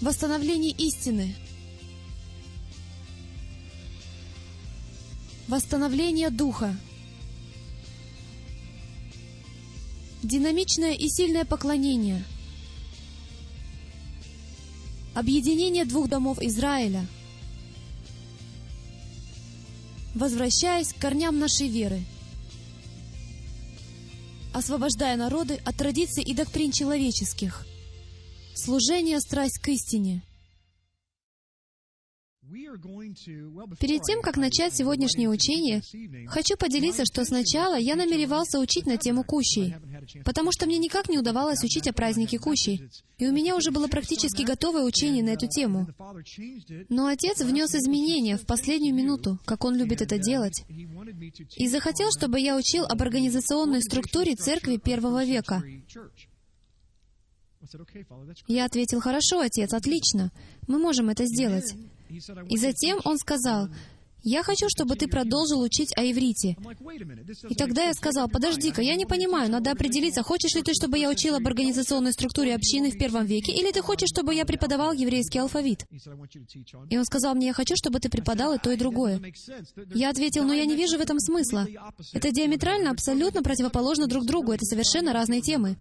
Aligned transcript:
Восстановление 0.00 0.72
истины. 0.72 1.34
Восстановление 5.48 6.28
духа. 6.28 6.76
Динамичное 10.22 10.92
и 10.92 11.08
сильное 11.08 11.46
поклонение. 11.46 12.22
Объединение 15.14 15.86
двух 15.86 16.08
домов 16.08 16.42
Израиля. 16.42 17.06
Возвращаясь 20.14 20.92
к 20.92 20.98
корням 20.98 21.38
нашей 21.38 21.68
веры. 21.68 22.04
Освобождая 24.52 25.16
народы 25.16 25.58
от 25.64 25.74
традиций 25.76 26.22
и 26.22 26.34
доктрин 26.34 26.70
человеческих. 26.70 27.66
Служение 28.58 29.20
страсть 29.20 29.58
к 29.58 29.68
истине. 29.68 30.22
Перед 33.80 34.02
тем, 34.02 34.22
как 34.22 34.38
начать 34.38 34.74
сегодняшнее 34.74 35.28
учение, 35.28 35.82
хочу 36.26 36.56
поделиться, 36.56 37.04
что 37.04 37.26
сначала 37.26 37.76
я 37.76 37.96
намеревался 37.96 38.58
учить 38.58 38.86
на 38.86 38.96
тему 38.96 39.24
кущей, 39.24 39.74
потому 40.24 40.52
что 40.52 40.64
мне 40.64 40.78
никак 40.78 41.10
не 41.10 41.18
удавалось 41.18 41.62
учить 41.64 41.86
о 41.86 41.92
празднике 41.92 42.38
кущей, 42.38 42.88
и 43.18 43.26
у 43.26 43.32
меня 43.32 43.56
уже 43.56 43.72
было 43.72 43.88
практически 43.88 44.42
готовое 44.42 44.84
учение 44.84 45.22
на 45.22 45.30
эту 45.30 45.48
тему. 45.48 45.88
Но 46.88 47.08
Отец 47.08 47.42
внес 47.42 47.74
изменения 47.74 48.38
в 48.38 48.46
последнюю 48.46 48.94
минуту, 48.94 49.38
как 49.44 49.66
Он 49.66 49.76
любит 49.76 50.00
это 50.00 50.18
делать, 50.18 50.64
и 51.56 51.68
захотел, 51.68 52.08
чтобы 52.10 52.40
я 52.40 52.56
учил 52.56 52.86
об 52.86 53.02
организационной 53.02 53.82
структуре 53.82 54.34
церкви 54.34 54.78
первого 54.78 55.24
века. 55.26 55.62
Я 58.46 58.64
ответил, 58.64 59.00
«Хорошо, 59.00 59.40
Отец, 59.40 59.72
отлично, 59.72 60.30
мы 60.66 60.78
можем 60.78 61.08
это 61.08 61.24
сделать». 61.26 61.74
И 62.48 62.56
затем 62.56 63.00
он 63.04 63.18
сказал, 63.18 63.68
«Я 64.22 64.42
хочу, 64.42 64.66
чтобы 64.68 64.96
ты 64.96 65.06
продолжил 65.06 65.60
учить 65.60 65.96
о 65.96 66.02
иврите». 66.02 66.56
И 67.48 67.54
тогда 67.54 67.84
я 67.84 67.94
сказал, 67.94 68.28
«Подожди-ка, 68.28 68.82
я 68.82 68.96
не 68.96 69.06
понимаю, 69.06 69.50
надо 69.50 69.70
определиться, 69.70 70.22
хочешь 70.22 70.54
ли 70.54 70.62
ты, 70.62 70.72
чтобы 70.74 70.98
я 70.98 71.10
учил 71.10 71.36
об 71.36 71.46
организационной 71.46 72.12
структуре 72.12 72.54
общины 72.54 72.90
в 72.90 72.98
первом 72.98 73.26
веке, 73.26 73.52
или 73.52 73.70
ты 73.70 73.82
хочешь, 73.82 74.08
чтобы 74.12 74.34
я 74.34 74.44
преподавал 74.44 74.92
еврейский 74.92 75.38
алфавит?» 75.38 75.86
И 76.90 76.98
он 76.98 77.04
сказал 77.04 77.34
мне, 77.34 77.48
«Я 77.48 77.52
хочу, 77.52 77.74
чтобы 77.76 78.00
ты 78.00 78.08
преподал 78.08 78.54
и 78.54 78.58
то, 78.58 78.72
и 78.72 78.76
другое». 78.76 79.20
Я 79.94 80.10
ответил, 80.10 80.44
«Но 80.44 80.54
я 80.54 80.64
не 80.64 80.74
вижу 80.74 80.98
в 80.98 81.00
этом 81.00 81.20
смысла. 81.20 81.66
Это 82.12 82.32
диаметрально, 82.32 82.90
абсолютно 82.90 83.42
противоположно 83.42 84.08
друг 84.08 84.24
другу, 84.24 84.52
это 84.52 84.64
совершенно 84.64 85.12
разные 85.12 85.40
темы». 85.40 85.76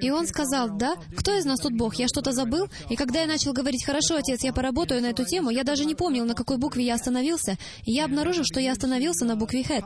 И 0.00 0.10
он 0.10 0.26
сказал, 0.26 0.76
да, 0.76 0.96
кто 1.16 1.36
из 1.36 1.44
нас 1.44 1.60
тут 1.60 1.72
Бог? 1.74 1.94
Я 1.96 2.08
что-то 2.08 2.32
забыл? 2.32 2.68
И 2.90 2.96
когда 2.96 3.20
я 3.20 3.26
начал 3.26 3.52
говорить, 3.52 3.84
хорошо, 3.84 4.16
отец, 4.16 4.44
я 4.44 4.52
поработаю 4.52 5.00
на 5.00 5.06
эту 5.06 5.24
тему, 5.24 5.50
я 5.50 5.64
даже 5.64 5.84
не 5.84 5.94
помнил, 5.94 6.24
на 6.24 6.34
какой 6.34 6.58
букве 6.58 6.84
я 6.84 6.94
остановился, 6.94 7.56
и 7.84 7.92
я 7.92 8.04
обнаружил, 8.04 8.44
что 8.44 8.60
я 8.60 8.72
остановился 8.72 9.24
на 9.24 9.36
букве 9.36 9.64
Хэт. 9.64 9.84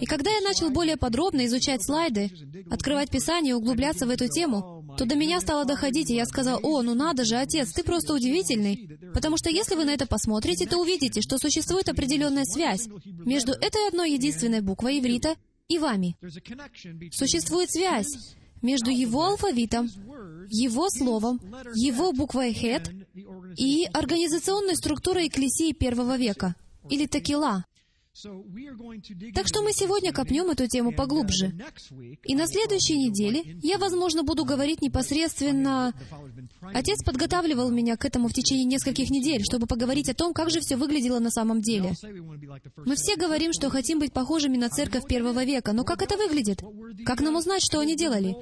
И 0.00 0.06
когда 0.06 0.30
я 0.30 0.40
начал 0.40 0.70
более 0.70 0.96
подробно 0.96 1.46
изучать 1.46 1.84
слайды, 1.84 2.30
открывать 2.70 3.10
Писание, 3.10 3.54
углубляться 3.54 4.06
в 4.06 4.10
эту 4.10 4.28
тему, 4.28 4.84
то 4.96 5.06
до 5.06 5.16
меня 5.16 5.40
стало 5.40 5.64
доходить, 5.64 6.10
и 6.10 6.14
я 6.14 6.24
сказал, 6.24 6.60
о, 6.62 6.82
ну 6.82 6.94
надо 6.94 7.24
же, 7.24 7.36
отец, 7.36 7.72
ты 7.72 7.82
просто 7.82 8.14
удивительный. 8.14 8.98
Потому 9.12 9.36
что 9.36 9.50
если 9.50 9.74
вы 9.74 9.84
на 9.84 9.90
это 9.90 10.06
посмотрите, 10.06 10.66
то 10.66 10.78
увидите, 10.78 11.20
что 11.20 11.38
существует 11.38 11.88
определенная 11.88 12.44
связь 12.44 12.88
между 13.04 13.52
этой 13.52 13.88
одной 13.88 14.12
единственной 14.12 14.60
буквой 14.60 14.98
иврита 15.00 15.34
и 15.68 15.78
вами. 15.78 16.16
Существует 17.12 17.70
связь 17.70 18.36
между 18.62 18.90
его 18.90 19.24
алфавитом, 19.24 19.86
его 20.48 20.88
словом, 20.90 21.40
его 21.74 22.12
буквой 22.12 22.52
«хет» 22.52 22.90
и 23.56 23.86
организационной 23.92 24.76
структурой 24.76 25.28
Экклесии 25.28 25.72
первого 25.72 26.16
века, 26.16 26.54
или 26.90 27.06
«такила». 27.06 27.64
Так 29.34 29.48
что 29.48 29.62
мы 29.62 29.72
сегодня 29.72 30.12
копнем 30.12 30.48
эту 30.50 30.68
тему 30.68 30.92
поглубже. 30.92 31.52
И 32.22 32.34
на 32.34 32.46
следующей 32.46 32.96
неделе 32.96 33.58
я, 33.62 33.78
возможно, 33.78 34.22
буду 34.22 34.44
говорить 34.44 34.82
непосредственно... 34.82 35.92
Отец 36.72 37.02
подготавливал 37.04 37.70
меня 37.70 37.96
к 37.96 38.04
этому 38.04 38.28
в 38.28 38.32
течение 38.32 38.64
нескольких 38.64 39.10
недель, 39.10 39.42
чтобы 39.44 39.66
поговорить 39.66 40.08
о 40.08 40.14
том, 40.14 40.32
как 40.32 40.50
же 40.50 40.60
все 40.60 40.76
выглядело 40.76 41.18
на 41.18 41.30
самом 41.30 41.60
деле. 41.60 41.92
Мы 42.76 42.94
все 42.94 43.16
говорим, 43.16 43.52
что 43.52 43.68
хотим 43.68 43.98
быть 43.98 44.12
похожими 44.12 44.56
на 44.56 44.70
церковь 44.70 45.06
первого 45.06 45.44
века, 45.44 45.72
но 45.72 45.84
как 45.84 46.02
это 46.02 46.16
выглядит? 46.16 46.62
Как 47.04 47.20
нам 47.20 47.36
узнать, 47.36 47.62
что 47.64 47.80
они 47.80 47.96
делали? 47.96 48.36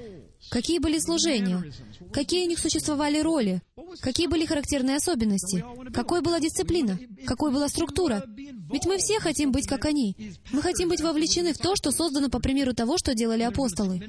Какие 0.51 0.79
были 0.79 0.99
служения? 0.99 1.73
Какие 2.13 2.45
у 2.45 2.49
них 2.49 2.59
существовали 2.59 3.21
роли? 3.21 3.63
Какие 4.01 4.27
были 4.27 4.45
характерные 4.45 4.97
особенности? 4.97 5.65
Какой 5.93 6.21
была 6.21 6.41
дисциплина? 6.41 6.99
Какой 7.27 7.51
была 7.51 7.69
структура? 7.69 8.25
Ведь 8.73 8.87
мы 8.87 8.99
все 8.99 9.21
хотим 9.21 9.53
быть 9.53 9.67
как 9.67 9.85
они. 9.85 10.17
Мы 10.51 10.63
хотим 10.63 10.89
быть 10.89 11.01
вовлечены 11.01 11.53
в 11.53 11.59
то, 11.59 11.77
что 11.77 11.91
создано 11.91 12.29
по 12.29 12.41
примеру 12.41 12.75
того, 12.75 12.99
что 12.99 13.15
делали 13.15 13.43
апостолы. 13.43 14.03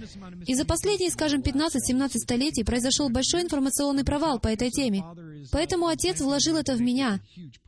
И 0.48 0.56
за 0.56 0.66
последние, 0.66 1.12
скажем, 1.12 1.42
15-17 1.42 2.18
столетий 2.18 2.64
произошел 2.64 3.10
большой 3.10 3.42
информационный 3.42 4.04
провал 4.04 4.40
по 4.40 4.48
этой 4.48 4.72
теме. 4.72 5.04
Поэтому 5.52 5.88
Отец 5.88 6.22
вложил 6.22 6.58
это 6.58 6.76
в 6.76 6.82
меня, 6.82 7.20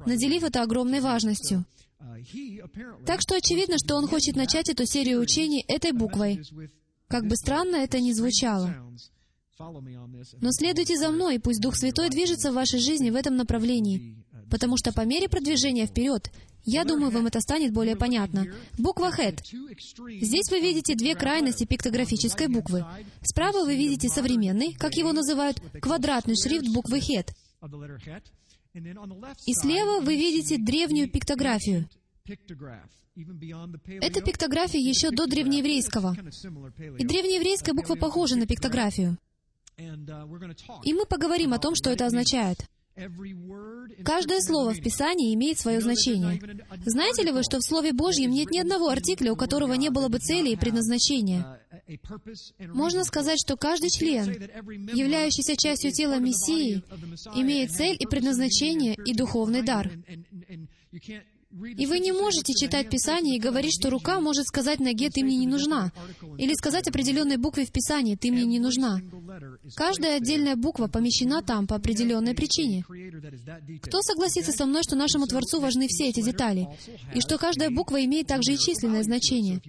наделив 0.05 0.43
это 0.43 0.61
огромной 0.61 1.01
важностью. 1.01 1.65
Так 3.05 3.21
что 3.21 3.35
очевидно, 3.35 3.77
что 3.77 3.95
Он 3.95 4.07
хочет 4.07 4.35
начать 4.35 4.69
эту 4.69 4.85
серию 4.85 5.19
учений 5.19 5.63
этой 5.67 5.91
буквой. 5.91 6.41
Как 7.07 7.25
бы 7.27 7.35
странно 7.35 7.77
это 7.77 7.99
ни 7.99 8.11
звучало. 8.11 8.73
Но 9.57 10.51
следуйте 10.51 10.97
за 10.97 11.09
мной, 11.11 11.35
и 11.35 11.39
пусть 11.39 11.61
Дух 11.61 11.75
Святой 11.75 12.09
движется 12.09 12.51
в 12.51 12.55
вашей 12.55 12.79
жизни 12.79 13.09
в 13.09 13.15
этом 13.15 13.35
направлении, 13.35 14.23
потому 14.49 14.75
что 14.77 14.91
по 14.91 15.05
мере 15.05 15.29
продвижения 15.29 15.85
вперед, 15.85 16.29
я 16.65 16.83
думаю, 16.83 17.11
вам 17.11 17.27
это 17.27 17.39
станет 17.41 17.71
более 17.71 17.95
понятно. 17.95 18.47
Буква 18.77 19.11
«хэт». 19.11 19.41
Здесь 19.45 20.49
вы 20.49 20.59
видите 20.59 20.95
две 20.95 21.15
крайности 21.15 21.63
пиктографической 21.63 22.47
буквы. 22.47 22.83
Справа 23.21 23.63
вы 23.63 23.75
видите 23.75 24.09
современный, 24.09 24.73
как 24.73 24.95
его 24.95 25.13
называют, 25.13 25.61
квадратный 25.79 26.35
шрифт 26.35 26.67
буквы 26.73 27.01
«хэт». 27.01 27.31
И 28.73 29.53
слева 29.53 30.01
вы 30.01 30.15
видите 30.15 30.57
древнюю 30.57 31.09
пиктографию. 31.09 31.87
Это 33.15 34.21
пиктография 34.21 34.81
еще 34.81 35.11
до 35.11 35.25
древнееврейского. 35.25 36.15
И 36.97 37.05
древнееврейская 37.05 37.73
буква 37.73 37.95
похожа 37.95 38.35
на 38.35 38.45
пиктографию. 38.45 39.17
И 39.77 40.93
мы 40.93 41.05
поговорим 41.05 41.53
о 41.53 41.59
том, 41.59 41.75
что 41.75 41.89
это 41.89 42.05
означает. 42.05 42.57
Каждое 44.05 44.39
слово 44.39 44.73
в 44.73 44.81
Писании 44.81 45.33
имеет 45.33 45.59
свое 45.59 45.81
значение. 45.81 46.39
Знаете 46.85 47.23
ли 47.23 47.31
вы, 47.31 47.43
что 47.43 47.59
в 47.59 47.63
Слове 47.63 47.91
Божьем 47.91 48.31
нет 48.31 48.51
ни 48.51 48.59
одного 48.59 48.87
артикля, 48.87 49.33
у 49.33 49.35
которого 49.35 49.73
не 49.73 49.89
было 49.89 50.07
бы 50.07 50.19
цели 50.19 50.51
и 50.51 50.55
предназначения? 50.55 51.59
Можно 52.59 53.03
сказать, 53.03 53.37
что 53.39 53.57
каждый 53.57 53.89
член, 53.89 54.29
являющийся 54.93 55.57
частью 55.57 55.91
тела 55.91 56.19
Мессии, 56.19 56.83
имеет 57.35 57.71
цель 57.71 57.97
и 57.99 58.05
предназначение 58.05 58.95
и 58.95 59.13
духовный 59.13 59.61
дар. 59.61 59.91
И 61.77 61.85
вы 61.85 61.99
не 61.99 62.11
можете 62.11 62.53
читать 62.53 62.89
Писание 62.89 63.37
и 63.37 63.39
говорить, 63.39 63.75
что 63.79 63.89
рука 63.89 64.19
может 64.19 64.45
сказать 64.45 64.79
ноге 64.81 65.09
«ты 65.09 65.23
мне 65.23 65.37
не 65.37 65.47
нужна», 65.47 65.91
или 66.37 66.53
сказать 66.53 66.87
определенной 66.87 67.37
букве 67.37 67.65
в 67.65 67.71
Писании 67.71 68.15
«ты 68.15 68.29
мне 68.29 68.43
не 68.43 68.59
нужна». 68.59 68.99
Каждая 69.75 70.17
отдельная 70.17 70.55
буква 70.57 70.87
помещена 70.87 71.41
там 71.41 71.65
по 71.65 71.75
определенной 71.75 72.35
причине. 72.35 72.83
Кто 73.81 74.01
согласится 74.01 74.51
со 74.51 74.65
мной, 74.65 74.83
что 74.83 74.95
нашему 74.95 75.27
Творцу 75.27 75.61
важны 75.61 75.87
все 75.87 76.09
эти 76.09 76.21
детали, 76.21 76.67
и 77.13 77.21
что 77.21 77.37
каждая 77.37 77.69
буква 77.69 78.03
имеет 78.03 78.27
также 78.27 78.53
и 78.53 78.57
численное 78.57 79.03
значение? 79.03 79.61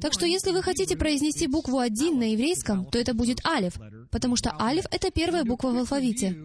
Так 0.00 0.12
что 0.12 0.26
если 0.26 0.50
вы 0.50 0.62
хотите 0.62 0.96
произнести 0.96 1.46
букву 1.46 1.78
«один» 1.78 2.18
на 2.18 2.32
еврейском, 2.32 2.86
то 2.86 2.98
это 2.98 3.14
будет 3.14 3.38
«алев», 3.44 3.74
потому 4.10 4.34
что 4.34 4.50
«алев»— 4.58 4.84
это 4.90 5.12
первая 5.12 5.44
буква 5.44 5.70
в 5.70 5.76
алфавите. 5.76 6.36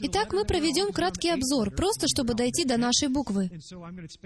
Итак, 0.00 0.32
мы 0.32 0.44
проведем 0.44 0.92
краткий 0.92 1.30
обзор, 1.30 1.70
просто 1.70 2.06
чтобы 2.08 2.34
дойти 2.34 2.64
до 2.64 2.76
нашей 2.76 3.08
буквы. 3.08 3.50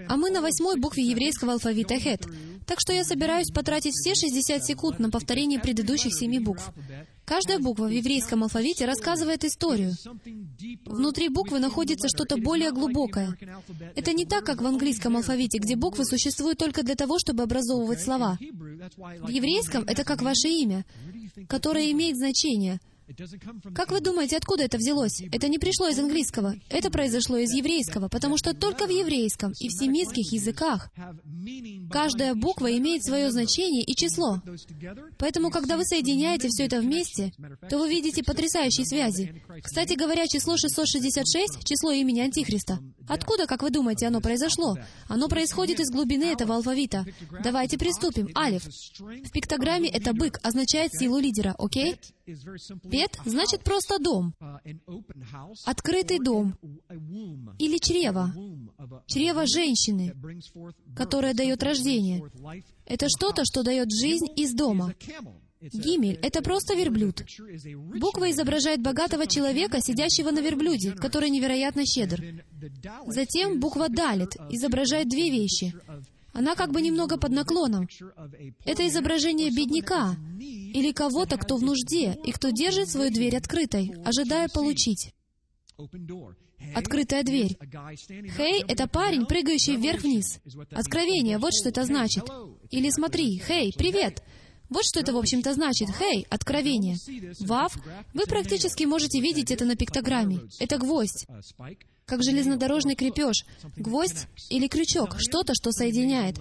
А 0.07 0.17
мы 0.17 0.29
на 0.29 0.41
восьмой 0.41 0.79
букве 0.79 1.03
еврейского 1.03 1.53
алфавита 1.53 1.99
«хет». 1.99 2.25
Так 2.65 2.79
что 2.79 2.93
я 2.93 3.03
собираюсь 3.03 3.51
потратить 3.53 3.93
все 3.93 4.15
60 4.15 4.63
секунд 4.63 4.99
на 4.99 5.09
повторение 5.09 5.59
предыдущих 5.59 6.13
семи 6.13 6.39
букв. 6.39 6.71
Каждая 7.25 7.59
буква 7.59 7.85
в 7.85 7.91
еврейском 7.91 8.43
алфавите 8.43 8.85
рассказывает 8.85 9.43
историю. 9.43 9.93
Внутри 10.85 11.29
буквы 11.29 11.59
находится 11.59 12.07
что-то 12.07 12.37
более 12.37 12.71
глубокое. 12.71 13.37
Это 13.95 14.13
не 14.13 14.25
так, 14.25 14.45
как 14.45 14.61
в 14.61 14.65
английском 14.65 15.15
алфавите, 15.15 15.59
где 15.59 15.75
буквы 15.75 16.05
существуют 16.05 16.57
только 16.57 16.83
для 16.83 16.95
того, 16.95 17.19
чтобы 17.19 17.43
образовывать 17.43 18.01
слова. 18.01 18.37
В 18.39 19.29
еврейском 19.29 19.83
это 19.83 20.03
как 20.03 20.21
ваше 20.21 20.49
имя, 20.49 20.85
которое 21.47 21.91
имеет 21.91 22.17
значение— 22.17 22.79
Как 23.73 23.91
вы 23.91 24.01
думаете, 24.01 24.37
откуда 24.37 24.63
это 24.63 24.77
взялось? 24.77 25.21
Это 25.31 25.47
не 25.47 25.57
пришло 25.57 25.87
из 25.87 25.97
английского. 25.97 26.55
Это 26.69 26.91
произошло 26.91 27.37
из 27.37 27.51
еврейского, 27.51 28.07
потому 28.07 28.37
что 28.37 28.53
только 28.53 28.85
в 28.85 28.89
еврейском 28.89 29.53
и 29.59 29.67
в 29.67 29.71
семитских 29.71 30.31
языках 30.31 30.91
каждая 31.91 32.35
буква 32.35 32.75
имеет 32.77 33.03
свое 33.03 33.31
значение 33.31 33.83
и 33.83 33.95
число. 33.95 34.41
Поэтому, 35.17 35.49
когда 35.49 35.77
вы 35.77 35.85
соединяете 35.85 36.49
все 36.49 36.65
это 36.65 36.79
вместе, 36.79 37.33
то 37.69 37.79
вы 37.79 37.89
видите 37.89 38.23
потрясающие 38.23 38.85
связи. 38.85 39.41
Кстати 39.63 39.93
говоря, 39.95 40.27
число 40.27 40.57
666— 40.57 41.63
число 41.65 41.91
имени 41.91 42.21
Антихриста. 42.21 42.79
Откуда, 43.07 43.47
как 43.47 43.63
вы 43.63 43.71
думаете, 43.71 44.05
оно 44.07 44.21
произошло? 44.21 44.77
Оно 45.07 45.27
происходит 45.27 45.79
из 45.79 45.89
глубины 45.89 46.25
этого 46.25 46.55
алфавита. 46.55 47.05
Давайте 47.43 47.77
приступим. 47.77 48.29
Алиф. 48.37 48.63
В 48.99 49.31
пиктограмме 49.31 49.89
это 49.89 50.13
бык, 50.13 50.39
означает 50.43 50.93
силу 50.93 51.17
лидера, 51.17 51.55
окей? 51.57 51.95
Бет 52.83 53.19
значит 53.25 53.63
просто 53.63 53.99
дом. 53.99 54.33
Открытый 55.65 56.19
дом. 56.19 56.55
Или 57.57 57.77
чрево. 57.77 58.33
Чрево 59.07 59.45
женщины, 59.47 60.13
которая 60.95 61.33
дает 61.33 61.63
рождение. 61.63 62.23
Это 62.85 63.07
что-то, 63.09 63.43
что 63.45 63.63
дает 63.63 63.91
жизнь 63.91 64.27
из 64.35 64.53
дома. 64.53 64.93
Гимель— 65.61 66.17
это 66.21 66.41
просто 66.41 66.73
верблюд. 66.73 67.25
Буква 67.99 68.31
изображает 68.31 68.81
богатого 68.81 69.27
человека, 69.27 69.81
сидящего 69.81 70.31
на 70.31 70.39
верблюде, 70.39 70.93
который 70.93 71.29
невероятно 71.29 71.85
щедр. 71.85 72.23
Затем 73.07 73.59
буква 73.59 73.89
Далит 73.89 74.37
изображает 74.49 75.09
две 75.09 75.29
вещи. 75.29 75.73
Она 76.33 76.55
как 76.55 76.71
бы 76.71 76.81
немного 76.81 77.17
под 77.17 77.31
наклоном. 77.31 77.87
Это 78.65 78.87
изображение 78.87 79.49
бедняка 79.51 80.15
или 80.39 80.91
кого-то, 80.91 81.37
кто 81.37 81.57
в 81.57 81.63
нужде 81.63 82.17
и 82.23 82.31
кто 82.31 82.49
держит 82.49 82.89
свою 82.89 83.11
дверь 83.11 83.35
открытой, 83.35 83.93
ожидая 84.05 84.47
получить. 84.49 85.13
Открытая 86.75 87.23
дверь. 87.23 87.57
Хей— 88.37 88.63
это 88.67 88.87
парень, 88.87 89.25
прыгающий 89.25 89.75
вверх-вниз. 89.75 90.39
Откровение, 90.71 91.37
вот 91.37 91.53
что 91.53 91.69
это 91.69 91.83
значит. 91.85 92.25
Или 92.69 92.89
смотри, 92.89 93.39
хей, 93.39 93.73
привет! 93.75 94.21
Вот 94.69 94.85
что 94.85 94.99
это, 94.99 95.13
в 95.13 95.17
общем-то, 95.17 95.53
значит. 95.53 95.89
Хей, 95.97 96.27
откровение. 96.29 96.97
Вав, 97.39 97.75
вы 98.13 98.25
практически 98.25 98.83
можете 98.83 99.19
видеть 99.19 99.49
это 99.49 99.65
на 99.65 99.75
пиктограмме. 99.75 100.41
Это 100.59 100.77
гвоздь. 100.77 101.25
Как 102.09 102.23
железнодорожный 102.23 102.95
крепеж. 102.95 103.45
Гвоздь 103.77 104.27
или 104.49 104.67
крючок. 104.67 105.15
Что-то, 105.19 105.53
что 105.53 105.71
соединяет. 105.71 106.37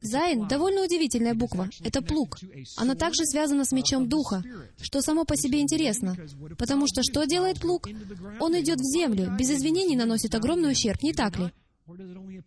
Зайн— 0.00 0.48
довольно 0.48 0.82
удивительная 0.82 1.34
буква. 1.34 1.70
Это 1.84 2.02
плуг. 2.02 2.38
Она 2.76 2.96
также 2.96 3.24
связана 3.24 3.64
с 3.64 3.70
мечом 3.70 4.08
духа, 4.08 4.42
что 4.80 5.00
само 5.00 5.24
по 5.24 5.36
себе 5.36 5.60
интересно. 5.60 6.16
Потому 6.58 6.88
что 6.88 7.04
что 7.04 7.24
делает 7.24 7.60
плуг? 7.60 7.88
Он 8.40 8.60
идет 8.60 8.80
в 8.80 8.92
землю, 8.92 9.32
без 9.38 9.50
извинений 9.50 9.94
наносит 9.94 10.34
огромный 10.34 10.72
ущерб, 10.72 11.02
не 11.02 11.12
так 11.12 11.38
ли? 11.38 11.52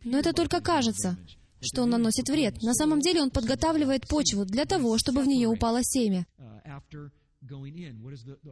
Но 0.04 0.20
это 0.20 0.34
только 0.34 0.60
кажется 0.60 1.18
что 1.62 1.82
он 1.82 1.90
наносит 1.90 2.30
вред. 2.30 2.62
На 2.62 2.76
самом 2.76 3.00
деле 3.00 3.22
он 3.22 3.32
подготавливает 3.32 4.08
почву 4.08 4.46
для 4.46 4.66
того, 4.66 5.00
чтобы 5.00 5.22
в 5.22 5.28
нее 5.28 5.48
упало 5.48 5.80
семя. 5.84 6.28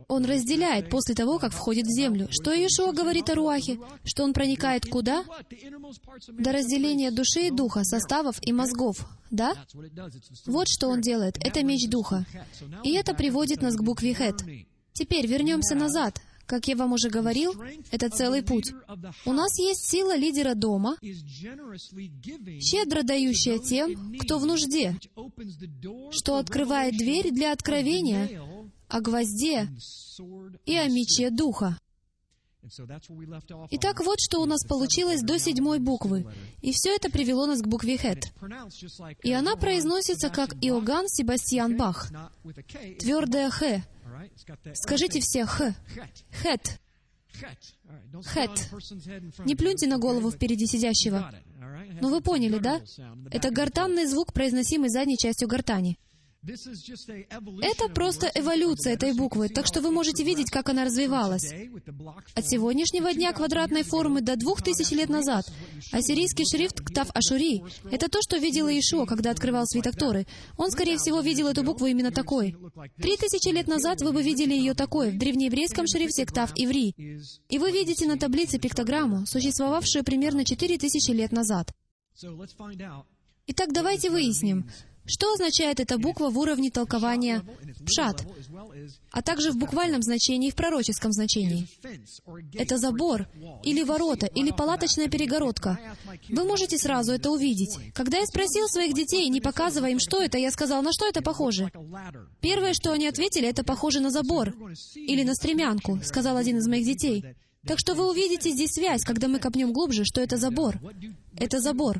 Он 0.08 0.26
разделяет 0.26 0.90
после 0.90 1.16
того, 1.16 1.40
как 1.40 1.52
входит 1.54 1.86
в 1.86 1.96
землю. 1.96 2.28
Что 2.30 2.52
Иешуа 2.52 2.92
говорит 2.92 3.30
о 3.30 3.36
Руахе? 3.36 3.80
Что 4.04 4.24
он 4.24 4.34
проникает 4.34 4.86
куда? 4.86 5.24
До 6.28 6.52
разделения 6.52 7.12
души 7.12 7.48
и 7.48 7.52
духа, 7.52 7.84
составов 7.84 8.38
и 8.42 8.52
мозгов. 8.52 9.08
Да? 9.32 9.54
Вот 10.46 10.68
что 10.68 10.90
он 10.90 11.02
делает. 11.02 11.38
Это 11.44 11.64
меч 11.64 11.90
духа. 11.90 12.26
И 12.84 12.94
это 12.94 13.14
приводит 13.14 13.62
нас 13.62 13.76
к 13.76 13.82
букве 13.82 14.14
Хет. 14.14 14.44
Теперь 14.94 15.26
вернемся 15.28 15.76
назад. 15.76 16.22
Как 16.46 16.68
я 16.68 16.76
вам 16.76 16.92
уже 16.92 17.10
говорил, 17.10 17.54
это 17.92 18.10
целый 18.10 18.44
путь. 18.44 18.74
У 19.26 19.32
нас 19.32 19.58
есть 19.60 19.90
сила 19.90 20.16
лидера 20.16 20.56
дома, 20.56 20.98
щедро 22.60 23.04
дающая 23.04 23.60
тем, 23.60 24.18
кто 24.20 24.40
в 24.40 24.46
нужде, 24.46 25.00
что 26.12 26.36
открывает 26.38 26.98
дверь 26.98 27.32
для 27.32 27.54
откровения 27.54 28.42
о 28.94 29.02
гвозде 29.02 29.68
и 30.68 30.76
о 30.76 30.88
мече 30.88 31.32
Духа. 31.32 31.80
Итак, 33.72 34.00
вот 34.06 34.20
что 34.22 34.42
у 34.42 34.46
нас 34.46 34.64
получилось 34.64 35.22
до 35.22 35.38
седьмой 35.40 35.80
буквы. 35.80 36.26
И 36.62 36.72
все 36.72 36.96
это 36.96 37.10
привело 37.10 37.48
нас 37.48 37.62
к 37.62 37.68
букве 37.68 37.98
Хет. 37.98 38.32
И 39.24 39.34
она 39.34 39.56
произносится 39.56 40.30
как 40.30 40.54
Иоганн 40.62 41.08
Себастьян 41.10 41.76
Бах. 41.76 42.10
Твердая 43.00 43.50
Х. 43.50 43.84
Скажите 44.76 45.20
все 45.20 45.46
Х. 45.46 45.76
Хет. 46.44 46.80
Хет. 47.34 48.70
Не 49.44 49.56
плюньте 49.56 49.88
на 49.88 49.98
голову 49.98 50.32
впереди 50.32 50.68
сидящего. 50.68 51.34
Но 52.00 52.10
вы 52.10 52.22
поняли, 52.22 52.60
да? 52.60 52.80
Это 53.32 53.50
гортанный 53.50 54.06
звук, 54.06 54.34
произносимый 54.34 54.90
задней 54.90 55.18
частью 55.18 55.48
гортани. 55.48 55.98
Это 56.46 57.88
просто 57.94 58.30
эволюция 58.36 58.94
этой 58.96 59.14
буквы, 59.14 59.48
так 59.48 59.66
что 59.66 59.80
вы 59.80 59.92
можете 59.92 60.26
видеть, 60.26 60.52
как 60.52 60.68
она 60.68 60.84
развивалась. 60.84 61.50
От 62.36 62.48
сегодняшнего 62.48 63.14
дня 63.14 63.32
квадратной 63.32 63.84
формы 63.84 64.20
до 64.20 64.36
двух 64.36 64.62
тысяч 64.62 64.92
лет 64.92 65.08
назад. 65.08 65.46
Ассирийский 65.94 66.44
шрифт 66.46 66.82
Ктав 66.82 67.10
Ашури— 67.14 67.64
это 67.92 68.10
то, 68.10 68.20
что 68.22 68.38
видел 68.38 68.68
Иешуа, 68.68 69.06
когда 69.06 69.32
открывал 69.32 69.66
свиток 69.66 69.96
Торы. 69.96 70.28
Он, 70.58 70.70
скорее 70.70 70.98
всего, 70.98 71.22
видел 71.22 71.48
эту 71.48 71.64
букву 71.64 71.86
именно 71.86 72.12
такой. 72.12 72.58
Три 72.98 73.16
тысячи 73.16 73.54
лет 73.54 73.68
назад 73.68 74.02
вы 74.02 74.12
бы 74.12 74.22
видели 74.22 74.54
ее 74.54 74.74
такой, 74.74 75.12
в 75.12 75.18
древнееврейском 75.18 75.88
шрифте 75.88 76.26
Ктав 76.26 76.52
Иври. 76.56 76.94
И 77.48 77.58
вы 77.58 77.72
видите 77.72 78.06
на 78.06 78.18
таблице 78.18 78.60
пиктограмму, 78.60 79.26
существовавшую 79.26 80.04
примерно 80.04 80.44
четыре 80.44 80.78
тысячи 80.78 81.12
лет 81.12 81.32
назад. 81.32 81.72
Итак, 83.46 83.74
давайте 83.74 84.10
выясним, 84.10 84.70
что 85.06 85.34
означает 85.34 85.80
эта 85.80 85.98
буква 85.98 86.30
в 86.30 86.38
уровне 86.38 86.72
толкования 86.72 87.44
«пшат», 87.86 88.26
а 89.12 89.22
также 89.22 89.52
в 89.52 89.58
буквальном 89.58 90.02
значении 90.02 90.50
и 90.50 90.52
в 90.52 90.56
пророческом 90.56 91.12
значении? 91.12 91.68
Это 92.54 92.78
забор, 92.78 93.28
или 93.64 93.84
ворота, 93.84 94.28
или 94.28 94.52
палаточная 94.52 95.10
перегородка. 95.10 95.80
Вы 96.30 96.44
можете 96.46 96.78
сразу 96.78 97.12
это 97.12 97.32
увидеть. 97.32 97.78
Когда 97.94 98.20
я 98.20 98.26
спросил 98.26 98.68
своих 98.68 98.94
детей, 98.94 99.28
не 99.30 99.42
показывая 99.42 99.92
им, 99.92 100.00
что 100.00 100.22
это, 100.22 100.38
я 100.38 100.52
сказал, 100.52 100.82
на 100.82 100.92
что 100.94 101.08
это 101.08 101.22
похоже? 101.22 101.72
Первое, 102.42 102.74
что 102.74 102.92
они 102.92 103.08
ответили, 103.08 103.48
это 103.48 103.64
похоже 103.64 104.00
на 104.00 104.10
забор. 104.10 104.54
Или 104.96 105.24
на 105.24 105.36
стремянку, 105.36 106.00
сказал 106.04 106.38
один 106.38 106.58
из 106.58 106.68
моих 106.68 106.86
детей. 106.86 107.24
Так 107.66 107.80
что 107.80 107.94
вы 107.94 108.10
увидите 108.10 108.52
здесь 108.52 108.72
связь, 108.72 109.04
когда 109.04 109.28
мы 109.28 109.40
копнем 109.40 109.72
глубже, 109.72 110.04
что 110.04 110.22
это 110.22 110.38
забор. 110.38 110.80
Это 111.38 111.60
забор. 111.60 112.00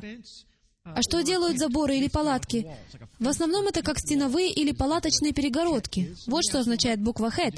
А 0.84 1.00
что 1.00 1.22
делают 1.22 1.58
заборы 1.58 1.96
или 1.96 2.08
палатки? 2.08 2.70
В 3.18 3.26
основном 3.26 3.66
это 3.66 3.82
как 3.82 3.98
стеновые 3.98 4.52
или 4.52 4.72
палаточные 4.72 5.32
перегородки. 5.32 6.14
Вот 6.26 6.42
что 6.46 6.60
означает 6.60 7.00
буква 7.00 7.30
«хэт». 7.30 7.54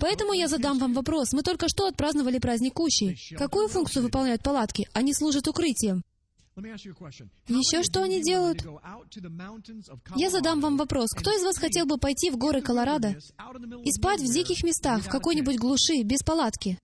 Поэтому 0.00 0.32
я 0.32 0.48
задам 0.48 0.78
вам 0.78 0.92
вопрос. 0.92 1.32
Мы 1.32 1.42
только 1.42 1.68
что 1.68 1.86
отпраздновали 1.86 2.38
праздник 2.38 2.74
Кущи. 2.74 3.16
Какую 3.36 3.68
функцию 3.68 4.02
выполняют 4.02 4.42
палатки? 4.42 4.88
Они 4.92 5.14
служат 5.14 5.46
укрытием. 5.46 6.02
Еще 7.46 7.82
что 7.84 8.02
они 8.02 8.20
делают? 8.20 8.64
Я 10.16 10.30
задам 10.30 10.60
вам 10.60 10.76
вопрос. 10.76 11.10
Кто 11.10 11.30
из 11.30 11.44
вас 11.44 11.56
хотел 11.58 11.86
бы 11.86 11.98
пойти 11.98 12.30
в 12.30 12.36
горы 12.36 12.60
Колорадо 12.60 13.16
и 13.84 13.92
спать 13.92 14.20
в 14.20 14.32
диких 14.32 14.64
местах, 14.64 15.02
в 15.04 15.08
какой-нибудь 15.08 15.58
глуши, 15.58 16.02
без 16.02 16.24
палатки? 16.24 16.78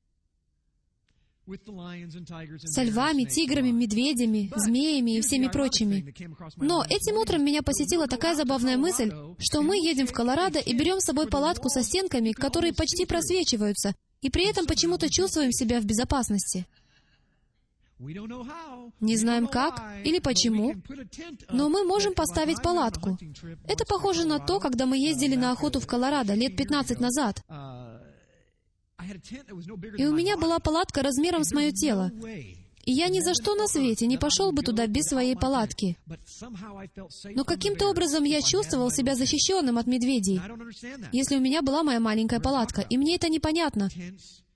Со 2.65 2.83
львами, 2.83 3.25
тиграми, 3.25 3.71
медведями, 3.71 4.53
змеями 4.57 5.17
и 5.17 5.21
всеми 5.21 5.49
прочими. 5.49 6.15
Но 6.57 6.85
этим 6.89 7.17
утром 7.17 7.45
меня 7.45 7.63
посетила 7.63 8.07
такая 8.07 8.35
забавная 8.35 8.77
мысль, 8.77 9.13
что 9.39 9.63
мы 9.63 9.77
едем 9.77 10.07
в 10.07 10.13
Колорадо 10.13 10.59
и 10.59 10.75
берем 10.75 11.01
с 11.01 11.05
собой 11.05 11.29
палатку 11.29 11.69
со 11.69 11.83
стенками, 11.83 12.33
которые 12.33 12.73
почти 12.73 13.07
просвечиваются, 13.07 13.95
и 14.21 14.31
при 14.31 14.49
этом 14.49 14.67
почему-то 14.67 15.09
чувствуем 15.11 15.53
себя 15.53 15.81
в 15.81 15.85
безопасности. 15.85 16.67
Не 19.01 19.17
знаем 19.17 19.47
как 19.47 19.83
или 20.05 20.21
почему, 20.21 20.75
но 21.51 21.69
мы 21.69 21.85
можем 21.85 22.15
поставить 22.15 22.63
палатку. 22.63 23.19
Это 23.69 23.85
похоже 23.85 24.27
на 24.27 24.39
то, 24.39 24.59
когда 24.59 24.87
мы 24.87 24.97
ездили 24.97 25.37
на 25.37 25.53
охоту 25.53 25.81
в 25.81 25.87
Колорадо 25.87 26.33
лет 26.33 26.57
15 26.57 26.99
назад. 26.99 27.43
И 29.97 30.07
у 30.07 30.15
меня 30.15 30.37
была 30.37 30.59
палатка 30.59 31.03
размером 31.03 31.45
с 31.45 31.53
мое 31.53 31.73
тело. 31.73 32.11
И 32.85 32.93
я 32.93 33.09
ни 33.09 33.21
за 33.21 33.35
что 33.35 33.55
на 33.55 33.67
свете 33.67 34.07
не 34.07 34.17
пошел 34.17 34.53
бы 34.53 34.63
туда 34.63 34.87
без 34.87 35.05
своей 35.05 35.37
палатки. 35.37 35.99
Но 37.35 37.45
каким-то 37.45 37.91
образом 37.91 38.25
я 38.25 38.41
чувствовал 38.41 38.91
себя 38.91 39.15
защищенным 39.15 39.79
от 39.79 39.87
медведей, 39.87 40.41
если 41.13 41.37
у 41.37 41.41
меня 41.41 41.63
была 41.63 41.83
моя 41.83 42.01
маленькая 42.01 42.41
палатка, 42.41 42.81
и 42.81 42.97
мне 42.97 43.17
это 43.17 43.29
непонятно. 43.29 43.91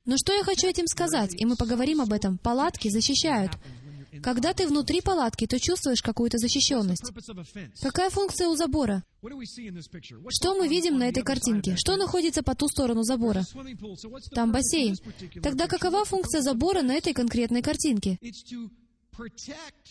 Но 0.07 0.17
что 0.17 0.33
я 0.35 0.43
хочу 0.43 0.67
этим 0.67 0.87
сказать, 0.87 1.35
и 1.35 1.47
мы 1.47 1.57
поговорим 1.57 2.01
об 2.01 2.13
этом, 2.13 2.39
палатки 2.39 2.89
защищают. 2.89 3.53
Когда 4.23 4.53
ты 4.55 4.67
внутри 4.67 5.01
палатки, 5.01 5.47
то 5.47 5.59
чувствуешь 5.59 6.03
какую-то 6.03 6.39
защищенность. 6.39 7.13
Какая 7.83 8.11
функция 8.11 8.49
у 8.49 8.57
забора? 8.57 9.03
Что 10.29 10.55
мы 10.55 10.69
видим 10.69 10.99
на 10.99 11.09
этой 11.09 11.23
картинке? 11.23 11.77
Что 11.77 11.97
находится 11.97 12.43
по 12.43 12.55
ту 12.55 12.69
сторону 12.69 13.03
забора? 13.03 13.45
Там 14.33 14.53
бассейн. 14.53 14.97
Тогда 15.43 15.67
какова 15.67 16.05
функция 16.05 16.43
забора 16.43 16.83
на 16.83 16.93
этой 16.95 17.15
конкретной 17.15 17.63
картинке? 17.63 18.19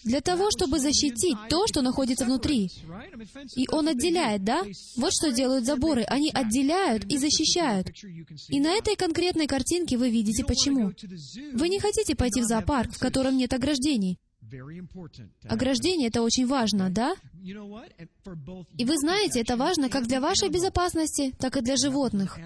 Для 0.03 0.21
того, 0.21 0.49
чтобы 0.51 0.79
защитить 0.79 1.37
то, 1.49 1.65
что 1.67 1.81
находится 1.81 2.25
внутри. 2.25 2.69
И 3.55 3.67
он 3.69 3.87
отделяет, 3.87 4.43
да? 4.43 4.63
Вот 4.97 5.13
что 5.13 5.31
делают 5.31 5.65
заборы. 5.65 6.03
Они 6.03 6.29
отделяют 6.33 7.05
и 7.05 7.17
защищают. 7.17 7.87
И 8.49 8.59
на 8.59 8.73
этой 8.73 8.95
конкретной 8.95 9.47
картинке 9.47 9.97
вы 9.97 10.09
видите 10.09 10.43
почему. 10.43 10.91
Вы 11.53 11.69
не 11.69 11.79
хотите 11.79 12.15
пойти 12.15 12.41
в 12.41 12.45
зоопарк, 12.45 12.93
в 12.93 12.99
котором 12.99 13.37
нет 13.37 13.53
ограждений. 13.53 14.19
Ограждение— 15.47 16.07
это 16.09 16.21
очень 16.21 16.47
важно, 16.47 16.89
да? 16.89 17.15
И 17.43 18.85
вы 18.85 18.97
знаете, 18.97 19.41
это 19.41 19.57
важно 19.57 19.89
как 19.89 20.07
для 20.07 20.19
вашей 20.19 20.49
безопасности, 20.49 21.33
так 21.39 21.57
и 21.57 21.61
для 21.61 21.75
животных. 21.75 22.37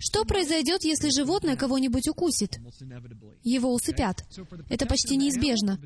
Что 0.00 0.24
произойдет, 0.24 0.84
если 0.84 1.10
животное 1.10 1.56
кого-нибудь 1.56 2.08
укусит? 2.08 2.58
Его 3.42 3.72
усыпят. 3.72 4.24
Это 4.68 4.86
почти 4.86 5.16
неизбежно. 5.16 5.78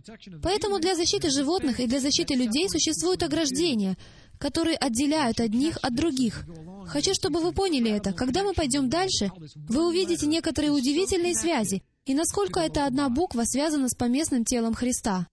Поэтому 0.43 0.79
для 0.79 0.95
защиты 0.95 1.31
животных 1.31 1.81
и 1.81 1.87
для 1.87 2.01
защиты 2.01 2.35
людей 2.35 2.69
существуют 2.71 3.23
ограждения, 3.23 3.97
которые 4.39 4.77
отделяют 4.77 5.41
одних 5.41 5.79
от 5.83 5.95
других. 5.95 6.47
Хочу, 6.87 7.13
чтобы 7.15 7.41
вы 7.41 7.53
поняли 7.53 7.91
это. 7.91 8.13
Когда 8.13 8.43
мы 8.43 8.55
пойдем 8.55 8.89
дальше, 8.89 9.31
вы 9.55 9.87
увидите 9.87 10.27
некоторые 10.27 10.73
удивительные 10.73 11.35
связи, 11.35 11.83
и 12.05 12.15
насколько 12.15 12.61
эта 12.61 12.87
одна 12.87 13.09
буква 13.09 13.43
связана 13.45 13.89
с 13.89 13.95
поместным 13.95 14.45
телом 14.45 14.75
Христа. 14.75 15.29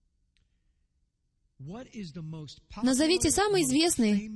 Назовите 2.83 3.31
самый 3.31 3.63
известный, 3.63 4.31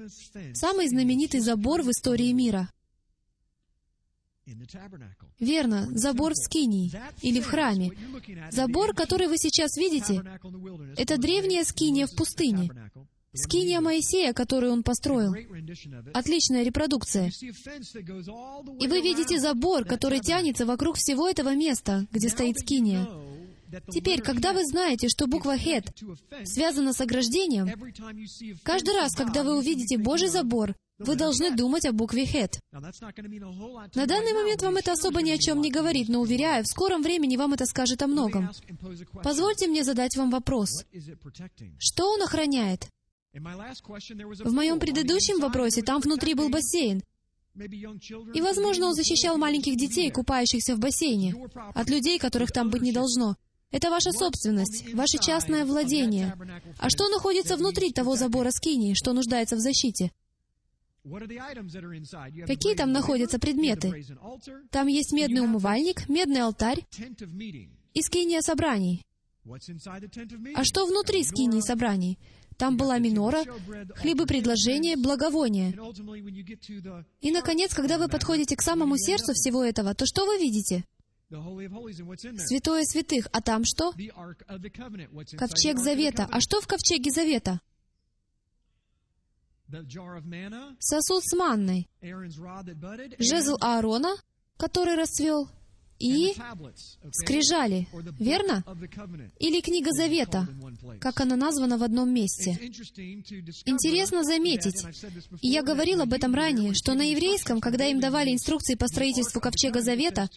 самый 0.54 0.88
знаменитый 0.90 1.40
забор 1.40 1.82
в 1.82 1.90
истории 1.90 2.32
мира. 2.32 2.70
Верно, 5.40 5.88
забор 5.92 6.34
в 6.34 6.38
Скинии 6.38 6.92
или 7.22 7.40
в 7.40 7.46
храме. 7.46 7.92
Забор, 8.52 8.94
который 8.94 9.28
вы 9.28 9.38
сейчас 9.38 9.78
видите, 9.78 10.22
это 10.98 11.18
древняя 11.18 11.64
Скиния 11.64 12.08
в 12.08 12.16
пустыне. 12.16 12.70
Скиния 13.34 13.82
Моисея, 13.82 14.34
которую 14.34 14.74
он 14.74 14.84
построил. 14.84 15.34
Отличная 16.14 16.64
репродукция. 16.64 17.32
И 18.80 18.88
вы 18.88 19.02
видите 19.02 19.40
забор, 19.40 19.86
который 19.86 20.20
тянется 20.20 20.66
вокруг 20.66 20.98
всего 20.98 21.28
этого 21.28 21.56
места, 21.56 22.06
где 22.12 22.30
стоит 22.30 22.60
Скиния. 22.60 23.08
Теперь, 23.90 24.22
когда 24.22 24.54
вы 24.54 24.66
знаете, 24.66 25.10
что 25.10 25.28
буква 25.28 25.58
«хет» 25.58 25.86
связана 26.44 26.94
с 26.94 27.02
ограждением, 27.02 27.70
каждый 28.64 28.96
раз, 28.96 29.16
когда 29.16 29.44
вы 29.44 29.58
увидите 29.58 29.98
Божий 29.98 30.30
забор, 30.30 30.76
вы 31.00 31.16
должны 31.16 31.56
думать 31.56 31.86
о 31.86 31.92
букве 31.92 32.26
«хет». 32.26 32.60
На 32.72 34.06
данный 34.06 34.34
момент 34.34 34.62
вам 34.62 34.78
это 34.78 34.94
особо 34.94 35.22
ни 35.22 35.32
о 35.32 35.38
чем 35.38 35.62
не 35.62 35.72
говорит, 35.72 36.08
но, 36.10 36.22
уверяю, 36.22 36.64
в 36.64 36.68
скором 36.68 37.02
времени 37.02 37.36
вам 37.38 37.54
это 37.54 37.66
скажет 37.66 38.02
о 38.02 38.08
многом. 38.08 38.50
Позвольте 39.24 39.68
мне 39.68 39.84
задать 39.84 40.16
вам 40.16 40.30
вопрос. 40.30 40.86
Что 41.80 42.12
он 42.12 42.22
охраняет? 42.22 42.88
В 43.34 44.54
моем 44.54 44.80
предыдущем 44.80 45.40
вопросе 45.40 45.82
там 45.82 46.00
внутри 46.02 46.36
был 46.36 46.50
бассейн. 46.50 47.02
И, 48.34 48.42
возможно, 48.42 48.88
он 48.88 48.94
защищал 48.94 49.38
маленьких 49.38 49.76
детей, 49.78 50.10
купающихся 50.12 50.76
в 50.76 50.80
бассейне, 50.80 51.36
от 51.74 51.90
людей, 51.90 52.20
которых 52.20 52.52
там 52.52 52.70
быть 52.70 52.82
не 52.82 52.92
должно. 52.92 53.36
Это 53.74 53.90
ваша 53.90 54.12
собственность, 54.12 54.94
ваше 54.94 55.18
частное 55.18 55.66
владение. 55.66 56.38
А 56.78 56.90
что 56.90 57.10
находится 57.10 57.58
внутри 57.58 57.92
того 57.92 58.16
забора 58.16 58.52
скини, 58.52 58.94
что 58.94 59.14
нуждается 59.14 59.56
в 59.56 59.60
защите? 59.60 60.12
Какие 61.04 62.76
там 62.76 62.92
находятся 62.92 63.40
предметы? 63.40 64.06
Там 64.70 64.86
есть 64.86 65.12
медный 65.12 65.42
умывальник, 65.42 66.08
медный 66.08 66.42
алтарь 66.42 66.86
и 67.96 68.02
скиния 68.04 68.42
собраний. 68.42 69.02
А 70.56 70.64
что 70.64 70.86
внутри 70.86 71.24
скинии 71.24 71.62
собраний? 71.62 72.20
Там 72.58 72.78
была 72.78 73.00
минора, 73.00 73.44
хлебы 73.96 74.28
предложения, 74.28 74.96
благовония. 74.96 75.74
И, 77.22 77.32
наконец, 77.32 77.74
когда 77.74 77.98
вы 77.98 78.08
подходите 78.08 78.56
к 78.56 78.62
самому 78.62 78.98
сердцу 79.00 79.34
всего 79.34 79.64
этого, 79.64 79.96
то 79.96 80.06
что 80.06 80.28
вы 80.28 80.38
видите? 80.38 80.86
Святое 82.40 82.84
святых. 82.84 83.28
А 83.32 83.42
там 83.42 83.64
что? 83.66 83.94
Ковчег 85.38 85.80
Завета. 85.80 86.28
А 86.32 86.40
что 86.42 86.62
в 86.62 86.68
Ковчеге 86.68 87.12
Завета? 87.12 87.60
Сосуд 90.80 91.24
с 91.24 91.36
манной. 91.36 91.90
Жезл 93.20 93.56
Аарона, 93.62 94.16
который 94.58 94.96
расцвел, 94.96 95.50
и 96.00 96.34
скрижали, 97.12 97.88
верно? 98.20 98.64
Или 99.40 99.62
книга 99.62 99.92
Завета, 99.92 100.48
как 101.00 101.22
она 101.22 101.36
названа 101.36 101.78
в 101.78 101.84
одном 101.84 102.14
месте. 102.14 102.58
Интересно 103.66 104.24
заметить, 104.24 104.84
и 105.42 105.48
я 105.50 105.62
говорил 105.62 106.02
об 106.02 106.14
этом 106.14 106.34
ранее, 106.34 106.74
что 106.74 106.94
на 106.94 107.04
еврейском, 107.04 107.62
когда 107.62 107.86
им 107.86 108.00
давали 108.00 108.32
инструкции 108.32 108.76
по 108.76 108.88
строительству 108.88 109.40
ковчега 109.40 109.82
Завета, 109.82 110.30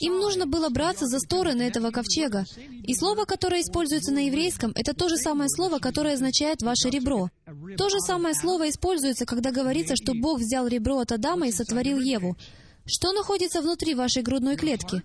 им 0.00 0.14
нужно 0.18 0.46
было 0.46 0.68
браться 0.68 1.06
за 1.06 1.18
стороны 1.20 1.62
этого 1.62 1.90
ковчега. 1.90 2.44
И 2.84 2.94
слово, 2.94 3.24
которое 3.24 3.62
используется 3.62 4.12
на 4.12 4.26
еврейском, 4.26 4.72
это 4.74 4.94
то 4.94 5.08
же 5.08 5.16
самое 5.16 5.48
слово, 5.48 5.78
которое 5.78 6.14
означает 6.14 6.62
«ваше 6.62 6.90
ребро». 6.90 7.28
То 7.76 7.88
же 7.88 8.00
самое 8.00 8.34
слово 8.34 8.68
используется, 8.68 9.26
когда 9.26 9.50
говорится, 9.50 9.94
что 9.96 10.14
Бог 10.14 10.40
взял 10.40 10.66
ребро 10.66 10.98
от 10.98 11.12
Адама 11.12 11.48
и 11.48 11.52
сотворил 11.52 12.00
Еву. 12.00 12.36
Что 12.86 13.12
находится 13.12 13.62
внутри 13.62 13.94
вашей 13.94 14.22
грудной 14.22 14.56
клетки? 14.56 15.02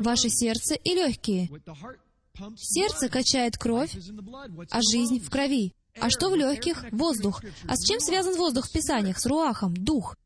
Ваше 0.00 0.28
сердце 0.28 0.74
и 0.74 0.94
легкие. 0.94 1.50
Сердце 2.56 3.08
качает 3.08 3.58
кровь, 3.58 3.94
а 4.70 4.80
жизнь 4.82 5.20
в 5.20 5.30
крови. 5.30 5.74
А 6.00 6.10
что 6.10 6.30
в 6.30 6.36
легких? 6.36 6.84
Воздух. 6.92 7.42
А 7.66 7.76
с 7.76 7.84
чем 7.86 8.00
связан 8.00 8.36
воздух 8.36 8.66
в 8.66 8.72
Писаниях? 8.72 9.18
С 9.18 9.26
руахом, 9.26 9.74
дух. 9.74 10.16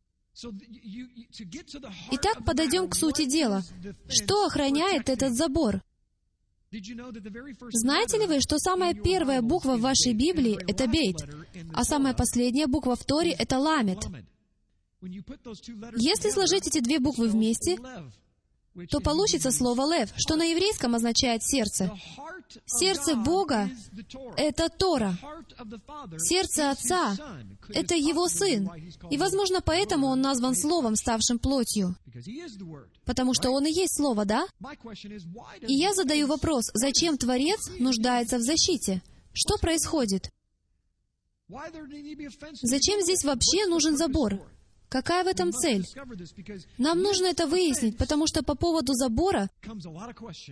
Итак, 2.10 2.44
подойдем 2.44 2.88
к 2.88 2.94
сути 2.94 3.24
дела. 3.24 3.62
Что 4.08 4.46
охраняет 4.46 5.08
этот 5.08 5.34
забор? 5.34 5.82
Знаете 6.70 8.18
ли 8.18 8.26
вы, 8.26 8.40
что 8.40 8.58
самая 8.58 8.94
первая 8.94 9.42
буква 9.42 9.76
в 9.76 9.82
вашей 9.82 10.14
Библии— 10.14 10.58
это 10.66 10.86
бейт, 10.86 11.16
а 11.74 11.84
самая 11.84 12.14
последняя 12.14 12.66
буква 12.66 12.96
в 12.96 13.04
Торе— 13.04 13.32
это 13.38 13.58
ламет? 13.58 14.06
Если 15.02 16.30
сложить 16.30 16.66
эти 16.68 16.80
две 16.80 17.00
буквы 17.00 17.28
вместе, 17.28 17.78
то 18.88 19.00
получится 19.00 19.50
слово 19.50 19.92
«лев», 19.92 20.10
что 20.16 20.36
на 20.36 20.44
еврейском 20.44 20.94
означает 20.94 21.42
«сердце». 21.42 21.90
Сердце 22.66 23.16
Бога— 23.16 23.70
это 24.36 24.68
Тора. 24.68 25.18
Сердце 26.18 26.70
Отца— 26.70 27.16
это 27.68 27.94
Его 27.94 28.28
Сын. 28.28 28.70
И, 29.10 29.16
возможно, 29.16 29.60
поэтому 29.60 30.06
Он 30.08 30.20
назван 30.20 30.54
Словом, 30.54 30.96
ставшим 30.96 31.38
плотью. 31.38 31.96
Потому 33.04 33.34
что 33.34 33.50
Он 33.50 33.66
и 33.66 33.72
есть 33.72 33.96
Слово, 33.96 34.24
да? 34.24 34.46
И 35.66 35.74
я 35.74 35.94
задаю 35.94 36.26
вопрос, 36.26 36.70
зачем 36.74 37.18
Творец 37.18 37.70
нуждается 37.78 38.38
в 38.38 38.42
защите? 38.42 39.02
Что 39.32 39.56
происходит? 39.58 40.30
Зачем 42.62 43.00
здесь 43.02 43.24
вообще 43.24 43.66
нужен 43.66 43.96
забор? 43.96 44.40
Какая 44.92 45.24
в 45.24 45.26
этом 45.26 45.52
цель? 45.54 45.86
Нам 46.76 47.00
нужно 47.00 47.28
это 47.28 47.46
выяснить, 47.46 47.96
потому 47.96 48.26
что 48.26 48.44
по 48.44 48.54
поводу 48.54 48.92
забора 48.92 49.48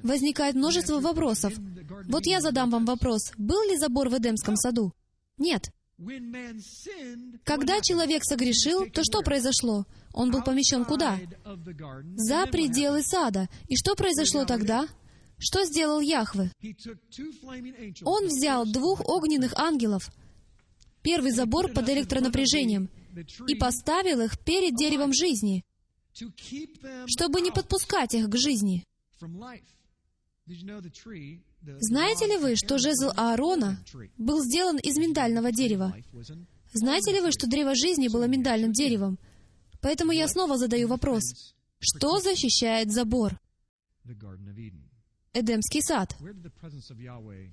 возникает 0.03 0.55
множество 0.55 0.99
вопросов. 0.99 1.53
Вот 2.09 2.25
я 2.25 2.41
задам 2.41 2.71
вам 2.71 2.87
вопрос. 2.87 3.33
Был 3.37 3.63
ли 3.69 3.77
забор 3.77 4.09
в 4.09 4.17
Эдемском 4.17 4.57
саду? 4.57 4.95
Нет. 5.37 5.71
Когда 7.45 7.83
человек 7.83 8.25
согрешил, 8.25 8.89
то 8.89 9.05
что 9.05 9.21
произошло? 9.21 9.85
Он 10.15 10.31
был 10.31 10.43
помещен 10.43 10.87
куда? 10.87 11.19
За 12.17 12.47
пределы 12.47 13.03
сада. 13.03 13.51
И 13.69 13.77
что 13.77 13.95
произошло 13.95 14.47
тогда? 14.47 14.89
Что 15.37 15.65
сделал 15.67 16.01
Яхве? 16.01 16.51
Он 18.05 18.27
взял 18.27 18.65
двух 18.65 19.07
огненных 19.07 19.53
ангелов, 19.59 20.11
первый 21.03 21.33
забор 21.33 21.71
под 21.73 21.91
электронапряжением, 21.91 22.89
и 23.47 23.55
поставил 23.55 24.21
их 24.21 24.39
перед 24.39 24.77
деревом 24.77 25.13
жизни, 25.13 25.65
чтобы 27.07 27.41
не 27.41 27.51
подпускать 27.51 28.15
их 28.15 28.29
к 28.29 28.37
жизни. 28.37 28.87
Знаете 31.81 32.27
ли 32.27 32.39
вы, 32.39 32.57
что 32.57 32.79
жезл 32.79 33.11
Аарона 33.17 33.85
был 34.17 34.43
сделан 34.43 34.79
из 34.79 34.97
миндального 34.97 35.53
дерева? 35.53 35.95
Знаете 36.73 37.13
ли 37.13 37.21
вы, 37.21 37.33
что 37.33 37.47
древо 37.49 37.75
жизни 37.75 38.09
было 38.09 38.27
миндальным 38.27 38.73
деревом? 38.73 39.19
Поэтому 39.81 40.13
я 40.13 40.29
снова 40.29 40.57
задаю 40.57 40.89
вопрос. 40.89 41.55
Что 41.79 42.19
защищает 42.19 42.93
забор? 42.93 43.41
Эдемский 45.33 45.83
сад. 45.83 46.17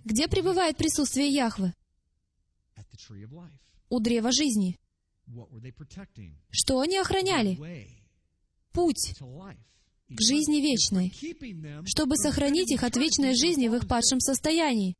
Где 0.03 0.27
пребывает 0.27 0.77
присутствие 0.77 1.29
Яхвы? 1.29 1.73
У 3.89 3.99
древа 3.99 4.31
жизни. 4.31 4.79
Что 6.49 6.79
они 6.79 6.97
охраняли? 6.97 7.57
Путь 8.71 9.13
к 10.09 10.21
жизни 10.21 10.61
вечной, 10.61 11.11
чтобы 11.85 12.15
сохранить 12.15 12.71
их 12.71 12.83
от 12.83 12.95
вечной 12.95 13.35
жизни 13.35 13.67
в 13.67 13.75
их 13.75 13.87
падшем 13.87 14.19
состоянии. 14.19 14.95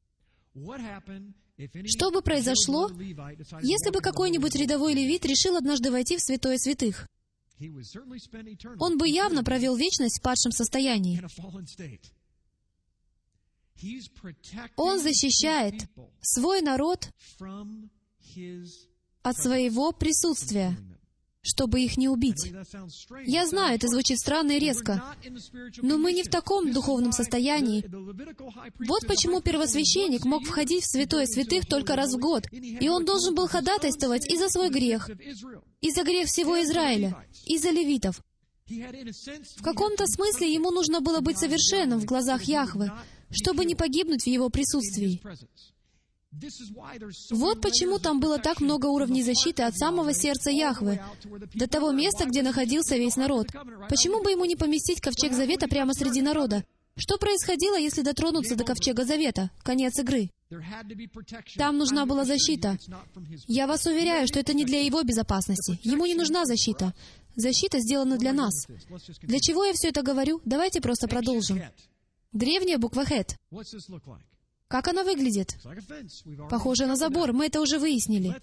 Что 1.85 2.11
бы 2.11 2.21
произошло, 2.21 2.89
если 2.89 3.91
бы 3.91 4.01
какой-нибудь 4.01 4.55
рядовой 4.55 4.93
левит 4.93 5.25
решил 5.25 5.55
однажды 5.55 5.91
войти 5.91 6.17
в 6.17 6.21
святое 6.21 6.57
святых? 6.57 7.07
Он 8.79 8.97
бы 8.97 9.07
явно 9.07 9.43
провел 9.43 9.75
вечность 9.75 10.19
в 10.19 10.21
падшем 10.21 10.51
состоянии. 10.51 11.21
Он 14.75 14.99
защищает 14.99 15.89
свой 16.21 16.61
народ 16.61 17.09
от 19.29 19.37
своего 19.37 19.91
присутствия 19.91 20.77
чтобы 21.47 21.81
их 21.81 21.95
не 21.97 22.09
убить. 22.09 22.51
Я 23.25 23.47
знаю, 23.47 23.75
это 23.75 23.87
звучит 23.87 24.19
странно 24.19 24.53
и 24.53 24.59
резко, 24.59 25.15
но 25.81 25.97
мы 25.97 26.11
не 26.11 26.23
в 26.23 26.29
таком 26.29 26.73
духовном 26.73 27.13
состоянии. 27.13 27.85
Вот 28.85 29.07
почему 29.07 29.39
первосвященник 29.39 30.25
мог 30.25 30.43
входить 30.43 30.83
в 30.83 30.91
святое 30.91 31.25
святых 31.25 31.65
только 31.65 31.95
раз 31.95 32.13
в 32.13 32.19
год, 32.19 32.43
и 32.51 32.89
он 32.89 33.05
должен 33.05 33.33
был 33.33 33.47
ходатайствовать 33.47 34.29
и 34.29 34.37
за 34.37 34.49
свой 34.49 34.69
грех, 34.69 35.09
и 35.79 35.91
за 35.91 36.03
грех 36.03 36.27
всего 36.27 36.61
Израиля, 36.63 37.15
и 37.45 37.57
за 37.57 37.69
левитов. 37.69 38.21
В 38.67 39.63
каком-то 39.63 40.05
смысле 40.05 40.51
ему 40.51 40.71
нужно 40.71 40.99
было 40.99 41.21
быть 41.21 41.39
совершенным 41.39 41.99
в 41.99 42.05
глазах 42.05 42.43
Яхвы, 42.43 42.91
чтобы 43.31 43.63
не 43.63 43.75
погибнуть 43.75 44.23
в 44.23 44.27
его 44.27 44.49
присутствии. 44.49 45.21
Вот 47.31 47.61
почему 47.61 47.99
там 47.99 48.19
было 48.19 48.37
так 48.37 48.59
много 48.59 48.87
уровней 48.87 49.23
защиты 49.23 49.63
от 49.63 49.75
самого 49.77 50.13
сердца 50.13 50.51
Яхвы, 50.51 50.99
до 51.53 51.67
того 51.67 51.91
места, 51.91 52.25
где 52.25 52.41
находился 52.41 52.97
весь 52.97 53.15
народ. 53.15 53.47
Почему 53.89 54.21
бы 54.21 54.31
ему 54.31 54.45
не 54.45 54.55
поместить 54.55 55.01
ковчег 55.01 55.33
Завета 55.33 55.67
прямо 55.67 55.93
среди 55.93 56.21
народа? 56.21 56.63
Что 56.97 57.17
происходило, 57.17 57.77
если 57.77 58.01
дотронуться 58.01 58.55
до 58.55 58.63
ковчега 58.63 59.05
Завета? 59.05 59.51
Конец 59.63 59.97
игры. 59.99 60.31
Там 61.57 61.77
нужна 61.77 62.05
была 62.05 62.25
защита. 62.25 62.77
Я 63.47 63.67
вас 63.67 63.85
уверяю, 63.85 64.27
что 64.27 64.39
это 64.39 64.53
не 64.53 64.65
для 64.65 64.81
его 64.81 65.03
безопасности. 65.03 65.79
Ему 65.83 66.05
не 66.05 66.15
нужна 66.15 66.45
защита. 66.45 66.93
Защита 67.35 67.79
сделана 67.79 68.17
для 68.17 68.33
нас. 68.33 68.65
Для 69.21 69.39
чего 69.39 69.65
я 69.65 69.73
все 69.73 69.89
это 69.89 70.01
говорю? 70.01 70.41
Давайте 70.43 70.81
просто 70.81 71.07
продолжим. 71.07 71.61
Древняя 72.31 72.77
буква 72.77 73.05
Хет. 73.05 73.35
Как 74.67 74.87
она 74.89 75.03
выглядит? 75.03 75.57
Похоже 76.49 76.87
на 76.87 76.95
забор, 76.95 77.31
мы 77.33 77.45
это 77.45 77.61
уже 77.61 77.79
выяснили. 77.79 78.35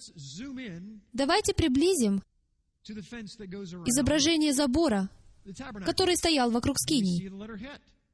Давайте 1.12 1.54
приблизим 1.54 2.22
изображение 2.86 4.52
забора, 4.52 5.10
который 5.84 6.16
стоял 6.16 6.50
вокруг 6.50 6.78
скинии. 6.78 7.28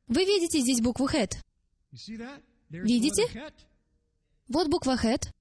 Вы 0.08 0.24
видите 0.24 0.60
здесь 0.60 0.80
букву 0.80 1.06
Хет? 1.06 1.38
Видите? 2.68 3.52
Вот 4.48 4.68
буква 4.68 4.96
Хет. 4.96 5.32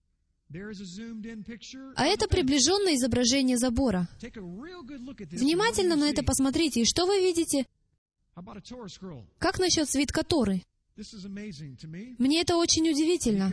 А 1.96 2.06
это 2.06 2.28
приближенное 2.28 2.96
изображение 2.96 3.58
забора. 3.58 4.08
Внимательно 4.22 5.96
на 5.96 6.10
это 6.10 6.24
посмотрите, 6.24 6.82
и 6.82 6.86
что 6.86 7.06
вы 7.06 7.20
видите? 7.20 7.66
Как 9.38 9.60
насчет 9.60 9.90
свитка 9.90 10.24
Торы? 10.24 10.64
Мне 12.18 12.42
это 12.42 12.58
очень 12.58 12.90
удивительно, 12.90 13.52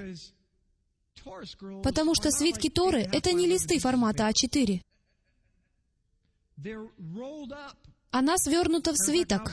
потому 1.83 2.15
что 2.15 2.31
свитки 2.31 2.69
Торы— 2.69 3.01
это 3.13 3.33
не 3.33 3.47
листы 3.47 3.79
формата 3.79 4.29
А4. 4.29 4.81
Она 8.17 8.39
свернута 8.39 8.93
в 8.93 8.97
свиток. 8.97 9.53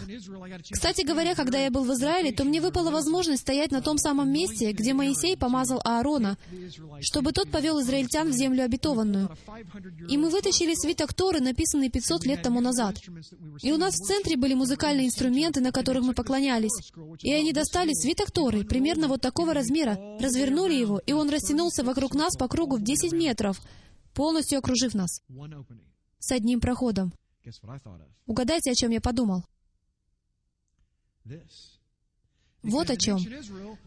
Кстати 0.72 1.06
говоря, 1.06 1.36
когда 1.36 1.58
я 1.58 1.70
был 1.70 1.84
в 1.84 1.92
Израиле, 1.96 2.32
то 2.32 2.46
мне 2.46 2.62
выпала 2.62 2.92
возможность 2.92 3.42
стоять 3.42 3.72
на 3.72 3.82
том 3.82 3.98
самом 3.98 4.32
месте, 4.32 4.72
где 4.72 4.94
Моисей 4.94 5.36
помазал 5.36 5.82
Аарона, 5.84 6.38
чтобы 7.02 7.34
тот 7.34 7.52
повел 7.52 7.82
израильтян 7.82 8.30
в 8.30 8.32
землю 8.32 8.64
обетованную. 8.64 9.30
И 10.08 10.18
мы 10.18 10.30
вытащили 10.30 10.76
свиток 10.76 11.14
Торы, 11.14 11.42
написанный 11.42 11.90
500 11.90 12.26
лет 12.26 12.42
тому 12.42 12.62
назад. 12.62 13.02
И 13.62 13.74
у 13.74 13.78
нас 13.78 13.96
в 13.96 14.06
центре 14.06 14.38
были 14.38 14.54
музыкальные 14.54 15.08
инструменты, 15.08 15.60
на 15.60 15.74
которых 15.74 16.06
мы 16.06 16.14
поклонялись. 16.14 16.94
И 17.22 17.34
они 17.34 17.52
достали 17.52 17.92
свиток 17.92 18.32
Торы, 18.32 18.64
примерно 18.64 19.10
вот 19.10 19.20
такого 19.20 19.54
размера, 19.54 20.00
развернули 20.22 20.76
его, 20.76 21.02
и 21.06 21.12
он 21.12 21.30
растянулся 21.30 21.84
вокруг 21.84 22.16
нас 22.16 22.38
по 22.38 22.48
кругу 22.48 22.78
в 22.78 22.82
10 22.82 23.12
метров, 23.12 23.60
полностью 24.14 24.58
окружив 24.60 24.94
нас, 24.94 25.22
с 26.20 26.32
одним 26.32 26.62
проходом. 26.62 27.12
Угадайте, 28.26 28.72
о 28.72 28.76
чем 28.76 28.92
я 28.92 29.02
подумал? 29.02 29.44
Вот 32.64 32.90
о 32.90 32.96
чем. 32.96 33.20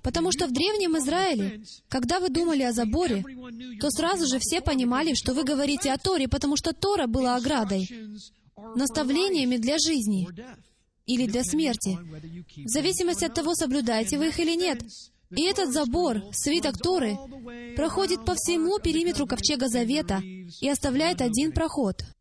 Потому 0.03 0.33
что 0.33 0.47
в 0.47 0.53
Древнем 0.53 0.99
Израиле, 0.99 1.63
когда 1.89 2.21
вы 2.21 2.29
думали 2.29 2.63
о 2.63 2.73
заборе, 2.73 3.25
то 3.81 3.91
сразу 3.91 4.27
же 4.27 4.39
все 4.39 4.61
понимали, 4.61 5.15
что 5.15 5.33
вы 5.33 5.45
говорите 5.45 5.91
о 5.93 5.99
Торе, 5.99 6.29
потому 6.29 6.57
что 6.57 6.75
Тора 6.75 7.07
была 7.07 7.37
оградой, 7.37 7.89
наставлениями 8.75 9.57
для 9.57 9.79
жизни 9.79 10.29
или 11.07 11.27
для 11.27 11.43
смерти, 11.43 11.99
в 12.65 12.69
зависимости 12.69 13.25
от 13.25 13.35
того, 13.35 13.55
соблюдаете 13.55 14.19
вы 14.19 14.29
их 14.29 14.39
или 14.39 14.55
нет. 14.55 14.83
И 15.31 15.43
этот 15.43 15.73
забор, 15.73 16.23
свиток 16.33 16.79
Торы, 16.79 17.17
проходит 17.77 18.25
по 18.25 18.35
всему 18.35 18.79
периметру 18.79 19.27
Ковчега 19.27 19.69
Завета 19.69 20.21
и 20.61 20.69
оставляет 20.69 21.21
один 21.21 21.53
проход— 21.53 22.03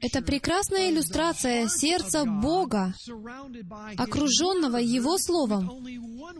это 0.00 0.22
прекрасная 0.22 0.90
иллюстрация 0.90 1.68
сердца 1.68 2.24
Бога, 2.24 2.94
окруженного 3.96 4.76
Его 4.78 5.18
Словом, 5.18 5.86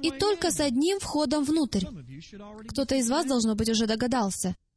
и 0.03 0.11
только 0.11 0.51
с 0.51 0.61
одним 0.61 0.99
входом 0.99 1.45
внутрь. 1.45 1.85
Кто-то 2.69 2.97
из 2.97 3.09
вас, 3.11 3.27
должно 3.27 3.55
быть, 3.55 3.69
уже 3.69 3.87
догадался— 3.87 4.57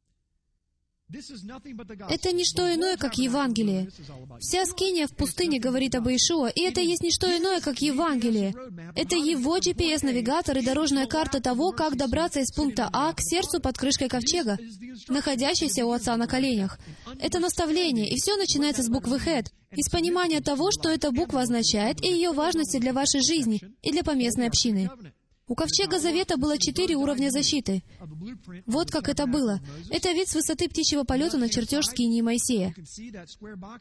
это 2.08 2.32
не 2.32 2.44
что 2.44 2.74
иное, 2.74 2.96
как 2.96 3.18
Евангелие. 3.18 3.90
Вся 4.40 4.64
скиния 4.64 5.06
в 5.06 5.14
пустыне 5.14 5.58
говорит 5.58 5.94
об 5.94 6.08
Иешуа, 6.08 6.48
и 6.48 6.60
это 6.62 6.80
есть 6.80 7.02
не 7.02 7.10
что 7.10 7.26
иное, 7.26 7.60
как 7.60 7.82
Евангелие. 7.82 8.54
Это 8.94 9.16
его 9.16 9.58
GPS-навигатор 9.58 10.58
и 10.58 10.64
дорожная 10.64 11.06
карта 11.06 11.40
того, 11.40 11.72
как 11.72 11.96
добраться 11.96 12.40
из 12.40 12.52
пункта 12.52 12.88
А 12.92 13.12
к 13.12 13.20
сердцу 13.20 13.60
под 13.60 13.76
крышкой 13.78 14.08
ковчега, 14.08 14.58
находящейся 15.08 15.84
у 15.84 15.92
отца 15.92 16.16
на 16.16 16.26
коленях. 16.26 16.78
Это 17.20 17.38
наставление, 17.40 18.08
и 18.08 18.16
все 18.16 18.36
начинается 18.36 18.82
с 18.82 18.88
буквы 18.88 19.18
«Хэт», 19.18 19.52
из 19.74 19.88
понимания 19.88 20.40
того, 20.40 20.70
что 20.70 20.90
эта 20.90 21.10
буква 21.10 21.42
означает, 21.42 22.02
и 22.04 22.08
ее 22.08 22.32
важности 22.32 22.78
для 22.78 22.92
вашей 22.92 23.22
жизни 23.22 23.60
и 23.82 23.90
для 23.90 24.04
поместной 24.04 24.48
общины. 24.48 24.90
У 25.52 25.54
Ковчега 25.54 25.98
Завета 25.98 26.38
было 26.38 26.56
четыре 26.56 26.94
уровня 26.94 27.28
защиты. 27.28 27.82
Вот 28.64 28.90
как 28.90 29.10
это 29.10 29.26
было. 29.26 29.60
Это 29.90 30.12
вид 30.12 30.26
с 30.26 30.34
высоты 30.34 30.66
птичьего 30.66 31.04
полета 31.04 31.36
на 31.36 31.50
чертеж 31.50 31.84
скинии 31.84 32.22
Моисея. 32.22 32.74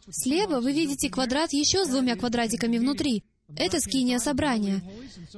Слева 0.10 0.60
вы 0.60 0.73
видите 0.73 1.10
квадрат 1.10 1.53
еще 1.53 1.86
с 1.86 1.88
двумя 1.88 2.17
квадратиками 2.17 2.77
внутри. 2.77 3.23
Это 3.55 3.79
скиния 3.79 4.19
собрания. 4.19 4.84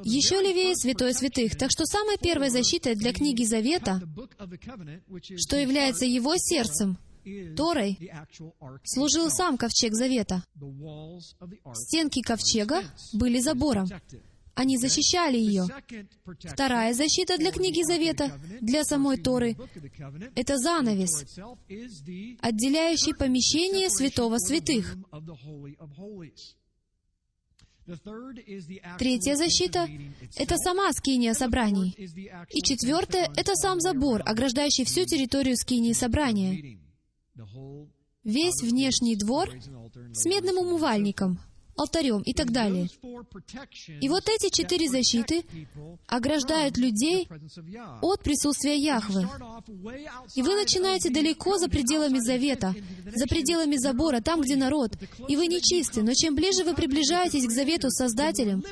Еще 0.04 0.41
левее 0.41 0.76
святое 0.76 1.13
святых. 1.13 1.56
Так 1.56 1.69
что 1.69 1.86
самой 1.86 2.17
первой 2.17 2.50
защитой 2.50 2.96
для 2.96 3.13
книги 3.13 3.43
Завета, 3.43 4.02
что 5.38 5.58
является 5.58 6.06
его 6.06 6.34
сердцем, 6.38 6.98
Торой, 7.56 8.12
служил 8.84 9.30
сам 9.30 9.60
ковчег 9.60 9.93
Завета. 9.93 10.43
Стенки 11.76 12.24
ковчега 12.24 12.82
были 13.13 13.39
забором. 13.39 13.88
Они 14.56 14.78
защищали 14.78 15.38
ее. 15.38 15.66
Вторая 16.44 16.94
защита 16.94 17.38
для 17.38 17.52
книги 17.52 17.82
Завета, 17.84 18.39
для 18.62 18.84
самой 18.84 19.18
Торы, 19.18 19.58
это 20.36 20.58
занавес, 20.58 21.39
отделяющий 22.39 23.16
помещение 23.16 23.89
святого 23.89 24.38
святых. 24.38 24.96
Третья 28.98 29.36
защита— 29.36 29.89
это 30.38 30.58
сама 30.58 30.92
скиния 30.94 31.34
собраний. 31.34 31.96
И 32.52 32.62
четвертая— 32.62 33.30
это 33.36 33.56
сам 33.56 33.82
забор, 33.82 34.22
ограждающий 34.26 34.86
всю 34.86 35.06
территорию 35.06 35.58
скинии 35.58 35.94
собрания. 35.94 36.80
Весь 38.24 38.62
внешний 38.62 39.18
двор 39.18 39.50
с 40.13 40.26
медным 40.26 40.58
умывальником— 40.60 41.39
алтарем 41.76 42.22
и 42.22 42.34
так 42.34 42.52
далее. 42.52 42.88
И 44.02 44.10
вот 44.10 44.24
эти 44.30 44.50
четыре 44.50 44.88
защиты 44.88 45.44
ограждают 46.08 46.78
людей 46.78 47.28
от 48.02 48.22
присутствия 48.22 48.78
Яхвы. 48.78 49.28
И 50.36 50.42
вы 50.42 50.56
начинаете 50.56 51.10
далеко 51.10 51.58
за 51.58 51.70
пределами 51.70 52.20
завета, 52.20 52.76
за 53.14 53.26
пределами 53.28 53.78
забора, 53.78 54.22
там, 54.22 54.42
где 54.42 54.56
народ, 54.56 54.92
и 55.28 55.36
вы 55.36 55.48
нечисты. 55.48 56.04
Но 56.04 56.14
чем 56.14 56.36
ближе 56.36 56.64
вы 56.64 56.74
приближаетесь 56.74 57.48
к 57.48 57.52
завету 57.52 57.90
с 57.90 57.98
Создателем, 57.98 58.64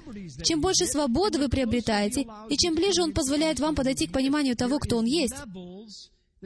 чем 0.43 0.61
больше 0.61 0.85
свободы 0.85 1.39
вы 1.39 1.49
приобретаете, 1.49 2.25
и 2.49 2.57
чем 2.57 2.75
ближе 2.75 3.01
Он 3.01 3.13
позволяет 3.13 3.59
вам 3.59 3.75
подойти 3.75 4.07
к 4.07 4.11
пониманию 4.11 4.55
того, 4.55 4.79
кто 4.79 4.97
Он 4.97 5.05
есть, 5.05 5.35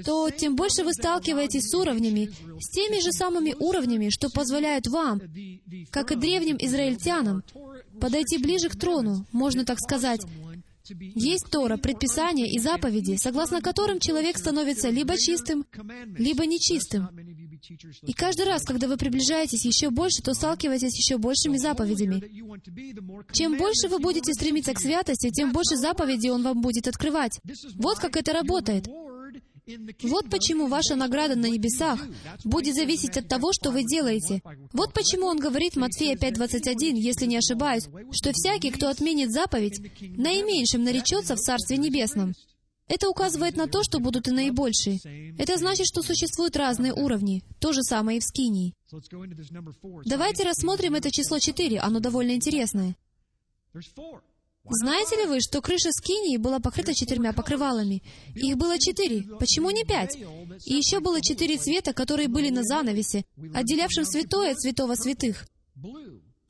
то 0.03 0.29
тем 0.29 0.55
больше 0.55 0.84
вы 0.84 0.93
сталкиваетесь 0.93 1.69
с 1.69 1.73
уровнями, 1.73 2.29
с 2.60 2.69
теми 2.69 3.01
же 3.01 3.12
самыми 3.12 3.55
уровнями, 3.58 4.10
что 4.10 4.29
позволяют 4.29 4.88
вам, 4.88 5.21
как 5.91 6.12
и 6.12 6.15
древним 6.15 6.58
израильтянам, 6.60 7.43
подойти 7.99 8.38
ближе 8.38 8.69
к 8.69 8.75
трону, 8.75 9.25
можно 9.31 9.63
так 9.63 9.79
сказать. 9.79 10.21
Есть 10.88 11.49
Тора, 11.49 11.77
предписания 11.77 12.47
и 12.47 12.60
заповеди, 12.60 13.15
согласно 13.15 13.62
которым 13.62 13.99
человек 13.99 14.38
становится 14.38 14.89
либо 14.89 15.17
чистым, 15.17 15.65
либо 16.17 16.45
нечистым. 16.45 17.10
И 18.03 18.13
каждый 18.13 18.45
раз, 18.45 18.63
когда 18.63 18.88
вы 18.88 18.97
приближаетесь 18.97 19.65
еще 19.65 19.89
больше, 19.89 20.21
то 20.21 20.36
сталкиваетесь 20.36 20.91
с 20.91 20.97
еще 20.97 21.17
большими 21.17 21.58
заповедями. 21.58 22.21
Чем 23.31 23.58
больше 23.58 23.88
вы 23.88 23.97
будете 23.97 24.34
стремиться 24.34 24.73
к 24.73 24.79
святости, 24.79 25.31
тем 25.31 25.51
больше 25.51 25.75
заповедей 25.75 26.29
Он 26.29 26.43
вам 26.43 26.62
будет 26.62 26.88
открывать. 26.88 27.39
Вот 27.75 27.97
как 27.97 28.15
это 28.17 28.34
работает. 28.34 28.88
Вот 30.04 30.30
почему 30.30 30.67
ваша 30.67 30.95
награда 30.95 31.36
на 31.36 31.47
небесах 31.47 31.99
будет 32.43 32.75
зависеть 32.75 33.17
от 33.17 33.28
того, 33.28 33.51
что 33.51 33.71
вы 33.71 33.84
делаете. 33.84 34.41
Вот 34.73 34.93
почему 34.93 35.25
он 35.25 35.39
говорит 35.39 35.75
Матфея 35.75 36.15
5.21, 36.15 36.95
если 36.95 37.25
не 37.25 37.38
ошибаюсь, 37.38 37.88
что 38.12 38.32
всякий, 38.34 38.69
кто 38.69 38.89
отменит 38.89 39.32
заповедь, 39.32 39.80
наименьшим 40.01 40.84
наречется 40.84 41.36
в 41.36 41.39
Царстве 41.39 41.78
Небесном. 41.78 42.34
Это 42.88 43.10
указывает 43.10 43.58
на 43.58 43.67
то, 43.67 43.82
что 43.84 43.99
будут 43.99 44.28
и 44.28 44.32
наибольшие. 44.32 44.99
Это 45.39 45.58
значит, 45.58 45.88
что 45.88 46.04
существуют 46.04 46.56
разные 46.56 46.93
уровни. 46.93 47.43
То 47.60 47.73
же 47.73 47.82
самое 47.82 48.19
и 48.19 48.21
в 48.21 48.23
Скинии. 48.23 48.73
Давайте 50.06 50.43
рассмотрим 50.43 50.93
это 50.93 51.10
число 51.10 51.39
4, 51.39 51.80
оно 51.80 51.99
довольно 51.99 52.32
интересное. 52.32 52.95
Знаете 54.67 55.15
ли 55.17 55.25
вы, 55.28 55.41
что 55.41 55.62
крыша 55.62 55.91
Скинии 55.91 56.38
была 56.38 56.60
покрыта 56.60 56.93
четырьмя 56.93 57.34
покрывалами? 57.34 58.04
Их 58.34 58.58
было 58.58 58.80
четыре. 58.80 59.23
Почему 59.39 59.69
не 59.69 59.84
пять? 59.84 60.15
И 60.65 60.73
еще 60.73 60.99
было 60.99 61.21
четыре 61.21 61.58
цвета, 61.58 61.93
которые 61.93 62.28
были 62.28 62.49
на 62.49 62.63
занавесе, 62.63 63.25
отделявшем 63.54 64.06
святое 64.06 64.51
от 64.51 64.62
святого 64.62 64.95
святых. 64.95 65.45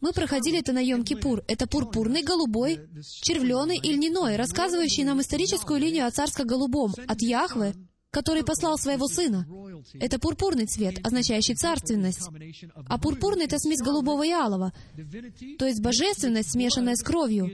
Мы 0.02 0.14
проходили 0.14 0.60
это 0.60 0.72
на 0.72 0.84
Йом-Кипур. 0.84 1.44
Это 1.48 1.68
пурпурный, 1.68 2.24
голубой, 2.24 2.80
червленый 3.22 3.78
и 3.78 3.92
льняной, 3.92 4.36
рассказывающий 4.36 5.04
нам 5.04 5.22
историческую 5.22 5.80
линию 5.80 6.06
о 6.06 6.12
царско-голубом, 6.12 6.94
от 7.08 7.22
Яхвы, 7.22 7.74
который 8.12 8.44
послал 8.44 8.78
своего 8.78 9.08
сына. 9.08 9.46
Это 10.00 10.20
пурпурный 10.20 10.68
цвет, 10.68 11.06
означающий 11.06 11.56
царственность. 11.56 12.30
А 12.88 12.98
пурпурный— 12.98 13.46
это 13.46 13.60
смесь 13.60 13.82
голубого 13.82 14.24
и 14.24 14.32
алого, 14.32 14.74
то 15.60 15.66
есть 15.66 15.82
божественность, 15.82 16.52
смешанная 16.52 16.96
с 16.96 17.04
кровью. 17.04 17.50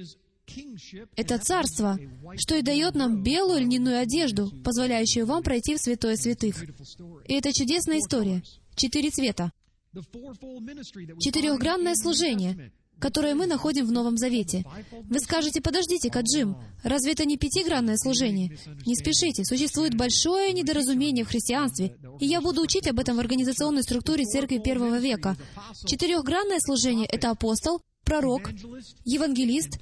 Это 1.16 1.38
царство, 1.38 2.00
что 2.38 2.56
и 2.56 2.62
дает 2.62 2.96
нам 2.96 3.24
белую 3.24 3.62
льняную 3.62 4.00
одежду, 4.00 4.52
позволяющую 4.64 5.26
вам 5.26 5.44
пройти 5.44 5.76
в 5.76 5.82
святое 5.82 6.16
святых. 6.16 6.64
И 7.28 7.34
это 7.34 7.54
чудесная 7.54 8.00
история. 8.00 8.44
Четыре 8.76 9.10
цвета. 9.10 9.52
Четырехгранное 11.20 11.96
служение, 11.96 12.72
которое 13.00 13.36
мы 13.36 13.48
находим 13.48 13.86
в 13.86 13.92
Новом 13.92 14.16
Завете. 14.16 14.64
Вы 15.10 15.20
скажете, 15.20 15.60
подождите-ка, 15.60 16.22
Джим, 16.22 16.56
разве 16.84 17.12
это 17.12 17.26
не 17.26 17.38
пятигранное 17.38 17.98
служение? 17.98 18.58
Не 18.86 18.96
спешите, 18.96 19.44
существует 19.44 19.96
большое 19.96 20.54
недоразумение 20.54 21.26
в 21.26 21.30
христианстве, 21.30 21.98
и 22.20 22.26
я 22.26 22.40
буду 22.42 22.62
учить 22.62 22.88
об 22.88 23.00
этом 23.00 23.18
в 23.18 23.20
организационной 23.20 23.84
структуре 23.84 24.24
церкви 24.24 24.60
первого 24.60 25.00
века. 25.00 25.36
Четырехгранное 25.86 26.60
служение— 26.60 27.08
это 27.12 27.32
апостол, 27.32 27.82
пророк, 28.12 28.50
евангелист 29.06 29.80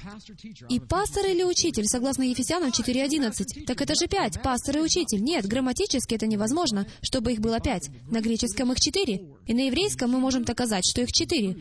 и 0.70 0.80
пастор 0.80 1.26
или 1.26 1.44
учитель, 1.44 1.86
согласно 1.86 2.22
Ефесянам 2.22 2.70
4.11. 2.70 3.66
Так 3.66 3.82
это 3.82 3.96
же 3.96 4.08
пять, 4.08 4.40
пастор 4.44 4.78
и 4.78 4.82
учитель. 4.82 5.24
Нет, 5.24 5.48
грамматически 5.48 6.14
это 6.14 6.28
невозможно, 6.28 6.86
чтобы 7.02 7.34
их 7.34 7.40
было 7.40 7.60
пять. 7.60 7.90
На 8.12 8.22
греческом 8.22 8.72
их 8.72 8.80
четыре. 8.80 9.26
И 9.48 9.54
на 9.56 9.62
еврейском 9.62 10.12
мы 10.12 10.20
можем 10.20 10.44
доказать, 10.44 10.84
что 10.88 11.02
их 11.02 11.12
четыре. 11.12 11.58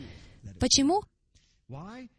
Почему? 0.59 1.01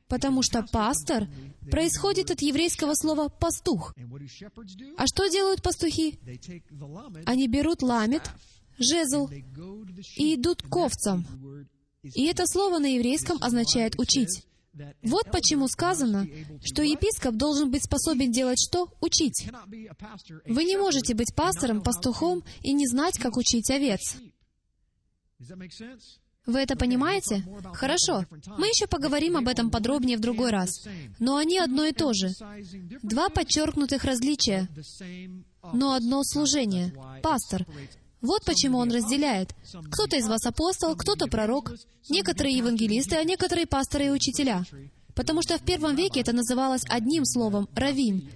Потому 0.08 0.42
что 0.42 0.66
пастор 0.72 1.28
происходит 1.70 2.32
от 2.32 2.42
еврейского 2.42 2.94
слова 2.94 3.28
«пастух». 3.28 3.94
А 4.96 5.06
что 5.06 5.28
делают 5.28 5.62
пастухи? 5.62 6.18
Они 7.24 7.46
берут 7.46 7.82
ламет, 7.82 8.28
жезл 8.78 9.28
и 10.16 10.34
идут 10.34 10.62
к 10.62 10.76
овцам. 10.76 11.24
И 12.02 12.26
это 12.26 12.44
слово 12.46 12.78
на 12.78 12.94
еврейском 12.94 13.38
означает 13.42 13.98
«учить». 13.98 14.44
Вот 15.02 15.30
почему 15.32 15.66
сказано, 15.68 16.26
что 16.62 16.82
епископ 16.82 17.34
должен 17.34 17.70
быть 17.70 17.84
способен 17.84 18.30
делать 18.30 18.58
что? 18.60 18.88
Учить. 19.00 19.48
Вы 20.46 20.64
не 20.64 20.76
можете 20.76 21.14
быть 21.14 21.34
пастором, 21.34 21.82
пастухом 21.82 22.44
и 22.62 22.72
не 22.72 22.86
знать, 22.86 23.18
как 23.18 23.36
учить 23.36 23.70
овец. 23.70 24.16
Вы 26.46 26.60
это 26.60 26.76
понимаете? 26.76 27.44
Хорошо. 27.74 28.24
Мы 28.58 28.68
еще 28.68 28.86
поговорим 28.86 29.36
об 29.36 29.48
этом 29.48 29.70
подробнее 29.70 30.16
в 30.16 30.20
другой 30.20 30.50
раз. 30.50 30.86
Но 31.18 31.36
они 31.36 31.58
одно 31.58 31.84
и 31.84 31.92
то 31.92 32.12
же. 32.12 32.30
Два 33.02 33.28
подчеркнутых 33.28 34.04
различия, 34.04 34.68
но 35.72 35.94
одно 35.94 36.22
служение. 36.24 36.94
Пастор. 37.22 37.66
Вот 38.20 38.44
почему 38.44 38.78
он 38.78 38.90
разделяет. 38.90 39.54
Кто-то 39.90 40.16
из 40.16 40.28
вас 40.28 40.44
апостол, 40.44 40.94
кто-то 40.94 41.26
пророк, 41.26 41.72
некоторые 42.08 42.56
евангелисты, 42.56 43.16
а 43.16 43.24
некоторые 43.24 43.66
пасторы 43.66 44.06
и 44.06 44.10
учителя. 44.10 44.64
Потому 45.14 45.42
что 45.42 45.58
в 45.58 45.62
первом 45.62 45.96
веке 45.96 46.20
это 46.20 46.32
называлось 46.32 46.82
одним 46.88 47.24
словом— 47.24 47.68
раввин. 47.74 48.28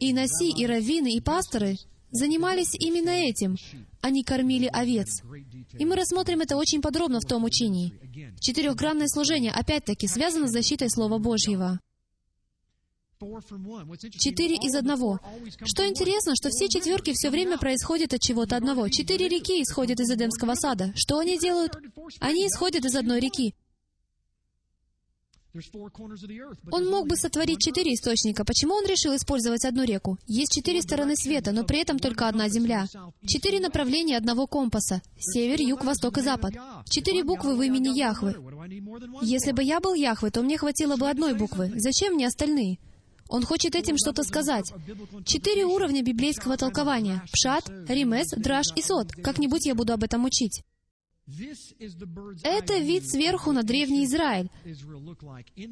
И 0.00 0.12
наси, 0.12 0.50
и 0.50 0.66
раввины, 0.66 1.14
и 1.14 1.20
пасторы 1.20 1.76
занимались 2.10 2.74
именно 2.74 3.10
этим. 3.10 3.56
Они 4.00 4.24
кормили 4.24 4.68
овец. 4.72 5.22
И 5.78 5.84
мы 5.84 5.96
рассмотрим 5.96 6.40
это 6.40 6.56
очень 6.56 6.82
подробно 6.82 7.20
в 7.20 7.24
том 7.24 7.44
учении. 7.44 7.92
Четырехгранное 8.40 9.08
служение, 9.08 9.52
опять-таки, 9.52 10.06
связано 10.06 10.48
с 10.48 10.52
защитой 10.52 10.90
Слова 10.90 11.18
Божьего. 11.18 11.78
Четыре 14.18 14.56
из 14.56 14.74
одного. 14.74 15.20
Что 15.64 15.88
интересно, 15.88 16.34
что 16.34 16.50
все 16.50 16.68
четверки 16.68 17.12
все 17.14 17.30
время 17.30 17.58
происходят 17.58 18.12
от 18.14 18.20
чего-то 18.20 18.56
одного. 18.56 18.88
Четыре 18.88 19.28
реки 19.28 19.62
исходят 19.62 20.00
из 20.00 20.10
Эдемского 20.10 20.54
сада. 20.54 20.92
Что 20.96 21.18
они 21.18 21.38
делают? 21.38 21.76
Они 22.20 22.46
исходят 22.46 22.84
из 22.84 22.94
одной 22.96 23.20
реки. 23.20 23.54
Он 26.70 26.88
мог 26.88 27.08
бы 27.08 27.16
сотворить 27.16 27.60
четыре 27.60 27.92
источника. 27.92 28.42
Почему 28.44 28.74
он 28.74 28.86
решил 28.86 29.14
использовать 29.14 29.66
одну 29.66 29.84
реку? 29.84 30.18
Есть 30.26 30.52
четыре 30.52 30.80
стороны 30.80 31.14
света, 31.14 31.52
но 31.52 31.64
при 31.64 31.80
этом 31.80 31.98
только 31.98 32.26
одна 32.26 32.48
земля. 32.48 32.86
Четыре 33.26 33.60
направления 33.60 34.16
одного 34.16 34.46
компаса. 34.46 35.02
Север, 35.18 35.60
юг, 35.60 35.84
восток 35.84 36.16
и 36.18 36.22
запад. 36.22 36.54
Четыре 36.88 37.22
буквы 37.22 37.54
в 37.54 37.62
имени 37.62 37.94
Яхвы. 37.96 38.34
Если 39.20 39.52
бы 39.52 39.62
я 39.62 39.80
был 39.80 39.92
Яхвы, 39.92 40.30
то 40.30 40.42
мне 40.42 40.56
хватило 40.56 40.96
бы 40.96 41.10
одной 41.10 41.34
буквы. 41.34 41.70
Зачем 41.76 42.14
мне 42.14 42.26
остальные? 42.26 42.78
Он 43.32 43.44
хочет 43.44 43.74
этим 43.74 43.96
что-то 43.96 44.24
сказать. 44.24 44.70
Четыре 45.24 45.64
уровня 45.64 46.02
библейского 46.02 46.58
толкования. 46.58 47.24
Пшат, 47.32 47.66
Римес, 47.88 48.28
Драш 48.36 48.66
и 48.76 48.82
Сот. 48.82 49.10
Как-нибудь 49.10 49.64
я 49.64 49.74
буду 49.74 49.94
об 49.94 50.04
этом 50.04 50.26
учить. 50.26 50.62
Это 52.42 52.76
вид 52.76 53.08
сверху 53.08 53.52
на 53.52 53.62
древний 53.62 54.04
Израиль, 54.04 54.50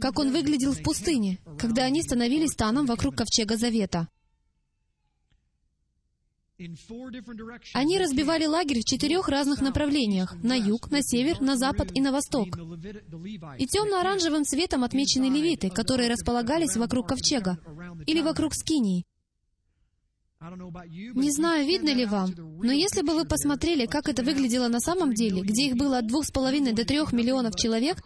как 0.01 0.19
он 0.19 0.33
выглядел 0.33 0.73
в 0.73 0.83
пустыне, 0.83 1.39
когда 1.59 1.85
они 1.85 2.01
становились 2.01 2.53
станом 2.53 2.87
вокруг 2.87 3.17
ковчега 3.17 3.59
Завета. 3.59 4.09
Они 7.73 7.99
разбивали 7.99 8.45
лагерь 8.45 8.81
в 8.81 8.85
четырех 8.85 9.29
разных 9.29 9.61
направлениях— 9.61 10.35
на 10.43 10.55
юг, 10.55 10.91
на 10.91 11.03
север, 11.03 11.41
на 11.41 11.57
запад 11.57 11.91
и 11.95 12.01
на 12.01 12.13
восток. 12.13 12.49
И 13.59 13.67
темно-оранжевым 13.67 14.45
цветом 14.45 14.85
отмечены 14.85 15.31
левиты, 15.31 15.71
которые 15.71 16.11
располагались 16.11 16.77
вокруг 16.77 17.09
ковчега 17.09 17.59
или 18.07 18.21
вокруг 18.21 18.55
скинии. 18.55 19.07
Не 20.41 21.31
знаю, 21.33 21.67
видно 21.67 21.91
ли 21.91 22.07
вам, 22.07 22.31
но 22.37 22.73
если 22.73 23.03
бы 23.03 23.15
вы 23.15 23.27
посмотрели, 23.27 23.85
как 23.87 24.09
это 24.09 24.23
выглядело 24.23 24.69
на 24.69 24.81
самом 24.81 25.13
деле, 25.13 25.43
где 25.43 25.67
их 25.67 25.77
было 25.77 25.99
от 25.99 26.07
двух 26.07 26.25
с 26.25 26.31
половиной 26.31 26.73
до 26.73 26.85
трех 26.87 27.13
миллионов 27.13 27.57
человек, 27.57 28.03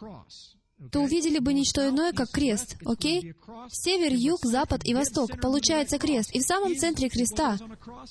то 0.90 1.00
увидели 1.00 1.38
бы 1.38 1.52
ничто 1.52 1.88
иное, 1.88 2.12
как 2.12 2.30
крест, 2.30 2.76
окей? 2.84 3.34
Север, 3.70 4.12
юг, 4.12 4.40
запад 4.44 4.82
и 4.84 4.94
восток. 4.94 5.40
Получается 5.40 5.98
крест. 5.98 6.30
И 6.34 6.40
в 6.40 6.42
самом 6.42 6.76
центре 6.76 7.08
креста. 7.08 7.58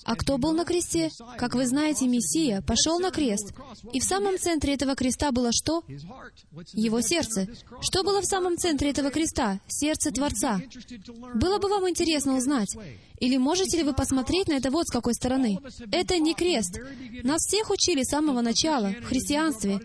А 0.04 0.16
кто 0.16 0.38
был 0.38 0.54
на 0.54 0.66
кресте? 0.66 1.10
Как 1.38 1.56
вы 1.56 1.68
знаете, 1.68 2.08
Мессия 2.08 2.62
пошел 2.62 3.00
на 3.00 3.12
крест. 3.12 3.54
И 3.92 4.00
в 4.00 4.04
самом 4.04 4.38
центре 4.38 4.74
этого 4.74 4.96
креста 4.96 5.32
было 5.32 5.52
что? 5.52 5.84
Его 6.74 7.02
сердце. 7.02 7.48
Что 7.82 8.04
было 8.04 8.22
в 8.22 8.26
самом 8.26 8.58
центре 8.58 8.90
этого 8.90 9.10
креста? 9.10 9.60
Сердце 9.68 10.12
Творца. 10.12 10.62
Было 11.36 11.60
бы 11.60 11.70
вам 11.70 11.90
интересно 11.90 12.36
узнать. 12.36 12.76
Или 13.20 13.38
можете 13.38 13.78
ли 13.78 13.84
вы 13.84 13.94
посмотреть 13.94 14.48
на 14.50 14.54
это 14.54 14.70
вот 14.70 14.88
с 14.88 14.92
какой 14.92 15.14
стороны? 15.14 15.60
Это 15.92 16.18
не 16.20 16.34
крест. 16.34 16.78
Нас 17.24 17.42
всех 17.46 17.70
учили 17.70 18.04
с 18.04 18.10
самого 18.10 18.42
начала, 18.42 18.94
в 19.02 19.06
христианстве. 19.06 19.80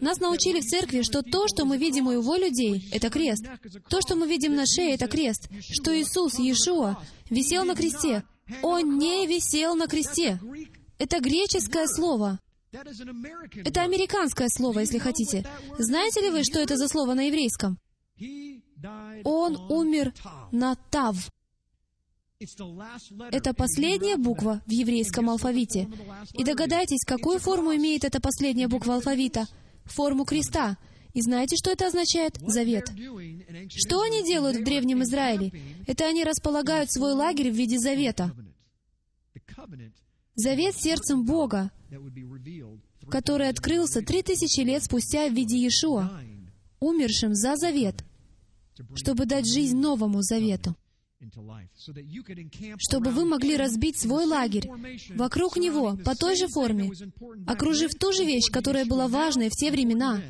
Нас 0.00 0.18
научили 0.18 0.60
в 0.60 0.66
церкви, 0.66 1.02
что 1.02 1.22
то, 1.22 1.46
что 1.48 1.64
мы 1.64 1.78
видим 1.78 2.08
у 2.08 2.12
его 2.24 2.36
людей, 2.36 2.88
это 2.90 3.10
крест. 3.10 3.44
То, 3.88 4.00
что 4.00 4.16
мы 4.16 4.26
видим 4.26 4.54
на 4.54 4.64
шее, 4.66 4.94
это 4.94 5.06
крест. 5.06 5.48
Что 5.70 5.92
Иисус, 5.92 6.38
Иешуа, 6.38 6.96
висел 7.30 7.64
на 7.64 7.74
кресте. 7.74 8.24
Он 8.62 8.98
не 8.98 9.26
висел 9.26 9.74
на 9.74 9.86
кресте. 9.86 10.40
Это 10.98 11.20
греческое 11.20 11.86
слово. 11.86 12.40
Это 12.72 13.82
американское 13.82 14.48
слово, 14.48 14.80
если 14.80 14.98
хотите. 14.98 15.46
Знаете 15.78 16.20
ли 16.22 16.30
вы, 16.30 16.44
что 16.44 16.58
это 16.58 16.76
за 16.76 16.88
слово 16.88 17.14
на 17.14 17.28
еврейском? 17.28 17.78
Он 19.24 19.56
умер 19.70 20.12
на 20.50 20.74
Тав. 20.90 21.16
Это 23.30 23.54
последняя 23.54 24.16
буква 24.16 24.60
в 24.66 24.70
еврейском 24.70 25.30
алфавите. 25.30 25.88
И 26.32 26.44
догадайтесь, 26.44 27.04
какую 27.06 27.38
форму 27.38 27.74
имеет 27.76 28.04
эта 28.04 28.20
последняя 28.20 28.68
буква 28.68 28.94
алфавита? 28.94 29.46
Форму 29.84 30.24
креста. 30.24 30.76
И 31.14 31.22
знаете, 31.22 31.56
что 31.56 31.70
это 31.70 31.86
означает? 31.86 32.38
Завет. 32.40 32.90
Что 33.70 34.02
они 34.02 34.24
делают 34.24 34.58
в 34.58 34.64
Древнем 34.64 35.02
Израиле? 35.04 35.52
Это 35.86 36.06
они 36.06 36.24
располагают 36.24 36.92
свой 36.92 37.12
лагерь 37.12 37.50
в 37.50 37.54
виде 37.54 37.78
завета. 37.78 38.34
Завет 40.34 40.74
сердцем 40.76 41.24
Бога, 41.24 41.70
который 43.08 43.48
открылся 43.48 44.02
три 44.02 44.22
тысячи 44.22 44.60
лет 44.60 44.82
спустя 44.82 45.28
в 45.28 45.32
виде 45.32 45.56
Иешуа, 45.56 46.10
умершим 46.80 47.34
за 47.34 47.56
завет, 47.56 48.04
чтобы 48.96 49.26
дать 49.26 49.46
жизнь 49.46 49.76
новому 49.76 50.20
завету 50.22 50.74
чтобы 52.78 53.10
вы 53.10 53.24
могли 53.24 53.56
разбить 53.56 53.98
свой 53.98 54.26
лагерь 54.26 54.68
вокруг 55.14 55.56
него 55.56 55.96
по 56.04 56.14
той 56.14 56.36
же 56.36 56.48
форме, 56.48 56.92
окружив 57.46 57.94
ту 57.94 58.12
же 58.12 58.24
вещь, 58.24 58.50
которая 58.50 58.84
была 58.84 59.08
важной 59.08 59.48
в 59.48 59.52
те 59.52 59.70
времена, 59.70 60.20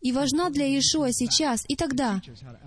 и 0.00 0.12
важна 0.12 0.50
для 0.50 0.66
Иешуа 0.66 1.12
сейчас 1.12 1.64
и 1.68 1.76
тогда, 1.76 2.20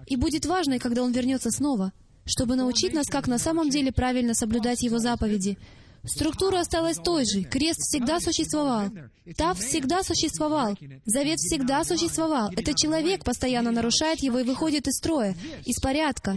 и 0.08 0.15
будет 0.15 0.46
важной, 0.46 0.80
когда 0.80 1.04
Он 1.04 1.12
вернется 1.12 1.50
снова, 1.52 1.93
чтобы 2.26 2.56
научить 2.56 2.93
нас, 2.93 3.08
как 3.08 3.28
на 3.28 3.38
самом 3.38 3.69
деле 3.69 3.91
правильно 3.91 4.34
соблюдать 4.34 4.84
Его 4.84 5.00
заповеди, 5.00 5.58
Структура 6.06 6.60
осталась 6.60 6.98
той 6.98 7.26
же. 7.26 7.43
Крест 7.43 7.80
всегда 7.80 8.19
существовал. 8.19 8.89
Тав 9.38 9.58
всегда 9.58 10.04
существовал. 10.04 10.78
Завет 11.06 11.39
всегда 11.39 11.86
существовал. 11.86 12.52
Это 12.52 12.74
человек 12.74 13.24
постоянно 13.24 13.72
нарушает 13.72 14.19
его 14.19 14.39
и 14.39 14.43
выходит 14.43 14.88
из 14.88 14.98
строя, 14.98 15.34
из 15.65 15.80
порядка. 15.80 16.36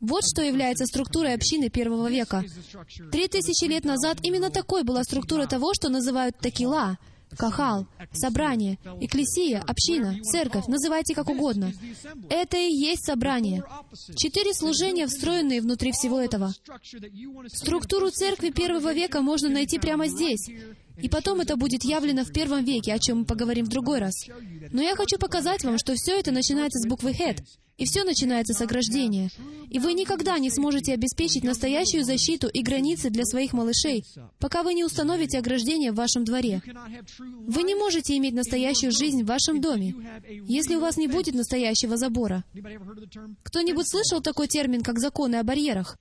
Вот 0.00 0.24
что 0.24 0.42
является 0.42 0.86
структурой 0.86 1.34
общины 1.34 1.68
первого 1.68 2.08
века. 2.08 2.44
Три 3.10 3.28
тысячи 3.28 3.66
лет 3.66 3.84
назад 3.84 4.18
именно 4.22 4.48
такой 4.48 4.84
была 4.84 5.04
структура 5.04 5.46
того, 5.46 5.74
что 5.74 5.90
называют 5.90 6.38
такила— 6.38 6.98
Кахал, 7.36 7.86
собрание, 8.12 8.78
экклесия, 9.00 9.58
община, 9.66 10.16
церковь, 10.22 10.66
называйте 10.66 11.14
как 11.14 11.28
угодно. 11.28 11.72
Это 12.28 12.56
и 12.56 12.72
есть 12.72 13.04
собрание. 13.04 13.64
Четыре 14.16 14.52
служения, 14.54 15.06
встроенные 15.06 15.60
внутри 15.60 15.92
всего 15.92 16.20
этого. 16.20 16.52
Структуру 17.48 18.10
церкви 18.10 18.50
первого 18.50 18.92
века 18.92 19.20
можно 19.22 19.48
найти 19.48 19.78
прямо 19.78 20.06
здесь. 20.08 20.48
И 21.00 21.08
потом 21.08 21.40
это 21.40 21.56
будет 21.56 21.84
явлено 21.84 22.24
в 22.24 22.32
первом 22.32 22.64
веке, 22.64 22.92
о 22.92 22.98
чем 22.98 23.20
мы 23.20 23.24
поговорим 23.24 23.64
в 23.64 23.70
другой 23.70 23.98
раз. 23.98 24.14
Но 24.70 24.82
я 24.82 24.94
хочу 24.94 25.18
показать 25.18 25.64
вам, 25.64 25.78
что 25.78 25.94
все 25.94 26.18
это 26.18 26.32
начинается 26.32 26.78
с 26.78 26.86
буквы 26.86 27.12
«хет», 27.14 27.42
и 27.78 27.84
все 27.84 28.04
начинается 28.04 28.52
с 28.54 28.60
ограждения. 28.60 29.30
И 29.70 29.78
вы 29.78 29.94
никогда 29.94 30.38
не 30.38 30.50
сможете 30.50 30.92
обеспечить 30.92 31.44
настоящую 31.44 32.04
защиту 32.04 32.46
и 32.46 32.62
границы 32.62 33.10
для 33.10 33.24
своих 33.24 33.52
малышей, 33.52 34.04
пока 34.38 34.62
вы 34.62 34.74
не 34.74 34.84
установите 34.84 35.38
ограждение 35.38 35.92
в 35.92 35.96
вашем 35.96 36.24
дворе. 36.24 36.62
Вы 37.18 37.62
не 37.62 37.74
можете 37.74 38.16
иметь 38.18 38.34
настоящую 38.34 38.92
жизнь 38.92 39.22
в 39.22 39.26
вашем 39.26 39.60
доме, 39.60 39.94
если 40.46 40.74
у 40.74 40.80
вас 40.80 40.96
не 40.96 41.08
будет 41.08 41.34
настоящего 41.34 41.96
забора. 41.96 42.44
Кто-нибудь 43.42 43.88
слышал 43.88 44.20
такой 44.20 44.48
термин, 44.48 44.82
как 44.82 44.98
законы 44.98 45.36
о 45.36 45.42
барьерах? 45.42 45.98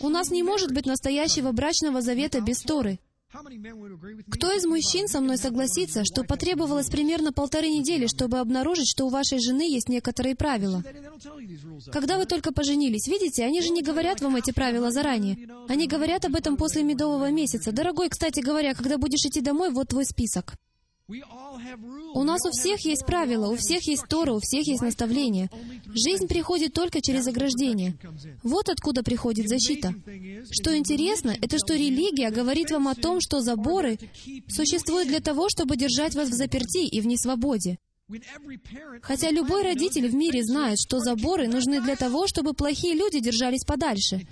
У 0.00 0.08
нас 0.08 0.30
не 0.30 0.42
может 0.42 0.72
быть 0.72 0.86
настоящего 0.86 1.52
брачного 1.52 2.02
завета 2.02 2.40
без 2.40 2.60
Торы. 2.60 2.98
Кто 3.30 4.52
из 4.52 4.64
мужчин 4.64 5.06
со 5.06 5.20
мной 5.20 5.36
согласится, 5.36 6.02
что 6.04 6.24
потребовалось 6.24 6.88
примерно 6.88 7.30
полторы 7.30 7.68
недели, 7.68 8.06
чтобы 8.06 8.38
обнаружить, 8.38 8.88
что 8.88 9.04
у 9.04 9.10
вашей 9.10 9.38
жены 9.38 9.70
есть 9.70 9.90
некоторые 9.90 10.34
правила? 10.34 10.82
Когда 11.92 12.16
вы 12.16 12.24
только 12.24 12.52
поженились, 12.54 13.06
видите, 13.06 13.44
они 13.44 13.60
же 13.60 13.68
не 13.68 13.82
говорят 13.82 14.22
вам 14.22 14.36
эти 14.36 14.50
правила 14.50 14.90
заранее. 14.90 15.36
Они 15.68 15.86
говорят 15.86 16.24
об 16.24 16.36
этом 16.36 16.56
после 16.56 16.82
медового 16.82 17.30
месяца. 17.30 17.70
Дорогой, 17.70 18.08
кстати 18.08 18.40
говоря, 18.40 18.72
когда 18.74 18.96
будешь 18.96 19.24
идти 19.26 19.42
домой, 19.42 19.70
вот 19.72 19.88
твой 19.88 20.06
список. 20.06 20.54
У 21.08 22.22
нас 22.22 22.44
у 22.44 22.50
всех 22.50 22.80
есть 22.84 23.06
правила, 23.06 23.48
у 23.48 23.56
всех 23.56 23.86
есть 23.88 24.06
Тора, 24.08 24.34
у 24.34 24.40
всех 24.40 24.66
есть 24.66 24.82
наставления. 24.82 25.48
Жизнь 25.86 26.28
приходит 26.28 26.74
только 26.74 27.00
через 27.00 27.26
ограждение. 27.26 27.96
Вот 28.42 28.68
откуда 28.68 29.02
приходит 29.02 29.48
защита. 29.48 29.94
Что 30.50 30.76
интересно, 30.76 31.34
это 31.40 31.56
что 31.56 31.74
религия 31.74 32.30
говорит 32.30 32.70
вам 32.70 32.88
о 32.88 32.94
том, 32.94 33.22
что 33.22 33.40
заборы 33.40 33.98
существуют 34.48 35.08
для 35.08 35.20
того, 35.20 35.48
чтобы 35.48 35.78
держать 35.78 36.14
вас 36.14 36.28
в 36.28 36.34
заперти 36.34 36.86
и 36.86 37.00
в 37.00 37.06
несвободе. 37.06 37.78
Хотя 39.00 39.30
любой 39.30 39.62
родитель 39.62 40.08
в 40.08 40.14
мире 40.14 40.42
знает, 40.44 40.78
что 40.78 40.98
заборы 40.98 41.48
нужны 41.48 41.80
для 41.80 41.96
того, 41.96 42.26
чтобы 42.26 42.52
плохие 42.52 42.94
люди 42.94 43.20
держались 43.20 43.64
подальше, 43.64 44.26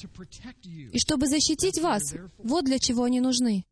и 0.92 0.98
чтобы 0.98 1.26
защитить 1.26 1.80
вас. 1.80 2.14
Вот 2.38 2.66
для 2.66 2.78
чего 2.78 3.04
они 3.04 3.20
нужны. 3.20 3.64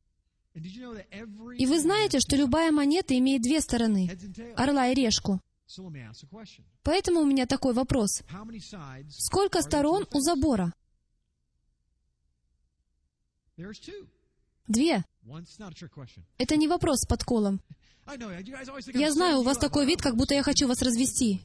И 0.55 1.67
вы 1.67 1.81
знаете, 1.81 2.21
что 2.21 2.37
любая 2.37 2.71
монета 2.71 3.19
имеет 3.19 3.43
две 3.43 3.61
стороны— 3.61 4.09
орла 4.57 4.89
и 4.89 4.95
решку. 4.95 5.41
Поэтому 6.83 7.21
у 7.21 7.25
меня 7.25 7.47
такой 7.47 7.75
вопрос. 7.75 8.23
Сколько 9.09 9.63
сторон 9.63 10.07
у 10.13 10.21
забора? 10.21 10.73
Две. 14.69 15.05
Это 16.39 16.57
не 16.57 16.69
вопрос 16.69 17.01
с 17.01 17.07
подколом. 17.07 17.61
Я 18.93 19.13
знаю, 19.13 19.39
у 19.39 19.43
вас 19.43 19.59
такой 19.59 19.87
вид, 19.87 20.03
как 20.03 20.17
будто 20.17 20.35
я 20.35 20.43
хочу 20.43 20.69
вас 20.69 20.83
развести. 20.83 21.43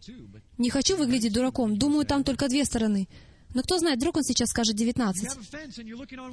Не 0.57 0.69
хочу 0.69 0.97
выглядеть 0.97 1.33
дураком. 1.33 1.77
Думаю, 1.77 2.05
там 2.05 2.23
только 2.23 2.47
две 2.49 2.65
стороны. 2.65 3.07
Но 3.53 3.63
кто 3.63 3.79
знает, 3.79 3.97
вдруг 3.97 4.17
он 4.17 4.23
сейчас 4.23 4.49
скажет 4.49 4.75
19. 4.75 5.27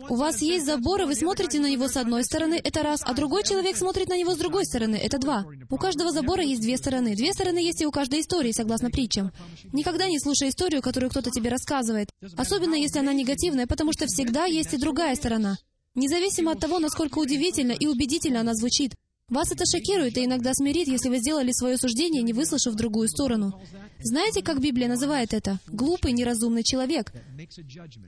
У 0.09 0.17
вас 0.17 0.43
есть 0.43 0.67
забор, 0.67 1.03
и 1.03 1.05
вы 1.05 1.15
смотрите 1.15 1.61
на 1.61 1.71
него 1.71 1.89
с 1.89 1.97
одной 1.97 2.25
стороны, 2.25 2.61
это 2.63 2.83
раз, 2.83 3.01
а 3.03 3.15
другой 3.15 3.43
человек 3.43 3.77
смотрит 3.77 4.09
на 4.09 4.19
него 4.19 4.35
с 4.35 4.39
другой 4.39 4.67
стороны, 4.67 4.97
это 4.97 5.19
два. 5.19 5.47
У 5.71 5.77
каждого 5.79 6.13
забора 6.13 6.43
есть 6.43 6.61
две 6.61 6.77
стороны. 6.77 7.17
Две 7.17 7.33
стороны 7.33 7.59
есть 7.59 7.81
и 7.81 7.87
у 7.87 7.91
каждой 7.91 8.21
истории, 8.21 8.53
согласно 8.53 8.91
притчам. 8.91 9.33
Никогда 9.73 10.09
не 10.09 10.19
слушай 10.19 10.49
историю, 10.51 10.83
которую 10.83 11.11
кто-то 11.11 11.31
тебе 11.31 11.49
рассказывает, 11.49 12.11
особенно 12.37 12.75
если 12.75 12.99
она 12.99 13.13
негативная, 13.13 13.67
потому 13.67 13.93
что 13.93 14.07
всегда 14.07 14.45
есть 14.45 14.75
и 14.75 14.79
другая 14.79 15.15
сторона. 15.17 15.57
Независимо 15.95 16.53
от 16.53 16.61
того, 16.61 16.79
насколько 16.79 17.19
удивительно 17.19 17.73
и 17.73 17.87
убедительно 17.87 18.41
она 18.41 18.55
звучит, 18.55 18.95
вас 19.29 19.51
это 19.51 19.65
шокирует 19.67 20.17
и 20.19 20.25
иногда 20.25 20.55
смирит, 20.55 20.87
если 20.87 21.09
вы 21.09 21.19
сделали 21.19 21.51
свое 21.51 21.77
суждение, 21.77 22.23
не 22.23 22.33
выслушав 22.33 22.75
другую 22.75 23.09
сторону. 23.09 23.61
Знаете, 24.01 24.43
как 24.43 24.61
Библия 24.61 24.89
называет 24.89 25.35
это? 25.35 25.59
Глупый, 25.67 26.13
неразумный 26.13 26.63
человек, 26.63 27.13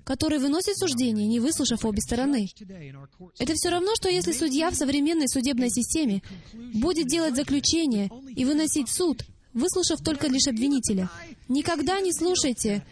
который 0.05 0.39
выносит 0.39 0.77
суждение, 0.77 1.27
не 1.27 1.41
выслушав 1.41 1.85
обе 1.85 2.01
стороны. 2.01 2.49
Это 3.39 3.55
все 3.55 3.71
равно, 3.71 3.95
что 3.97 4.09
если 4.09 4.33
судья 4.33 4.71
в 4.71 4.77
современной 4.77 5.29
судебной 5.29 5.71
системе 5.71 6.23
будет 6.75 7.09
делать 7.09 7.35
заключение 7.35 8.11
и 8.37 8.45
выносить 8.45 8.89
суд, 8.89 9.25
выслушав 9.55 10.01
только 10.05 10.29
лишь 10.29 10.47
обвинителя. 10.47 11.11
Никогда 11.49 12.01
не 12.01 12.13
слушайте. 12.13 12.85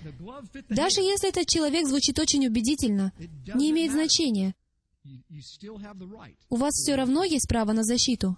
Даже 0.68 1.00
если 1.00 1.28
этот 1.28 1.46
человек 1.46 1.86
звучит 1.86 2.18
очень 2.18 2.46
убедительно, 2.46 3.12
не 3.54 3.70
имеет 3.70 3.92
значения. 3.92 4.54
У 6.48 6.56
вас 6.56 6.74
все 6.74 6.94
равно 6.94 7.24
есть 7.24 7.48
право 7.48 7.72
на 7.72 7.84
защиту. 7.84 8.36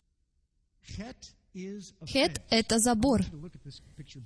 Хет— 2.07 2.43
это 2.51 2.79
забор. 2.79 3.23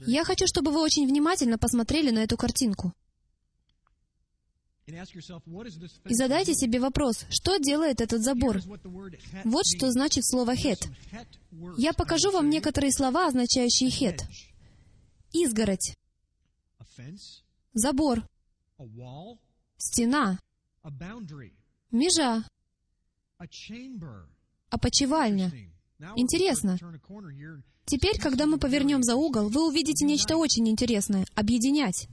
Я 0.07 0.25
хочу, 0.25 0.47
чтобы 0.47 0.71
вы 0.73 0.83
очень 0.83 1.07
внимательно 1.07 1.59
посмотрели 1.59 2.11
на 2.11 2.21
эту 2.21 2.37
картинку. 2.37 2.93
И 4.85 6.15
задайте 6.15 6.55
себе 6.55 6.81
вопрос, 6.81 7.25
что 7.31 7.59
делает 7.59 8.01
этот 8.01 8.23
забор? 8.23 8.61
Вот 9.45 9.65
что 9.65 9.91
значит 9.93 10.27
слово 10.27 10.57
«хет». 10.57 10.89
Я 11.79 11.93
покажу 11.93 12.33
вам 12.33 12.51
некоторые 12.51 12.93
слова, 12.93 13.29
означающие 13.29 13.91
«хет». 13.91 14.25
изгородь, 15.33 15.97
забор, 17.73 18.29
стена, 19.79 20.39
межа, 21.93 22.45
опочивальня. 24.71 25.49
We're 25.49 25.73
Интересно. 26.17 26.79
Теперь, 27.85 28.19
когда 28.21 28.47
мы 28.47 28.59
повернем 28.59 29.03
за 29.03 29.17
угол, 29.17 29.49
вы 29.49 29.69
увидите 29.69 30.05
нечто 30.05 30.37
очень 30.37 30.69
интересное. 30.69 31.27
Объединять, 31.35 32.09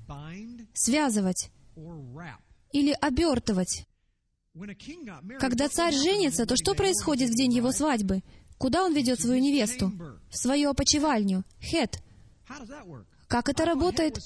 связывать 0.74 1.50
или 2.72 2.92
обертывать. 3.00 3.86
Когда 5.39 5.70
царь 5.70 5.94
женится, 5.94 6.46
то 6.46 6.56
что 6.56 6.76
происходит 6.76 7.30
в 7.30 7.36
день 7.36 7.54
его 7.54 7.72
свадьбы? 7.72 8.24
Куда 8.58 8.84
он 8.84 8.94
ведет 8.94 9.22
свою 9.22 9.42
невесту? 9.42 9.92
В 10.30 10.38
свою 10.38 10.72
опочивальню. 10.72 11.44
Хет. 11.62 12.02
Как 13.30 13.48
это 13.48 13.63
работает? 13.63 14.18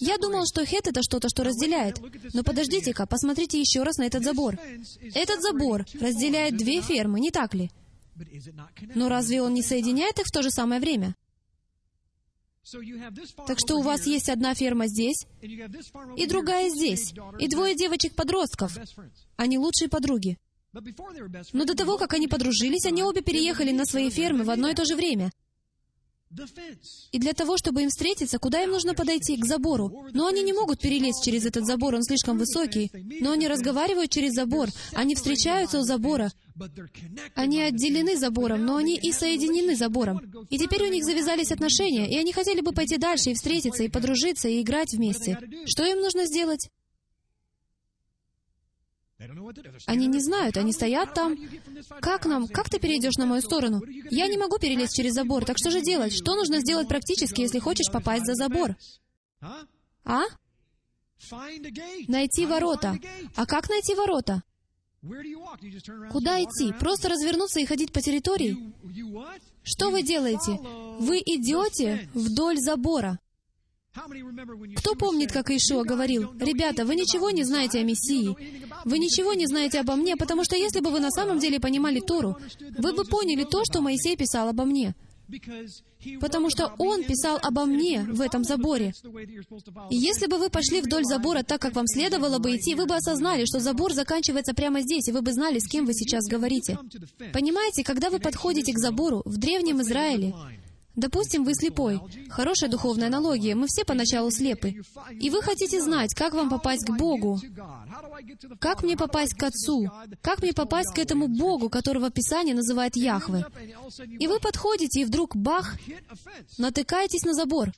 Я 0.00 0.18
думал, 0.18 0.44
что 0.44 0.66
хет— 0.66 0.86
это 0.88 1.00
что-то, 1.04 1.28
что 1.28 1.44
разделяет. 1.44 2.00
Но 2.34 2.42
подождите-ка, 2.42 3.06
посмотрите 3.06 3.60
еще 3.60 3.84
раз 3.84 3.98
на 3.98 4.02
этот 4.02 4.24
забор. 4.24 4.58
Этот 5.14 5.40
забор 5.40 5.86
разделяет 6.00 6.56
две 6.56 6.82
фермы, 6.82 7.20
не 7.20 7.30
так 7.30 7.54
ли? 7.54 7.70
Но 8.96 9.08
разве 9.08 9.40
он 9.42 9.54
не 9.54 9.62
соединяет 9.62 10.18
их 10.18 10.26
в 10.26 10.32
то 10.32 10.42
же 10.42 10.50
самое 10.50 10.80
время? 10.80 11.14
Так 13.46 13.60
что 13.60 13.76
у 13.76 13.82
вас 13.82 14.06
есть 14.06 14.28
одна 14.28 14.54
ферма 14.54 14.88
здесь 14.88 15.24
и 15.40 16.26
другая 16.26 16.68
здесь, 16.68 17.14
и 17.38 17.46
двое 17.46 17.76
девочек-подростков. 17.76 18.76
Они 19.36 19.56
лучшие 19.56 19.88
подруги. 19.88 20.36
Но 21.52 21.64
до 21.64 21.76
того, 21.76 21.96
как 21.96 22.12
они 22.12 22.26
подружились, 22.26 22.86
они 22.86 23.04
обе 23.04 23.22
переехали 23.22 23.70
на 23.70 23.84
свои 23.84 24.10
фермы 24.10 24.42
в 24.42 24.50
одно 24.50 24.68
и 24.68 24.74
то 24.74 24.84
же 24.84 24.96
время. 24.96 25.30
И 27.12 27.18
для 27.18 27.32
того, 27.32 27.56
чтобы 27.56 27.82
им 27.82 27.88
встретиться, 27.88 28.38
куда 28.38 28.62
им 28.62 28.70
нужно 28.70 28.94
подойти? 28.94 29.36
К 29.36 29.46
забору. 29.46 30.06
Но 30.12 30.26
они 30.26 30.42
не 30.42 30.52
могут 30.52 30.80
перелезть 30.80 31.24
через 31.24 31.46
этот 31.46 31.66
забор, 31.66 31.94
он 31.94 32.02
слишком 32.02 32.38
высокий. 32.38 32.90
Но 33.20 33.32
они 33.32 33.48
разговаривают 33.48 34.10
через 34.10 34.34
забор. 34.34 34.68
Они 34.92 35.14
встречаются 35.14 35.78
у 35.78 35.82
забора. 35.82 36.30
Они 37.34 37.60
отделены 37.60 38.16
забором, 38.16 38.64
но 38.64 38.76
они 38.76 38.96
и 38.96 39.12
соединены 39.12 39.76
забором. 39.76 40.20
И 40.50 40.58
теперь 40.58 40.82
у 40.84 40.92
них 40.92 41.04
завязались 41.04 41.52
отношения, 41.52 42.10
и 42.10 42.16
они 42.16 42.32
хотели 42.32 42.60
бы 42.60 42.72
пойти 42.72 42.96
дальше 42.96 43.30
и 43.30 43.34
встретиться, 43.34 43.84
и 43.84 43.88
подружиться, 43.88 44.48
и 44.48 44.60
играть 44.60 44.92
вместе. 44.92 45.38
Что 45.66 45.84
им 45.84 46.00
нужно 46.00 46.26
сделать? 46.26 46.68
Они 49.86 50.06
не 50.06 50.20
знают, 50.20 50.56
они 50.56 50.72
стоят 50.72 51.12
там. 51.12 51.36
Как 52.00 52.24
нам? 52.24 52.46
Как 52.46 52.70
ты 52.70 52.78
перейдешь 52.78 53.16
на 53.16 53.26
мою 53.26 53.42
сторону? 53.42 53.82
Я 54.10 54.28
не 54.28 54.38
могу 54.38 54.58
перелезть 54.58 54.94
через 54.94 55.14
забор, 55.14 55.44
так 55.44 55.58
что 55.58 55.70
же 55.70 55.80
делать? 55.80 56.12
Что 56.12 56.36
нужно 56.36 56.60
сделать 56.60 56.88
практически, 56.88 57.40
если 57.40 57.58
хочешь 57.58 57.90
попасть 57.92 58.26
за 58.26 58.34
забор? 58.34 58.76
А? 60.04 60.22
Найти 62.06 62.46
ворота. 62.46 62.96
А 63.34 63.46
как 63.46 63.68
найти 63.68 63.94
ворота? 63.94 64.44
Куда 66.12 66.42
идти? 66.42 66.72
Просто 66.78 67.08
развернуться 67.08 67.60
и 67.60 67.66
ходить 67.66 67.92
по 67.92 68.00
территории? 68.00 68.72
Что 69.64 69.90
вы 69.90 70.02
делаете? 70.02 70.60
Вы 71.00 71.18
идете 71.18 72.08
вдоль 72.14 72.58
забора. 72.58 73.18
Кто 74.76 74.94
помнит, 74.94 75.32
как 75.32 75.50
Ишуа 75.50 75.82
"You 75.82 75.84
guys 75.84 75.88
говорил, 75.88 76.32
«Ребята, 76.38 76.84
вы 76.84 76.94
ничего 76.94 77.30
не 77.30 77.44
знаете 77.44 77.80
о 77.80 77.84
Мессии. 77.84 78.36
Вы 78.84 78.98
ничего 78.98 79.34
не 79.34 79.46
знаете 79.46 79.80
обо 79.80 79.96
мне, 79.96 80.16
потому 80.16 80.44
что 80.44 80.56
если 80.56 80.80
бы 80.80 80.90
вы 80.90 81.00
на 81.00 81.10
самом 81.10 81.38
деле 81.38 81.60
понимали 81.60 82.00
Тору, 82.00 82.36
вы 82.78 82.92
бы 82.92 83.04
поняли 83.04 83.44
то, 83.44 83.62
что 83.64 83.80
Моисей 83.80 84.16
писал 84.16 84.48
обо 84.48 84.64
мне. 84.64 84.94
Потому 86.20 86.48
что 86.48 86.72
он 86.78 87.04
писал 87.04 87.38
обо 87.42 87.66
мне 87.66 88.02
в 88.02 88.20
этом 88.20 88.44
заборе. 88.44 88.94
И 89.90 89.96
если 89.96 90.26
бы 90.26 90.38
вы 90.38 90.48
пошли 90.48 90.80
вдоль 90.80 91.04
забора 91.04 91.42
так, 91.42 91.60
как 91.60 91.74
вам 91.74 91.86
следовало 91.86 92.38
бы 92.38 92.56
идти, 92.56 92.74
вы 92.74 92.86
бы 92.86 92.94
осознали, 92.94 93.44
что 93.44 93.60
забор 93.60 93.92
заканчивается 93.92 94.54
прямо 94.54 94.80
здесь, 94.80 95.08
и 95.08 95.12
вы 95.12 95.20
бы 95.20 95.32
знали, 95.32 95.58
с 95.58 95.68
кем 95.68 95.84
вы 95.84 95.92
сейчас 95.92 96.24
говорите. 96.26 96.78
Понимаете, 97.32 97.84
когда 97.84 98.10
вы 98.10 98.20
подходите 98.20 98.72
к 98.72 98.78
забору 98.78 99.22
в 99.24 99.36
Древнем 99.36 99.82
Израиле, 99.82 100.34
допустим, 100.98 101.44
вы 101.44 101.54
слепой, 101.54 102.00
хорошая 102.28 102.68
духовная 102.68 103.06
аналогия, 103.06 103.54
мы 103.54 103.66
все 103.68 103.84
поначалу 103.84 104.30
слепы, 104.30 104.82
и 105.12 105.30
вы 105.30 105.42
хотите 105.42 105.80
знать, 105.80 106.14
как 106.14 106.34
вам 106.34 106.50
попасть 106.50 106.84
к 106.84 106.96
Богу, 106.96 107.40
как 108.60 108.82
мне 108.82 108.96
попасть 108.96 109.34
к 109.34 109.42
Отцу, 109.42 109.90
как 110.20 110.42
мне 110.42 110.52
попасть 110.52 110.94
к 110.94 110.98
этому 110.98 111.28
Богу, 111.28 111.68
которого 111.68 112.10
Писание 112.10 112.54
называет 112.54 112.96
Яхве. 112.96 113.46
И 114.18 114.26
вы 114.26 114.40
подходите, 114.40 115.00
и 115.00 115.04
вдруг, 115.04 115.36
бах, 115.36 115.76
натыкаетесь 116.58 117.22
на 117.22 117.34
забор. 117.34 117.72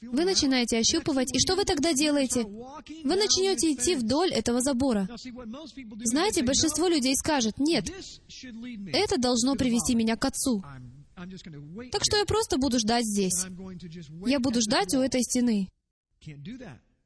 Вы 0.00 0.24
начинаете 0.24 0.78
ощупывать, 0.78 1.34
и 1.34 1.38
что 1.38 1.54
вы 1.54 1.64
тогда 1.64 1.92
делаете? 1.92 2.44
Вы 2.44 3.16
начнете 3.16 3.72
идти 3.72 3.94
вдоль 3.94 4.32
этого 4.32 4.60
забора. 4.60 5.08
Знаете, 6.04 6.42
большинство 6.42 6.88
людей 6.88 7.14
скажет, 7.16 7.58
нет, 7.58 7.90
это 8.92 9.20
должно 9.20 9.54
привести 9.54 9.94
меня 9.94 10.16
к 10.16 10.24
Отцу. 10.24 10.64
Так 11.90 12.02
что 12.04 12.16
я 12.16 12.24
просто 12.24 12.58
буду 12.58 12.78
ждать 12.78 13.04
здесь. 13.04 13.46
Я 14.26 14.40
буду 14.40 14.60
ждать 14.60 14.94
у 14.94 15.00
этой 15.00 15.22
стены. 15.22 15.68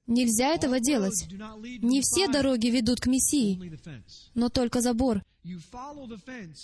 Нельзя 0.06 0.54
этого 0.54 0.78
делать. 0.78 1.26
Не 1.82 2.00
все 2.00 2.28
дороги 2.28 2.68
ведут 2.68 3.00
к 3.00 3.06
Мессии, 3.06 3.78
но 4.34 4.48
только 4.48 4.80
забор. 4.80 5.22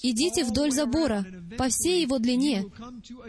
Идите 0.02 0.44
вдоль 0.44 0.72
забора, 0.72 1.24
по 1.56 1.68
всей 1.68 2.02
его 2.02 2.18
длине, 2.18 2.64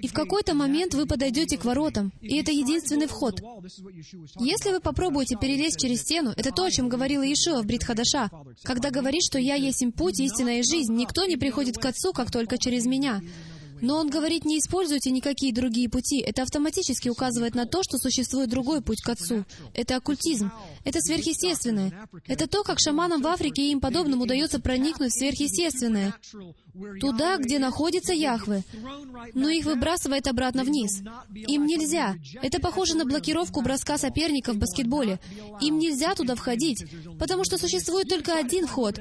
и 0.02 0.08
в 0.08 0.14
какой-то 0.14 0.56
момент 0.56 0.96
вы 0.96 1.06
подойдете 1.06 1.58
к 1.58 1.66
воротам, 1.66 2.12
и 2.22 2.38
это 2.38 2.52
единственный 2.52 3.08
вход. 3.08 3.40
Если 4.40 4.72
вы 4.72 4.80
попробуете 4.80 5.36
перелезть 5.40 5.80
через 5.80 6.02
стену, 6.02 6.34
это 6.36 6.52
то, 6.52 6.64
о 6.64 6.72
чем 6.72 6.90
говорил 6.90 7.22
Иешуа 7.22 7.62
в 7.62 7.68
Бритхадаша, 7.68 8.32
когда 8.64 8.90
говорит, 8.90 9.22
что 9.24 9.38
«Я 9.38 9.56
есть 9.56 9.84
им 9.84 9.92
путь, 9.92 10.20
истина 10.20 10.60
и 10.60 10.64
жизнь, 10.64 10.94
никто 10.96 11.26
не 11.26 11.38
приходит 11.38 11.78
к 11.78 11.86
Отцу, 11.86 12.14
как 12.14 12.32
только 12.32 12.58
через 12.58 12.86
Меня». 12.86 13.22
Но 13.84 13.98
он 13.98 14.10
говорит, 14.10 14.46
не 14.46 14.60
используйте 14.60 15.12
никакие 15.12 15.54
другие 15.54 15.90
пути. 15.90 16.22
Это 16.22 16.44
автоматически 16.44 17.10
указывает 17.10 17.54
на 17.54 17.66
то, 17.66 17.84
что 17.84 17.98
существует 17.98 18.50
другой 18.50 18.82
путь 18.82 19.02
к 19.02 19.10
Отцу. 19.10 19.44
Это 19.74 19.98
оккультизм. 19.98 20.54
Это 20.86 21.02
сверхъестественное. 21.02 21.92
Это 22.26 22.48
то, 22.48 22.64
как 22.64 22.80
шаманам 22.80 23.22
в 23.22 23.28
Африке 23.28 23.64
и 23.64 23.72
им 23.72 23.82
подобным 23.82 24.22
удается 24.22 24.62
проникнуть 24.62 25.12
в 25.12 25.20
сверхъестественное. 25.20 26.16
Туда, 27.00 27.38
где 27.38 27.60
находится 27.60 28.14
Яхве. 28.14 28.64
Но 29.34 29.50
их 29.50 29.66
выбрасывает 29.66 30.28
обратно 30.28 30.64
вниз. 30.64 31.02
Им 31.34 31.68
нельзя. 31.68 32.16
Это 32.42 32.60
похоже 32.60 32.96
на 32.98 33.06
блокировку 33.06 33.62
броска 33.62 33.98
соперника 33.98 34.54
в 34.54 34.58
баскетболе. 34.58 35.20
Им 35.62 35.78
нельзя 35.78 36.16
туда 36.16 36.36
входить, 36.36 36.86
потому 37.20 37.44
что 37.44 37.58
существует 37.58 38.10
только 38.10 38.38
один 38.38 38.66
вход. 38.66 39.00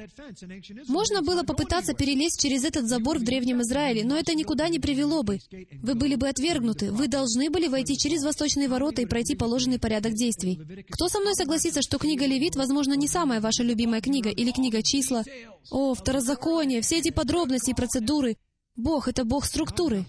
Можно 0.87 1.23
было 1.23 1.43
попытаться 1.43 1.93
перелезть 1.93 2.41
через 2.41 2.63
этот 2.63 2.87
забор 2.87 3.17
в 3.17 3.23
Древнем 3.23 3.61
Израиле, 3.61 4.03
но 4.03 4.17
это 4.17 4.35
никуда 4.35 4.69
не 4.69 4.79
привело 4.79 5.23
бы. 5.23 5.39
Вы 5.81 5.95
были 5.95 6.15
бы 6.15 6.27
отвергнуты. 6.27 6.91
Вы 6.91 7.07
должны 7.07 7.49
были 7.49 7.67
войти 7.67 7.97
через 7.97 8.23
восточные 8.23 8.67
ворота 8.67 9.01
и 9.01 9.05
пройти 9.05 9.35
положенный 9.35 9.79
порядок 9.79 10.13
действий. 10.13 10.59
Кто 10.91 11.07
со 11.09 11.19
мной 11.19 11.33
согласится, 11.33 11.81
что 11.81 11.97
книга 11.97 12.25
Левит, 12.25 12.55
возможно, 12.55 12.93
не 12.93 13.07
самая 13.07 13.41
ваша 13.41 13.63
любимая 13.63 14.01
книга, 14.01 14.29
или 14.29 14.51
книга 14.51 14.83
числа? 14.83 15.23
О, 15.71 15.93
второзаконие, 15.93 16.81
все 16.81 16.99
эти 16.99 17.09
подробности 17.09 17.62
и 17.67 17.73
процедуры. 17.73 18.37
Бог— 18.75 19.07
это 19.09 19.23
Бог 19.23 19.45
структуры. 19.45 20.05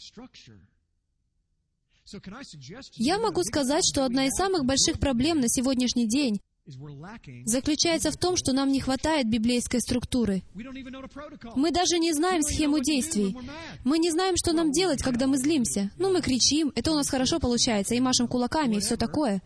Я 2.96 3.18
могу 3.18 3.42
сказать, 3.42 3.82
что 3.90 4.04
одна 4.04 4.26
из 4.26 4.32
самых 4.36 4.64
больших 4.64 4.98
проблем 4.98 5.40
на 5.40 5.48
сегодняшний 5.48 6.08
день 6.08 6.40
заключается 7.44 8.10
в 8.10 8.16
том, 8.16 8.36
что 8.36 8.52
нам 8.52 8.72
не 8.72 8.80
хватает 8.80 9.28
библейской 9.28 9.80
структуры. 9.80 10.42
Мы 11.54 11.70
даже 11.70 11.98
не 11.98 12.12
знаем 12.12 12.42
схему 12.42 12.78
действий. 12.78 13.36
Мы 13.84 13.98
не 13.98 14.10
знаем, 14.10 14.36
что 14.36 14.52
нам 14.52 14.72
делать, 14.72 15.02
когда 15.02 15.26
мы 15.26 15.36
злимся. 15.36 15.90
Ну, 15.98 16.10
мы 16.10 16.22
кричим, 16.22 16.72
это 16.74 16.92
у 16.92 16.94
нас 16.94 17.10
хорошо 17.10 17.38
получается, 17.38 17.94
и 17.94 18.00
машем 18.00 18.28
кулаками, 18.28 18.76
и 18.76 18.80
все 18.80 18.96
такое. 18.96 19.42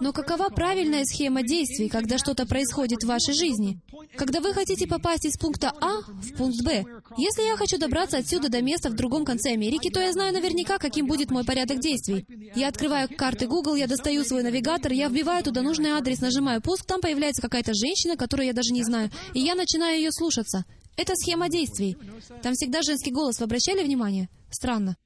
Но 0.00 0.12
какова 0.12 0.50
правильная 0.50 1.04
схема 1.04 1.42
действий, 1.42 1.88
когда 1.88 2.18
что-то 2.18 2.46
происходит 2.46 3.02
в 3.02 3.06
вашей 3.06 3.34
жизни? 3.34 3.80
Когда 4.16 4.40
вы 4.40 4.52
хотите 4.52 4.86
попасть 4.86 5.24
из 5.24 5.38
пункта 5.38 5.72
А 5.80 6.00
в 6.02 6.36
пункт 6.36 6.62
Б. 6.62 6.84
Если 7.16 7.42
я 7.42 7.56
хочу 7.56 7.78
добраться 7.78 8.18
отсюда 8.18 8.50
до 8.50 8.60
места 8.60 8.90
в 8.90 8.94
другом 8.94 9.24
конце 9.24 9.52
Америки, 9.52 9.90
то 9.90 10.00
я 10.00 10.12
знаю 10.12 10.34
наверняка, 10.34 10.78
каким 10.78 11.06
будет 11.06 11.30
мой 11.30 11.44
порядок 11.44 11.80
действий. 11.80 12.26
Я 12.54 12.68
открываю 12.68 13.08
карты 13.08 13.46
Google, 13.46 13.74
я 13.76 13.86
достаю 13.86 14.22
свой 14.24 14.42
навигатор, 14.42 14.92
я 14.92 15.08
вбиваю 15.08 15.42
туда 15.42 15.62
нужный 15.62 15.90
адрес, 15.90 16.09
нажимаю 16.18 16.60
пуск, 16.60 16.84
там 16.84 17.00
появляется 17.00 17.40
какая-то 17.40 17.72
женщина, 17.74 18.16
которую 18.16 18.46
я 18.46 18.52
даже 18.52 18.72
не 18.72 18.82
знаю, 18.82 19.10
и 19.34 19.40
я 19.40 19.54
начинаю 19.54 19.98
ее 19.98 20.10
слушаться. 20.10 20.64
Это 20.96 21.14
схема 21.14 21.48
действий. 21.48 21.96
Там 22.42 22.54
всегда 22.54 22.82
женский 22.82 23.12
голос. 23.12 23.38
Вы 23.38 23.44
обращали 23.44 23.84
внимание? 23.84 24.28
Странно. 24.50 24.96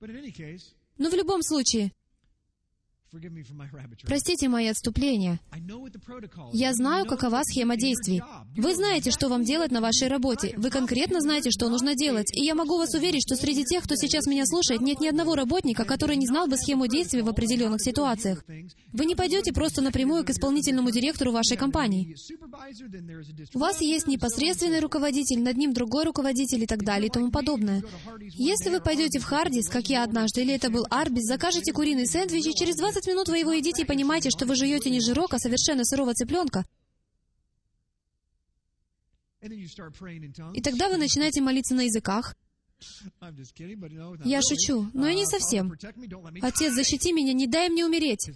Но 0.00 1.10
в 1.10 1.14
любом 1.14 1.42
случае, 1.42 1.92
Простите 4.06 4.48
мои 4.48 4.66
отступления. 4.68 5.40
Я 6.52 6.74
знаю, 6.74 7.06
какова 7.06 7.42
схема 7.42 7.76
действий. 7.76 8.22
Вы 8.56 8.74
знаете, 8.74 9.10
что 9.10 9.28
вам 9.28 9.44
делать 9.44 9.70
на 9.70 9.80
вашей 9.80 10.08
работе. 10.08 10.54
Вы 10.56 10.70
конкретно 10.70 11.20
знаете, 11.20 11.50
что 11.50 11.68
нужно 11.68 11.94
делать. 11.94 12.30
И 12.36 12.44
я 12.44 12.54
могу 12.54 12.76
вас 12.76 12.94
уверить, 12.94 13.22
что 13.26 13.36
среди 13.36 13.64
тех, 13.64 13.84
кто 13.84 13.94
сейчас 13.96 14.26
меня 14.26 14.44
слушает, 14.44 14.82
нет 14.82 15.00
ни 15.00 15.08
одного 15.08 15.34
работника, 15.34 15.84
который 15.84 16.16
не 16.16 16.26
знал 16.26 16.48
бы 16.48 16.56
схему 16.56 16.86
действий 16.86 17.22
в 17.22 17.28
определенных 17.28 17.82
ситуациях. 17.82 18.44
Вы 18.92 19.06
не 19.06 19.14
пойдете 19.14 19.52
просто 19.52 19.80
напрямую 19.80 20.24
к 20.24 20.30
исполнительному 20.30 20.90
директору 20.90 21.32
вашей 21.32 21.56
компании. 21.56 22.14
У 23.54 23.58
вас 23.58 23.80
есть 23.80 24.06
непосредственный 24.06 24.80
руководитель, 24.80 25.42
над 25.42 25.56
ним 25.56 25.72
другой 25.72 26.04
руководитель 26.04 26.62
и 26.62 26.66
так 26.66 26.84
далее 26.84 27.08
и 27.08 27.10
тому 27.10 27.30
подобное. 27.30 27.82
Если 28.34 28.68
вы 28.68 28.80
пойдете 28.80 29.18
в 29.18 29.24
Хардис, 29.24 29.68
как 29.68 29.88
я 29.88 30.04
однажды, 30.04 30.42
или 30.42 30.54
это 30.54 30.70
был 30.70 30.84
Арбис, 30.90 31.24
закажете 31.24 31.72
куриный 31.72 32.06
сэндвич, 32.06 32.46
и 32.46 32.54
через 32.54 32.76
20 32.76 32.97
минут 33.06 33.28
вы 33.28 33.38
его 33.38 33.52
едите 33.52 33.82
и 33.82 33.86
понимаете, 33.86 34.30
что 34.30 34.46
вы 34.46 34.56
жуете 34.56 34.90
не 34.90 35.00
жирок, 35.00 35.34
а 35.34 35.38
совершенно 35.38 35.84
сырого 35.84 36.14
цыпленка, 36.14 36.64
и 39.40 40.60
тогда 40.60 40.88
вы 40.88 40.96
начинаете 40.96 41.40
молиться 41.40 41.74
на 41.74 41.82
языках. 41.82 42.34
Я 44.24 44.40
шучу, 44.40 44.88
но 44.94 45.08
и 45.08 45.14
не 45.14 45.26
совсем. 45.26 45.72
Отец, 46.42 46.74
защити 46.74 47.12
меня, 47.12 47.32
не 47.32 47.46
дай 47.46 47.68
мне 47.68 47.84
умереть. 47.84 48.30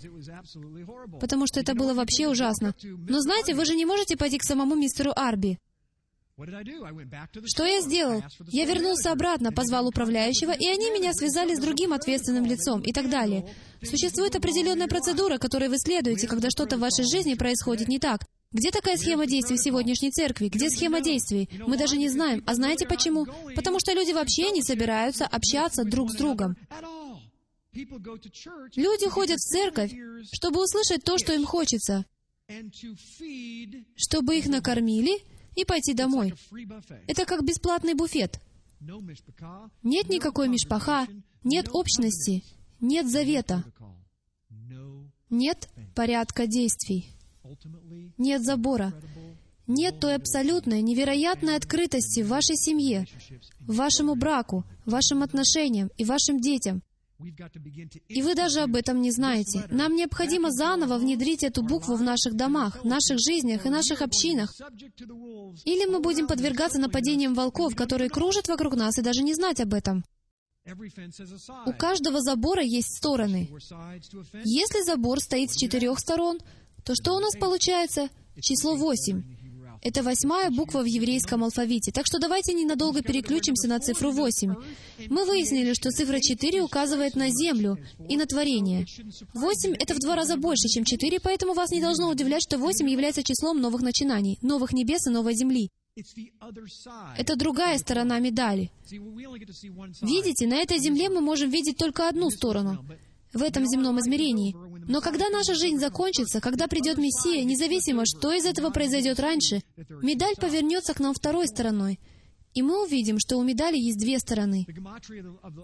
Потому 1.20 1.46
что 1.46 1.60
это 1.60 1.74
было 1.74 1.94
вообще 1.94 2.28
ужасно. 2.28 2.74
Но 2.82 3.20
знаете, 3.20 3.54
вы 3.54 3.64
же 3.64 3.74
не 3.74 3.84
можете 3.84 4.16
пойти 4.16 4.38
к 4.38 4.44
самому 4.44 4.74
мистеру 4.74 5.12
Арби. 5.14 5.58
Что 7.44 7.64
я 7.64 7.80
сделал? 7.80 8.22
Я 8.48 8.64
вернулся 8.64 9.12
обратно, 9.12 9.52
позвал 9.52 9.86
управляющего, 9.86 10.52
и 10.52 10.66
они 10.66 10.90
меня 10.90 11.12
связали 11.12 11.54
с 11.54 11.60
другим 11.60 11.92
ответственным 11.92 12.46
лицом 12.46 12.80
и 12.80 12.92
так 12.92 13.10
далее. 13.10 13.54
Существует 13.82 14.34
определенная 14.34 14.88
процедура, 14.88 15.38
которой 15.38 15.68
вы 15.68 15.78
следуете, 15.78 16.26
когда 16.26 16.48
что-то 16.50 16.76
в 16.76 16.80
вашей 16.80 17.04
жизни 17.04 17.34
происходит 17.34 17.88
не 17.88 17.98
так. 17.98 18.22
Где 18.50 18.70
такая 18.70 18.96
схема 18.96 19.26
действий 19.26 19.56
в 19.56 19.62
сегодняшней 19.62 20.10
церкви? 20.10 20.48
Где 20.48 20.68
схема 20.70 21.00
действий? 21.00 21.48
Мы 21.66 21.76
даже 21.76 21.96
не 21.96 22.08
знаем. 22.08 22.42
А 22.46 22.54
знаете 22.54 22.86
почему? 22.86 23.26
Потому 23.54 23.78
что 23.78 23.92
люди 23.92 24.12
вообще 24.12 24.50
не 24.50 24.62
собираются 24.62 25.26
общаться 25.26 25.84
друг 25.84 26.12
с 26.12 26.14
другом. 26.14 26.56
Люди 27.72 29.08
ходят 29.08 29.38
в 29.38 29.48
церковь, 29.48 29.92
чтобы 30.32 30.62
услышать 30.62 31.04
то, 31.04 31.16
что 31.16 31.32
им 31.32 31.44
хочется, 31.44 32.04
чтобы 33.96 34.36
их 34.36 34.46
накормили 34.46 35.22
и 35.54 35.64
пойти 35.64 35.94
домой. 35.94 36.34
Это 37.06 37.24
как 37.24 37.44
бесплатный 37.44 37.94
буфет. 37.94 38.40
Нет 39.82 40.08
никакой 40.08 40.48
мишпаха, 40.48 41.06
нет 41.44 41.68
общности, 41.72 42.42
нет 42.80 43.08
завета, 43.08 43.64
нет 45.30 45.68
порядка 45.94 46.46
действий, 46.46 47.10
нет 48.18 48.42
забора, 48.42 48.92
нет 49.66 50.00
той 50.00 50.16
абсолютной, 50.16 50.82
невероятной 50.82 51.56
открытости 51.56 52.22
в 52.22 52.28
вашей 52.28 52.56
семье, 52.56 53.06
вашему 53.60 54.16
браку, 54.16 54.64
вашим 54.84 55.22
отношениям 55.22 55.90
и 55.96 56.04
вашим 56.04 56.40
детям, 56.40 56.82
и 58.08 58.22
вы 58.22 58.34
даже 58.34 58.60
об 58.60 58.74
этом 58.76 59.00
не 59.00 59.10
знаете. 59.10 59.64
Нам 59.70 59.94
необходимо 59.94 60.50
заново 60.50 60.98
внедрить 60.98 61.42
эту 61.42 61.62
букву 61.62 61.96
в 61.96 62.02
наших 62.02 62.34
домах, 62.34 62.84
наших 62.84 63.18
жизнях 63.18 63.66
и 63.66 63.70
наших 63.70 64.02
общинах. 64.02 64.54
Или 65.64 65.86
мы 65.86 66.00
будем 66.00 66.26
подвергаться 66.26 66.78
нападениям 66.78 67.34
волков, 67.34 67.74
которые 67.74 68.10
кружат 68.10 68.48
вокруг 68.48 68.74
нас 68.74 68.98
и 68.98 69.02
даже 69.02 69.22
не 69.22 69.34
знать 69.34 69.60
об 69.60 69.74
этом. 69.74 70.04
У 71.66 71.72
каждого 71.72 72.20
забора 72.20 72.62
есть 72.62 72.96
стороны. 72.96 73.50
Если 74.44 74.84
забор 74.84 75.20
стоит 75.20 75.50
с 75.50 75.56
четырех 75.56 75.98
сторон, 75.98 76.38
то 76.84 76.94
что 76.94 77.14
у 77.14 77.20
нас 77.20 77.36
получается? 77.36 78.08
Число 78.40 78.76
восемь. 78.76 79.22
Это 79.82 80.04
восьмая 80.04 80.50
буква 80.50 80.82
в 80.82 80.84
еврейском 80.84 81.42
алфавите. 81.42 81.90
Так 81.90 82.06
что 82.06 82.20
давайте 82.20 82.54
ненадолго 82.54 83.02
переключимся 83.02 83.68
на 83.68 83.80
цифру 83.80 84.12
8. 84.12 84.54
Мы 85.08 85.24
выяснили, 85.24 85.74
что 85.74 85.90
цифра 85.90 86.20
4 86.20 86.62
указывает 86.62 87.16
на 87.16 87.30
землю 87.30 87.76
и 88.08 88.16
на 88.16 88.26
творение. 88.26 88.86
8— 89.34 89.74
это 89.78 89.94
в 89.94 89.98
два 89.98 90.14
раза 90.14 90.36
больше, 90.36 90.68
чем 90.68 90.84
4, 90.84 91.18
поэтому 91.20 91.54
вас 91.54 91.70
не 91.72 91.80
должно 91.80 92.08
удивлять, 92.08 92.42
что 92.42 92.58
8 92.58 92.88
является 92.88 93.24
числом 93.24 93.60
новых 93.60 93.82
начинаний, 93.82 94.38
новых 94.40 94.72
небес 94.72 95.06
и 95.08 95.10
новой 95.10 95.34
земли. 95.34 95.68
Это 97.18 97.36
другая 97.36 97.76
сторона 97.78 98.20
медали. 98.20 98.70
Видите, 98.90 100.46
на 100.46 100.54
этой 100.54 100.78
земле 100.78 101.10
мы 101.10 101.20
можем 101.20 101.50
видеть 101.50 101.76
только 101.76 102.08
одну 102.08 102.30
сторону 102.30 102.86
в 103.34 103.42
этом 103.42 103.66
земном 103.66 103.98
измерении. 103.98 104.54
Но 104.88 105.00
когда 105.00 105.28
наша 105.28 105.54
жизнь 105.54 105.78
закончится, 105.78 106.40
когда 106.40 106.66
придет 106.66 106.98
Мессия, 106.98 107.44
независимо, 107.44 108.04
что 108.04 108.32
из 108.32 108.44
этого 108.44 108.70
произойдет 108.70 109.20
раньше, 109.20 109.62
медаль 110.02 110.34
повернется 110.36 110.94
к 110.94 111.00
нам 111.00 111.14
второй 111.14 111.46
стороной. 111.46 112.00
И 112.54 112.62
мы 112.62 112.84
увидим, 112.84 113.18
что 113.18 113.38
у 113.38 113.42
медали 113.42 113.78
есть 113.78 113.98
две 113.98 114.18
стороны. 114.18 114.66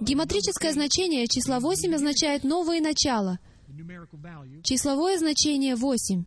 Гематрическое 0.00 0.72
значение 0.72 1.26
числа 1.26 1.60
8 1.60 1.94
означает 1.94 2.44
«новое 2.44 2.80
начало». 2.80 3.38
Числовое 4.62 5.18
значение 5.18 5.76
8. 5.76 6.24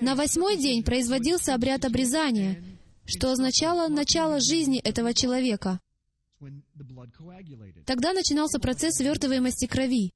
На 0.00 0.14
восьмой 0.14 0.56
день 0.56 0.84
производился 0.84 1.54
обряд 1.54 1.84
обрезания, 1.84 2.62
что 3.04 3.30
означало 3.32 3.88
начало 3.88 4.40
жизни 4.40 4.78
этого 4.78 5.12
человека. 5.14 5.80
Тогда 7.86 8.12
начинался 8.12 8.58
процесс 8.58 8.96
свертываемости 8.96 9.66
крови. 9.66 10.12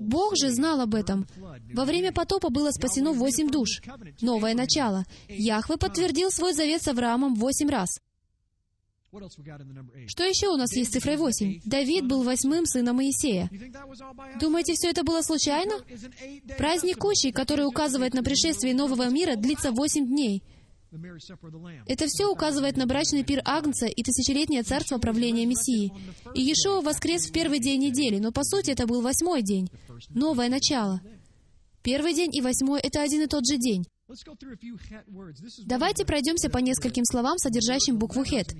Бог 0.00 0.36
же 0.36 0.50
знал 0.50 0.80
об 0.80 0.94
этом. 0.94 1.26
Во 1.72 1.84
время 1.84 2.12
потопа 2.12 2.50
было 2.50 2.70
спасено 2.70 3.12
восемь 3.12 3.50
душ. 3.50 3.80
Новое 4.20 4.54
начало. 4.54 5.04
Яхве 5.28 5.76
подтвердил 5.76 6.30
свой 6.30 6.52
завет 6.52 6.82
с 6.82 6.88
Авраамом 6.88 7.34
восемь 7.34 7.68
раз. 7.68 8.00
Что 10.06 10.24
еще 10.24 10.48
у 10.48 10.56
нас 10.56 10.74
есть 10.74 10.92
цифрой 10.92 11.18
восемь? 11.18 11.60
Давид 11.66 12.06
был 12.06 12.22
восьмым 12.22 12.64
сыном 12.64 12.96
Моисея. 12.96 13.50
Думаете, 14.40 14.72
все 14.74 14.88
это 14.88 15.02
было 15.04 15.20
случайно? 15.20 15.74
Праздник 16.56 16.96
Кущи, 16.96 17.30
который 17.30 17.66
указывает 17.66 18.14
на 18.14 18.22
пришествие 18.22 18.74
нового 18.74 19.10
мира, 19.10 19.36
длится 19.36 19.70
восемь 19.70 20.06
дней. 20.06 20.42
Это 21.86 22.06
все 22.06 22.30
указывает 22.30 22.76
на 22.76 22.86
брачный 22.86 23.24
пир 23.24 23.40
Агнца 23.44 23.86
и 23.86 24.02
тысячелетнее 24.02 24.62
царство 24.62 24.98
правления 24.98 25.46
Мессии. 25.46 25.92
И 26.34 26.42
Иешуа 26.42 26.82
воскрес 26.82 27.26
в 27.26 27.32
первый 27.32 27.60
день 27.60 27.80
недели, 27.80 28.18
но 28.18 28.30
по 28.30 28.44
сути 28.44 28.70
это 28.70 28.86
был 28.86 29.00
восьмой 29.00 29.42
день, 29.42 29.70
новое 30.10 30.48
начало. 30.48 31.00
Первый 31.82 32.14
день 32.14 32.34
и 32.34 32.40
восьмой— 32.40 32.80
это 32.82 33.02
один 33.02 33.22
и 33.22 33.26
тот 33.26 33.46
же 33.46 33.56
день. 33.56 33.84
Давайте 35.64 36.04
пройдемся 36.04 36.50
по 36.50 36.58
нескольким 36.58 37.04
словам, 37.04 37.38
содержащим 37.38 37.98
букву 37.98 38.24
«хет». 38.24 38.54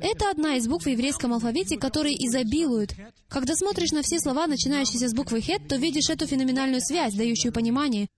Это 0.00 0.30
одна 0.30 0.56
из 0.56 0.68
букв 0.68 0.84
в 0.84 0.88
еврейском 0.88 1.32
алфавите, 1.32 1.76
которые 1.76 2.14
изобилуют. 2.26 2.94
Когда 3.28 3.54
смотришь 3.56 3.90
на 3.90 4.02
все 4.02 4.20
слова, 4.20 4.46
начинающиеся 4.46 5.08
с 5.08 5.14
буквы 5.14 5.40
«хет», 5.40 5.66
то 5.68 5.76
видишь 5.76 6.08
эту 6.08 6.26
феноменальную 6.26 6.80
связь, 6.80 7.14
дающую 7.14 7.52
понимание, 7.52 8.08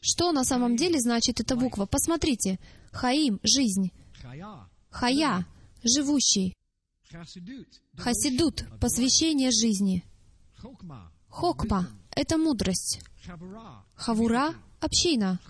что 0.00 0.32
на 0.32 0.44
самом 0.44 0.76
деле 0.76 1.00
значит 1.00 1.40
эта 1.40 1.56
буква? 1.56 1.86
Посмотрите. 1.86 2.58
Хаим— 2.92 3.40
жизнь. 3.42 3.92
Хая— 4.90 5.46
живущий. 5.84 6.56
Хасидут— 7.96 8.64
посвящение 8.80 9.50
жизни. 9.50 10.04
Хокма— 11.28 11.88
это 12.16 12.38
мудрость. 12.38 13.00
Хавура— 13.94 14.54
община. 14.80 15.40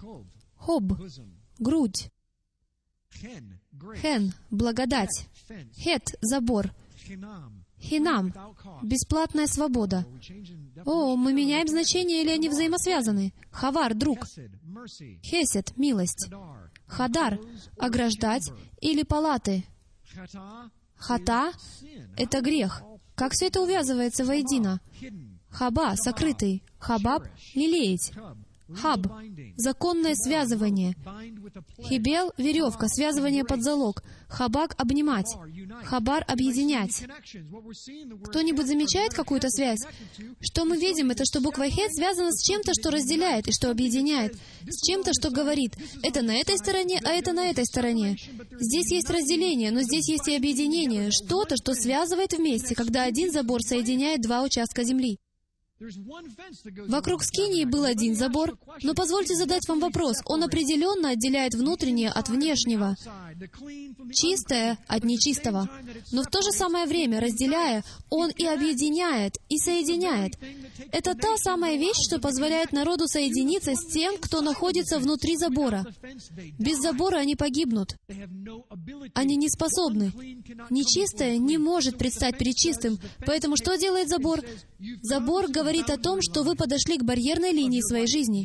Хоб— 0.56 0.92
грудь. 1.58 2.10
Хен— 3.12 4.34
благодать. 4.50 5.26
Хет— 5.76 6.04
забор. 6.20 6.72
Хинам— 7.80 8.32
бесплатная 8.82 9.46
свобода. 9.46 10.06
О, 10.84 11.16
мы 11.16 11.32
меняем 11.32 11.66
значение 11.66 12.22
или 12.22 12.30
они 12.30 12.48
взаимосвязаны? 12.48 13.32
Хавар— 13.50 13.94
друг. 13.96 14.26
Хесед— 15.22 15.74
милость. 15.76 16.30
Хадар— 16.86 17.40
ограждать 17.78 18.50
или 18.80 19.02
палаты. 19.02 19.64
Хата— 20.96 21.52
это 22.16 22.40
грех. 22.40 22.82
Как 23.14 23.32
все 23.32 23.46
это 23.46 23.60
увязывается 23.62 24.24
воедино? 24.24 24.80
Хаба— 25.50 25.94
сокрытый. 25.96 26.62
Хабаб— 26.78 27.24
лелеять. 27.54 28.12
Хаб— 28.76 29.06
законное 29.56 30.14
связывание. 30.14 30.94
Хибел— 31.82 32.32
веревка, 32.38 32.88
связывание 32.88 33.44
под 33.44 33.62
залог. 33.62 34.02
Хабак— 34.28 34.74
обнимать. 34.78 35.36
Хабар— 35.84 36.24
объединять. 36.28 37.04
Кто-нибудь 38.24 38.66
замечает 38.66 39.12
какую-то 39.12 39.48
связь? 39.50 39.80
Что 40.40 40.64
мы 40.64 40.76
видим, 40.78 41.10
это 41.10 41.24
что 41.24 41.40
буква 41.40 41.68
Хет 41.68 41.92
связана 41.94 42.32
с 42.32 42.42
чем-то, 42.44 42.72
что 42.74 42.90
разделяет 42.90 43.48
и 43.48 43.52
что 43.52 43.70
объединяет. 43.70 44.36
С 44.68 44.86
чем-то, 44.86 45.12
что 45.12 45.30
говорит, 45.30 45.76
это 46.02 46.22
на 46.22 46.36
этой 46.36 46.56
стороне, 46.58 47.00
а 47.04 47.10
это 47.10 47.32
на 47.32 47.50
этой 47.50 47.64
стороне. 47.64 48.16
Здесь 48.60 48.92
есть 48.92 49.10
разделение, 49.10 49.70
но 49.70 49.82
здесь 49.82 50.08
есть 50.08 50.28
и 50.28 50.36
объединение. 50.36 51.10
Что-то, 51.10 51.56
что 51.56 51.74
связывает 51.74 52.32
вместе, 52.32 52.74
когда 52.74 53.04
один 53.04 53.32
забор 53.32 53.62
соединяет 53.62 54.20
два 54.20 54.42
участка 54.42 54.84
земли. 54.84 55.18
Вокруг 56.88 57.22
Скинии 57.24 57.64
был 57.64 57.84
один 57.84 58.14
забор, 58.14 58.58
но 58.82 58.92
позвольте 58.92 59.34
задать 59.34 59.66
вам 59.66 59.80
вопрос. 59.80 60.18
Он 60.26 60.42
определенно 60.44 61.10
отделяет 61.10 61.54
внутреннее 61.54 62.10
от 62.10 62.28
внешнего, 62.28 62.96
чистое 64.12 64.78
от 64.86 65.04
нечистого. 65.04 65.70
Но 66.12 66.22
в 66.22 66.26
то 66.26 66.42
же 66.42 66.50
самое 66.50 66.86
время, 66.86 67.18
разделяя, 67.18 67.82
он 68.10 68.30
и 68.30 68.44
объединяет, 68.44 69.38
и 69.48 69.56
соединяет. 69.56 70.34
Это 70.92 71.14
та 71.14 71.38
самая 71.38 71.78
вещь, 71.78 72.04
что 72.04 72.18
позволяет 72.20 72.72
народу 72.72 73.08
соединиться 73.08 73.74
с 73.74 73.86
тем, 73.86 74.18
кто 74.18 74.42
находится 74.42 74.98
внутри 74.98 75.38
забора. 75.38 75.86
Без 76.58 76.78
забора 76.78 77.20
они 77.20 77.36
погибнут. 77.36 77.96
Они 79.14 79.36
не 79.36 79.48
способны. 79.48 80.12
Нечистое 80.68 81.38
не 81.38 81.56
может 81.56 81.96
предстать 81.96 82.36
перед 82.36 82.56
чистым. 82.56 82.98
Поэтому 83.24 83.56
что 83.56 83.76
делает 83.78 84.10
забор? 84.10 84.40
Забор 85.02 85.48
говорит, 85.48 85.69
говорит 85.70 85.90
о 85.90 85.98
том, 85.98 86.20
что 86.20 86.42
вы 86.42 86.56
подошли 86.56 86.98
к 86.98 87.04
барьерной 87.04 87.52
линии 87.52 87.80
своей 87.80 88.08
жизни, 88.08 88.42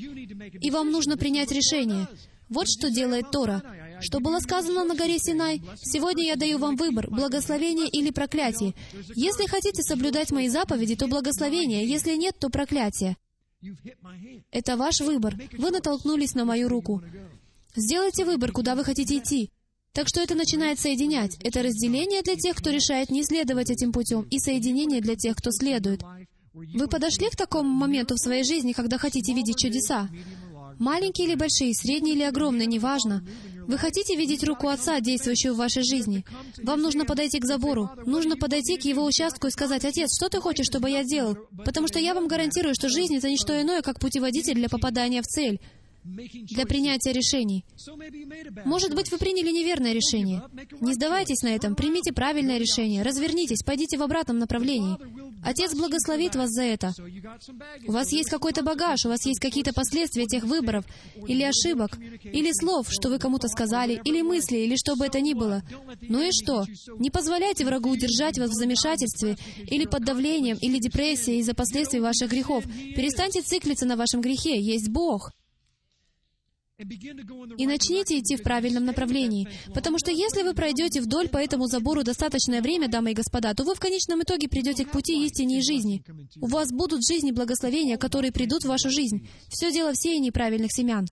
и 0.62 0.70
вам 0.70 0.92
нужно 0.92 1.18
принять 1.18 1.52
решение. 1.52 2.08
Вот 2.50 2.68
что 2.70 2.92
делает 2.92 3.32
Тора. 3.32 3.64
Что 4.00 4.20
было 4.20 4.40
сказано 4.40 4.84
на 4.84 4.94
горе 4.94 5.18
Синай? 5.18 5.60
«Сегодня 5.82 6.26
я 6.26 6.36
даю 6.36 6.60
вам 6.60 6.76
выбор, 6.76 7.10
благословение 7.10 7.88
или 7.88 8.12
проклятие. 8.12 8.76
Если 9.16 9.48
хотите 9.48 9.82
соблюдать 9.82 10.32
мои 10.32 10.50
заповеди, 10.50 10.96
то 10.96 11.08
благословение, 11.08 11.88
если 11.88 12.16
нет, 12.16 12.36
то 12.40 12.50
проклятие». 12.50 13.18
Это 14.52 14.78
ваш 14.78 15.02
выбор. 15.02 15.36
Вы 15.58 15.72
натолкнулись 15.72 16.36
на 16.36 16.46
мою 16.46 16.70
руку. 16.70 17.02
Сделайте 17.76 18.24
выбор, 18.24 18.52
куда 18.52 18.76
вы 18.76 18.84
хотите 18.84 19.18
идти. 19.18 19.50
Так 19.94 20.08
что 20.08 20.22
это 20.22 20.36
начинает 20.36 20.80
соединять. 20.80 21.38
Это 21.44 21.64
разделение 21.64 22.22
для 22.22 22.36
тех, 22.36 22.56
кто 22.56 22.70
решает 22.70 23.10
не 23.10 23.24
следовать 23.24 23.72
этим 23.72 23.92
путем, 23.92 24.28
и 24.30 24.38
соединение 24.38 25.02
для 25.02 25.16
тех, 25.16 25.36
кто 25.36 25.50
следует. 25.50 26.04
Вы 26.56 26.88
подошли 26.88 27.30
к 27.30 27.36
такому 27.36 27.70
моменту 27.70 28.16
в 28.16 28.20
своей 28.20 28.45
жизни, 28.45 28.72
когда 28.72 28.97
хотите 28.97 29.34
видеть 29.34 29.60
чудеса? 29.60 30.08
Маленькие 30.80 31.28
или 31.28 31.36
большие, 31.36 31.74
средние 31.74 32.16
или 32.16 32.24
огромные, 32.24 32.66
неважно. 32.66 33.26
Вы 33.68 33.78
хотите 33.78 34.16
видеть 34.16 34.43
руку 34.43 34.68
Отца, 34.68 34.99
действующую 35.01 35.53
в 35.53 35.58
вашей 35.58 35.84
жизни. 35.84 36.24
Вам 36.62 36.82
нужно 36.82 37.03
подойти 37.03 37.39
к 37.39 37.45
забору, 37.45 37.89
нужно 38.06 38.38
подойти 38.38 38.78
к 38.78 38.86
его 38.86 39.03
участку 39.03 39.47
и 39.47 39.51
сказать, 39.51 39.84
«Отец, 39.84 40.16
что 40.16 40.30
ты 40.30 40.39
хочешь, 40.39 40.68
чтобы 40.68 40.89
я 40.89 41.03
делал?» 41.03 41.36
Потому 41.66 41.88
что 41.88 41.99
я 41.99 42.14
вам 42.14 42.28
гарантирую, 42.28 42.76
что 42.76 42.89
жизнь— 42.89 43.16
это 43.18 43.30
не 43.30 43.38
что 43.38 43.60
иное, 43.60 43.82
как 43.82 43.99
путеводитель 43.99 44.56
для 44.56 44.70
попадания 44.70 45.22
в 45.22 45.28
цель 45.28 45.60
для 46.06 46.66
принятия 46.66 47.12
решений. 47.12 47.66
Может 48.64 48.93
быть, 48.93 49.12
вы 49.12 49.18
приняли 49.18 49.51
неверное 49.51 49.93
решение. 49.93 50.43
Не 50.80 50.93
сдавайтесь 50.93 51.41
на 51.41 51.49
этом, 51.49 51.76
примите 51.76 52.14
правильное 52.14 52.60
решение, 52.60 53.01
развернитесь, 53.01 53.64
пойдите 53.64 53.97
в 53.97 54.03
обратном 54.03 54.38
направлении. 54.38 54.97
Отец 55.43 55.76
благословит 55.76 56.36
вас 56.36 56.49
за 56.51 56.64
это. 56.64 56.93
У 57.88 57.91
вас 57.91 58.12
есть 58.12 58.30
какой-то 58.30 58.64
багаж, 58.64 59.06
у 59.06 59.10
вас 59.10 59.26
есть 59.26 59.39
какие-то 59.39 59.74
последствия 59.74 60.26
тех 60.26 60.43
выборов, 60.43 60.86
или 61.28 61.43
ошибок, 61.43 61.97
или 62.24 62.51
слов, 62.51 62.88
что 62.89 63.10
вы 63.10 63.20
кому-то 63.20 63.47
сказали, 63.47 63.99
или 64.03 64.22
мысли, 64.22 64.58
или 64.58 64.76
что 64.76 64.95
бы 64.95 65.06
это 65.06 65.22
ни 65.22 65.34
было. 65.34 65.64
Ну 66.01 66.22
и 66.22 66.32
что? 66.32 66.66
Не 66.99 67.10
позволяйте 67.10 67.66
врагу 67.66 67.89
удержать 67.89 68.38
вас 68.38 68.51
в 68.51 68.53
замешательстве, 68.53 69.38
или 69.70 69.86
под 69.86 70.03
давлением, 70.06 70.58
или 70.62 70.80
депрессией 70.80 71.39
из-за 71.39 71.53
последствий 71.53 71.99
ваших 71.99 72.30
грехов. 72.30 72.64
Перестаньте 72.95 73.41
циклиться 73.41 73.86
на 73.86 73.95
вашем 73.95 74.22
грехе. 74.22 74.60
Есть 74.60 74.89
Бог. 74.89 75.32
И 76.78 77.68
начните 77.68 78.20
идти 78.20 78.36
в 78.36 78.44
правильном 78.44 78.84
направлении. 78.84 79.48
Потому 79.74 79.98
что 79.98 80.12
если 80.12 80.44
вы 80.44 80.54
пройдете 80.54 81.00
вдоль 81.00 81.30
по 81.30 81.38
этому 81.38 81.68
забору 81.68 82.04
достаточное 82.04 82.62
время, 82.62 82.90
дамы 82.90 83.12
и 83.12 83.14
господа, 83.14 83.54
то 83.54 83.64
вы 83.64 83.76
в 83.76 83.80
конечном 83.80 84.24
итоге 84.24 84.50
придете 84.50 84.84
к 84.86 84.92
пути 84.92 85.26
истине 85.26 85.60
и 85.60 85.62
жизни. 85.62 86.04
У 86.42 86.48
вас 86.48 86.72
будут 86.72 87.08
жизни 87.08 87.32
благословения, 87.32 87.98
которые 87.98 88.34
придут 88.34 88.64
в 88.64 88.68
вашу 88.68 88.90
жизнь. 88.90 89.30
Все 89.48 89.72
дело 89.72 89.94
в 89.94 89.98
сеянии 89.98 90.32
правильных 90.32 90.72
семян. 90.74 91.08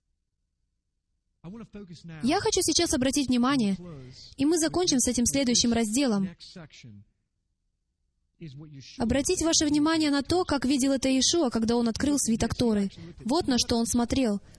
Я 2.22 2.40
хочу 2.40 2.60
сейчас 2.62 2.92
обратить 2.92 3.28
внимание, 3.28 3.78
и 4.36 4.44
мы 4.44 4.58
закончим 4.58 4.98
с 4.98 5.08
этим 5.08 5.24
следующим 5.24 5.72
разделом. 5.72 6.28
Обратить 8.98 9.42
ваше 9.42 9.64
внимание 9.64 10.10
на 10.10 10.22
то, 10.22 10.44
как 10.44 10.66
видел 10.66 10.92
это 10.92 11.08
Иешуа, 11.08 11.48
когда 11.48 11.76
он 11.76 11.88
открыл 11.88 12.18
свиток 12.18 12.54
Торы. 12.54 12.90
Вот 13.24 13.46
на 13.46 13.56
что 13.56 13.76
он 13.76 13.86
смотрел— 13.86 14.42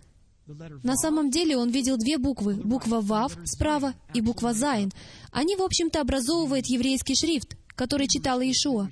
на 0.47 0.95
самом 0.95 1.31
деле 1.31 1.57
он 1.57 1.69
видел 1.69 1.97
две 1.97 2.17
буквы, 2.17 2.55
буква 2.55 3.01
«Вав» 3.01 3.37
справа 3.45 3.93
и 4.13 4.21
буква 4.21 4.53
«Зайн». 4.53 4.91
Они, 5.31 5.55
в 5.55 5.61
общем-то, 5.61 6.01
образовывают 6.01 6.67
еврейский 6.67 7.15
шрифт, 7.15 7.57
который 7.75 8.07
читал 8.07 8.41
Иешуа. 8.41 8.89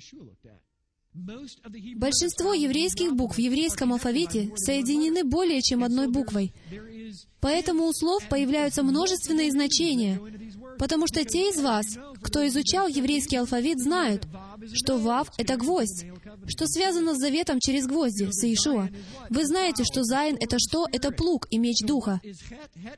Большинство 1.14 2.54
еврейских 2.54 3.14
букв 3.14 3.36
в 3.36 3.40
еврейском 3.40 3.92
алфавите 3.92 4.50
соединены 4.56 5.22
более 5.22 5.62
чем 5.62 5.84
одной 5.84 6.08
буквой. 6.08 6.52
Поэтому 7.40 7.86
у 7.86 7.92
слов 7.92 8.28
появляются 8.28 8.82
множественные 8.82 9.52
значения, 9.52 10.18
потому 10.78 11.06
что 11.06 11.24
те 11.24 11.50
из 11.50 11.60
вас, 11.60 11.86
кто 12.22 12.46
изучал 12.46 12.88
еврейский 12.88 13.36
алфавит, 13.36 13.80
знают, 13.80 14.26
что 14.72 14.96
«Вав»— 14.98 15.28
это 15.38 15.56
гвоздь, 15.56 16.06
что 16.46 16.66
связано 16.66 17.14
с 17.14 17.18
заветом 17.18 17.60
через 17.60 17.86
гвозди, 17.86 18.28
с 18.30 18.42
Иешуа. 18.44 18.88
Вы 19.30 19.46
знаете, 19.46 19.84
что 19.84 20.02
Зайн— 20.04 20.36
это 20.40 20.56
что? 20.58 20.86
Это 20.92 21.10
плуг 21.10 21.46
и 21.50 21.58
меч 21.58 21.78
Духа. 21.86 22.20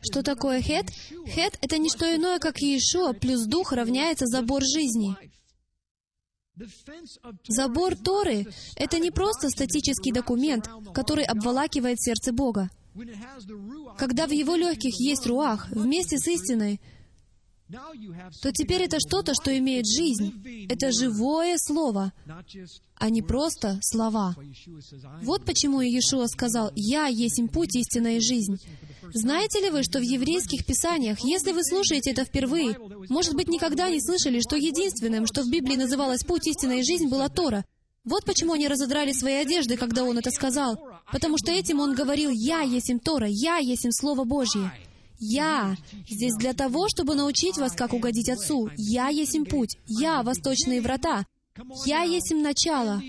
Что 0.01 0.22
такое 0.22 0.61
Хет? 0.61 0.87
Хет— 1.27 1.59
это 1.61 1.79
не 1.79 1.89
что 1.89 2.05
иное, 2.14 2.39
как 2.39 2.61
Иешуа 2.61 3.12
плюс 3.12 3.45
Дух 3.47 3.72
равняется 3.72 4.27
забор 4.27 4.62
жизни. 4.62 5.16
Забор 7.49 7.97
Торы— 7.97 8.47
это 8.77 8.99
не 8.99 9.11
просто 9.11 9.51
статический 9.51 10.12
документ, 10.12 10.70
который 10.95 11.24
обволакивает 11.24 12.01
сердце 12.01 12.33
Бога. 12.33 12.70
Когда 13.99 14.27
в 14.27 14.31
его 14.31 14.57
легких 14.57 14.95
есть 14.99 15.27
руах, 15.27 15.68
вместе 15.70 16.16
с 16.16 16.27
истиной, 16.27 16.81
то 17.69 18.53
теперь 18.53 18.83
это 18.83 18.99
что-то, 19.01 19.35
что 19.35 19.57
имеет 19.57 19.87
жизнь. 19.87 20.67
Это 20.71 20.93
живое 20.93 21.57
слово, 21.59 22.12
а 22.97 23.11
не 23.11 23.23
просто 23.23 23.79
слова. 23.83 24.37
Вот 25.23 25.45
почему 25.45 25.81
Иешуа 25.81 26.27
сказал, 26.27 26.71
«Я 26.77 27.07
есть 27.07 27.41
путь, 27.53 27.75
истина 27.75 28.17
и 28.17 28.21
жизнь». 28.21 28.59
Знаете 29.12 29.61
ли 29.61 29.71
вы, 29.71 29.83
что 29.83 29.99
в 29.99 30.03
еврейских 30.03 30.64
писаниях, 30.64 31.21
если 31.21 31.53
вы 31.53 31.62
слушаете 31.62 32.11
это 32.11 32.25
впервые, 32.25 32.77
может 33.09 33.35
быть, 33.35 33.49
никогда 33.49 33.89
не 33.89 34.01
слышали, 34.01 34.41
что 34.41 34.57
единственным, 34.57 35.27
что 35.27 35.43
в 35.43 35.51
Библии 35.51 35.77
называлось 35.77 36.25
«путь, 36.25 36.47
истина 36.47 36.81
и 36.81 36.83
жизнь», 36.83 37.09
была 37.09 37.29
Тора? 37.29 37.64
Вот 38.05 38.25
почему 38.25 38.53
они 38.53 38.69
разодрали 38.69 39.12
свои 39.12 39.35
одежды, 39.35 39.77
когда 39.77 40.05
он 40.05 40.19
это 40.19 40.31
сказал. 40.31 40.79
Потому 41.11 41.39
что 41.39 41.51
этим 41.51 41.81
он 41.81 41.95
говорил, 41.95 42.31
«Я 42.31 42.61
есть 42.61 42.91
им 42.91 43.01
Тора, 43.01 43.27
я 43.29 43.59
есть 43.59 43.85
им 43.85 43.93
Слово 43.93 44.25
Божье». 44.25 44.73
Я 45.19 45.77
здесь 46.09 46.35
для 46.37 46.53
того, 46.53 46.89
чтобы 46.89 47.14
научить 47.14 47.57
вас, 47.57 47.73
как 47.73 47.93
угодить 47.93 48.29
Отцу. 48.29 48.71
Я 48.77 49.09
есть 49.09 49.35
им 49.35 49.45
путь. 49.45 49.79
Я— 49.87 50.23
восточные 50.25 50.81
врата. 50.81 51.25
Я 51.87 52.03
есть 52.03 52.31
им 52.33 52.43
начало. 52.43 53.03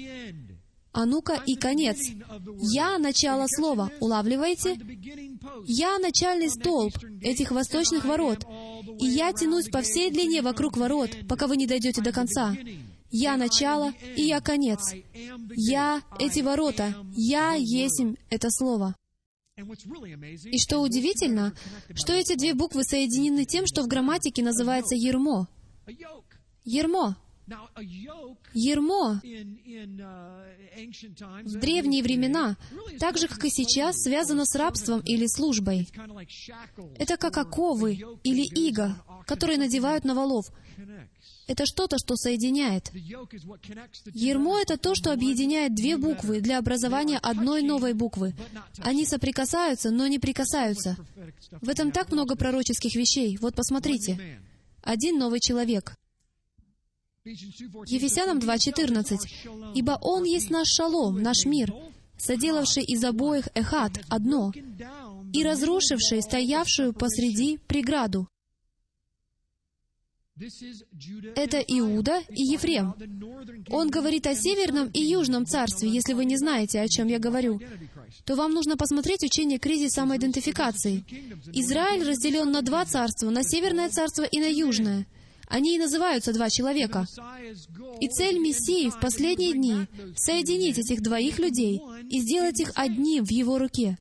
А 0.94 1.06
ну-ка 1.06 1.34
и 1.46 1.56
конец. 1.56 1.98
Я— 2.60 2.98
начало 3.00 3.46
слова. 3.48 3.92
Улавливаете? 4.00 4.80
Я— 5.68 5.98
начальный 6.00 6.50
столб 6.50 6.94
этих 7.22 7.52
восточных 7.52 8.06
ворот. 8.06 8.46
И 9.00 9.06
я 9.06 9.32
тянусь 9.34 9.70
по 9.70 9.82
всей 9.82 10.10
длине 10.10 10.42
вокруг 10.42 10.78
ворот, 10.78 11.12
пока 11.28 11.48
вы 11.48 11.58
не 11.58 11.68
дойдете 11.68 12.02
до 12.02 12.12
конца. 12.12 12.56
Я— 13.12 13.38
начало, 13.38 13.94
и 14.16 14.24
я— 14.24 14.42
конец. 14.42 14.94
Я— 15.56 16.02
эти 16.20 16.40
ворота. 16.40 16.96
Я 17.16 17.54
есть 17.54 18.00
им 18.00 18.18
это 18.30 18.50
слово. 18.50 18.96
И 19.58 20.60
что 20.60 20.80
удивительно, 20.80 21.54
что 21.96 22.14
эти 22.14 22.36
две 22.36 22.54
буквы 22.54 22.84
соединены 22.84 23.46
тем, 23.46 23.66
что 23.66 23.82
в 23.82 23.88
грамматике 23.88 24.44
называется 24.44 24.94
ермо. 24.96 25.48
Ермо. 26.64 27.16
Ермо 28.54 29.22
в 31.44 31.60
древние 31.60 32.04
времена, 32.04 32.58
так 33.00 33.18
же, 33.18 33.28
как 33.28 33.44
и 33.46 33.50
сейчас, 33.50 34.04
связано 34.04 34.46
с 34.46 34.54
рабством 34.56 35.00
или 35.00 35.26
службой. 35.28 35.88
Это 37.00 37.18
как 37.18 37.38
оковы 37.38 37.94
или 38.24 38.44
иго, 38.44 39.02
которые 39.26 39.58
надевают 39.58 40.04
на 40.04 40.14
валов. 40.14 40.52
Это 41.48 41.66
что-то, 41.66 41.98
что 41.98 42.16
соединяет. 42.16 42.92
Ермо— 42.94 44.60
это 44.62 44.78
то, 44.78 44.96
что 44.96 45.12
объединяет 45.12 45.74
две 45.74 45.98
буквы 45.98 46.42
для 46.42 46.60
образования 46.60 47.18
одной 47.18 47.62
новой 47.62 47.94
буквы. 47.94 48.36
Они 48.80 49.06
соприкасаются, 49.06 49.90
но 49.92 50.08
не 50.08 50.20
прикасаются. 50.20 50.98
В 51.62 51.70
этом 51.70 51.92
так 51.92 52.12
много 52.12 52.36
пророческих 52.36 52.96
вещей. 52.96 53.38
Вот 53.42 53.56
посмотрите. 53.56 54.40
Один 54.84 55.18
новый 55.18 55.40
человек. 55.40 55.96
Ефесянам 57.26 58.40
2.14. 58.40 59.74
«Ибо 59.76 59.98
Он 60.02 60.24
есть 60.24 60.50
наш 60.50 60.70
шалом, 60.70 61.22
наш 61.22 61.46
мир, 61.46 61.74
соделавший 62.18 62.84
из 62.84 63.04
обоих 63.04 63.50
эхат 63.54 64.00
одно, 64.10 64.54
и 65.34 65.44
разрушивший 65.44 66.22
стоявшую 66.22 66.94
посреди 66.94 67.58
преграду, 67.58 68.30
это 71.36 71.60
Иуда 71.60 72.22
и 72.30 72.44
Ефрем. 72.44 72.94
Он 73.70 73.90
говорит 73.90 74.28
о 74.28 74.36
северном 74.36 74.90
и 74.90 75.02
южном 75.02 75.46
царстве. 75.46 75.90
Если 75.90 76.14
вы 76.14 76.26
не 76.26 76.38
знаете, 76.38 76.80
о 76.80 76.88
чем 76.88 77.08
я 77.08 77.20
говорю, 77.20 77.60
то 78.26 78.36
вам 78.36 78.54
нужно 78.54 78.78
посмотреть 78.78 79.24
учение 79.24 79.58
кризис 79.58 79.94
самоидентификации. 79.94 81.04
Израиль 81.54 82.04
разделен 82.04 82.52
на 82.52 82.62
два 82.62 82.86
царства, 82.86 83.30
на 83.30 83.44
северное 83.44 83.90
царство 83.90 84.24
и 84.24 84.40
на 84.40 84.48
южное. 84.48 85.08
Они 85.48 85.76
и 85.76 85.80
называются 85.80 86.34
два 86.34 86.50
человека. 86.50 87.06
И 88.02 88.08
цель 88.10 88.38
Мессии 88.38 88.90
в 88.90 89.00
последние 89.00 89.54
дни— 89.54 89.88
соединить 90.16 90.78
этих 90.78 91.02
двоих 91.02 91.40
людей 91.40 91.82
и 92.10 92.20
сделать 92.20 92.60
их 92.60 92.72
одним 92.76 93.26
в 93.26 93.32
Его 93.32 93.58
руке. 93.58 93.98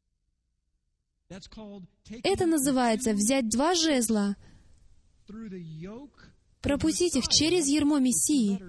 Это 2.23 2.47
называется 2.47 3.13
взять 3.13 3.49
два 3.49 3.75
жезла, 3.75 4.37
пропустить 6.67 7.15
их 7.15 7.29
через 7.29 7.69
ермо 7.69 8.01
Мессии, 8.01 8.61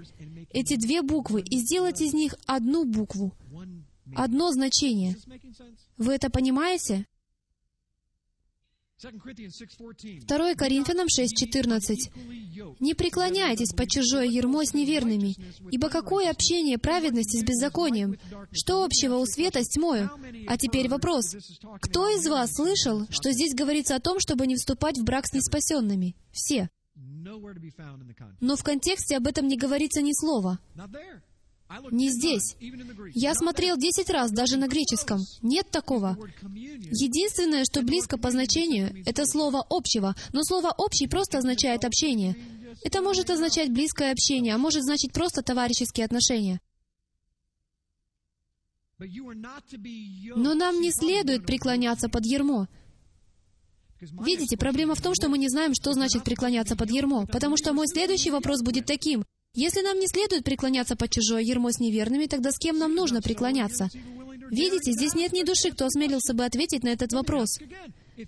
эти 0.51 0.75
две 0.75 1.01
буквы, 1.01 1.41
и 1.41 1.57
сделать 1.57 1.99
из 1.99 2.13
них 2.13 2.35
одну 2.45 2.85
букву, 2.85 3.35
одно 4.15 4.51
значение. 4.51 5.15
Вы 5.97 6.13
это 6.13 6.29
понимаете? 6.29 7.07
2 8.99 10.55
Коринфянам 10.55 11.07
6.14. 11.07 12.75
«Не 12.79 12.93
преклоняйтесь 12.93 13.73
под 13.75 13.89
чужое 13.89 14.25
ермо 14.25 14.63
с 14.63 14.73
неверными, 14.73 15.35
ибо 15.71 15.89
какое 15.89 16.29
общение 16.29 16.77
праведности 16.77 17.37
с 17.37 17.43
беззаконием? 17.43 18.17
Что 18.51 18.83
общего 18.83 19.17
у 19.17 19.25
света 19.25 19.63
с 19.63 19.69
тьмою?» 19.69 20.09
А 20.47 20.57
теперь 20.57 20.87
вопрос. 20.87 21.35
Кто 21.81 22.09
из 22.09 22.27
вас 22.27 22.53
слышал, 22.53 23.05
что 23.09 23.31
здесь 23.31 23.53
говорится 23.53 23.95
о 23.95 23.99
том, 23.99 24.19
чтобы 24.19 24.47
не 24.47 24.55
вступать 24.55 24.97
в 24.97 25.03
брак 25.03 25.27
с 25.27 25.33
неспасенными? 25.33 26.15
Все. 26.31 26.69
Но 28.39 28.55
в 28.55 28.63
контексте 28.63 29.17
об 29.17 29.27
этом 29.27 29.47
не 29.47 29.57
говорится 29.57 30.01
ни 30.01 30.13
слова. 30.13 30.59
Не 31.91 32.09
здесь. 32.09 32.55
Я 33.13 33.33
смотрел 33.33 33.77
десять 33.77 34.09
раз 34.09 34.31
даже 34.31 34.57
на 34.57 34.67
греческом. 34.67 35.19
Нет 35.41 35.69
такого. 35.69 36.17
Единственное, 36.41 37.65
что 37.65 37.81
близко 37.81 38.17
по 38.17 38.31
значению, 38.31 39.03
это 39.05 39.25
слово 39.25 39.65
«общего». 39.69 40.15
Но 40.31 40.43
слово 40.43 40.73
«общий» 40.77 41.07
просто 41.07 41.39
означает 41.39 41.83
«общение». 41.83 42.35
Это 42.83 43.01
может 43.01 43.29
означать 43.29 43.71
близкое 43.71 44.11
общение, 44.11 44.53
а 44.53 44.57
может 44.57 44.83
значить 44.83 45.11
просто 45.11 45.41
товарищеские 45.41 46.05
отношения. 46.05 46.61
Но 48.99 50.53
нам 50.53 50.79
не 50.79 50.91
следует 50.91 51.45
преклоняться 51.45 52.07
под 52.07 52.25
ермо. 52.25 52.67
Видите, 53.99 54.57
проблема 54.57 54.95
в 54.95 55.01
том, 55.01 55.13
что 55.15 55.29
мы 55.29 55.37
не 55.37 55.49
знаем, 55.49 55.73
что 55.73 55.93
значит 55.93 56.23
преклоняться 56.23 56.75
под 56.75 56.91
ермо, 56.91 57.25
потому 57.25 57.57
что 57.57 57.73
мой 57.73 57.87
следующий 57.87 58.31
вопрос 58.31 58.61
будет 58.61 58.85
таким. 58.85 59.23
Если 59.53 59.81
нам 59.81 59.99
не 59.99 60.07
следует 60.07 60.43
преклоняться 60.43 60.95
под 60.95 61.09
чужое 61.09 61.41
ермо 61.41 61.71
с 61.71 61.79
неверными, 61.79 62.27
тогда 62.27 62.51
с 62.51 62.59
кем 62.59 62.77
нам 62.77 62.93
нужно 62.93 63.21
преклоняться? 63.21 63.89
Видите, 64.51 64.91
здесь 64.91 65.15
нет 65.15 65.33
ни 65.33 65.43
души, 65.43 65.71
кто 65.71 65.85
осмелился 65.85 66.33
бы 66.33 66.45
ответить 66.45 66.83
на 66.83 66.89
этот 66.89 67.11
вопрос. 67.11 67.57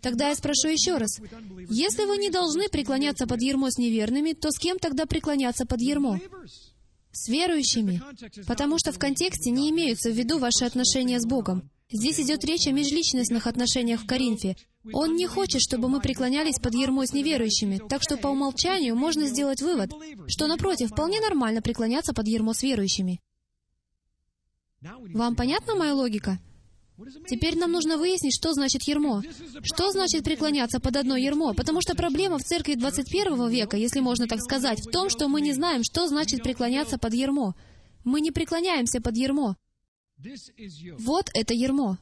Тогда 0.02 0.30
я 0.30 0.36
спрошу 0.36 0.68
еще 0.70 0.98
раз. 0.98 1.20
Если 1.70 2.06
вы 2.06 2.18
не 2.18 2.30
должны 2.30 2.68
преклоняться 2.70 3.26
под 3.28 3.42
ермо 3.42 3.70
с 3.72 3.78
неверными, 3.78 4.34
то 4.34 4.52
с 4.52 4.60
кем 4.60 4.80
тогда 4.80 5.06
преклоняться 5.06 5.66
под 5.66 5.82
ермо? 5.82 6.20
С 7.12 7.28
верующими. 7.28 8.02
Потому 8.48 8.78
что 8.78 8.92
в 8.92 9.00
контексте 9.00 9.50
не 9.50 9.70
имеются 9.72 10.12
в 10.12 10.16
виду 10.16 10.38
ваши 10.38 10.66
отношения 10.66 11.20
с 11.20 11.26
Богом. 11.26 11.70
Здесь 11.92 12.20
идет 12.20 12.46
речь 12.46 12.68
о 12.68 12.72
межличностных 12.72 13.48
отношениях 13.48 14.02
в 14.02 14.06
Коринфе. 14.06 14.56
Он 14.94 15.16
не 15.16 15.26
хочет, 15.26 15.62
чтобы 15.62 15.90
мы 15.90 16.00
преклонялись 16.00 16.60
под 16.60 16.76
ермо 16.76 17.06
с 17.06 17.14
неверующими, 17.14 17.80
так 17.90 18.04
что 18.04 18.18
по 18.18 18.28
умолчанию 18.28 18.96
можно 18.96 19.26
сделать 19.28 19.62
вывод, 19.62 19.92
что, 20.28 20.48
напротив, 20.48 20.92
вполне 20.92 21.20
нормально 21.20 21.62
преклоняться 21.62 22.14
под 22.14 22.28
ермо 22.28 22.54
с 22.54 22.62
верующими. 22.62 23.20
Вам 24.82 25.36
понятна 25.36 25.76
моя 25.76 25.96
логика? 25.96 26.40
Теперь 27.28 27.58
нам 27.58 27.72
нужно 27.72 27.98
выяснить, 27.98 28.36
что 28.36 28.54
значит 28.54 28.84
ермо. 28.84 29.24
Что 29.64 29.92
значит 29.92 30.24
преклоняться 30.24 30.80
под 30.80 30.96
одно 30.96 31.16
ермо? 31.16 31.54
Потому 31.54 31.82
что 31.82 31.96
проблема 31.96 32.38
в 32.38 32.44
церкви 32.44 32.76
21 32.76 33.50
века, 33.50 33.78
если 33.78 34.00
можно 34.00 34.28
так 34.28 34.42
сказать, 34.42 34.80
в 34.80 34.92
том, 34.92 35.10
что 35.10 35.28
мы 35.28 35.42
не 35.42 35.54
знаем, 35.54 35.84
что 35.84 36.08
значит 36.08 36.44
преклоняться 36.44 36.98
под 36.98 37.14
ермо. 37.14 37.56
Мы 38.04 38.22
не 38.22 38.32
преклоняемся 38.32 39.02
под 39.02 39.18
ермо. 39.18 39.56
Вот 40.98 41.30
это 41.34 41.54
ермо. 41.54 41.98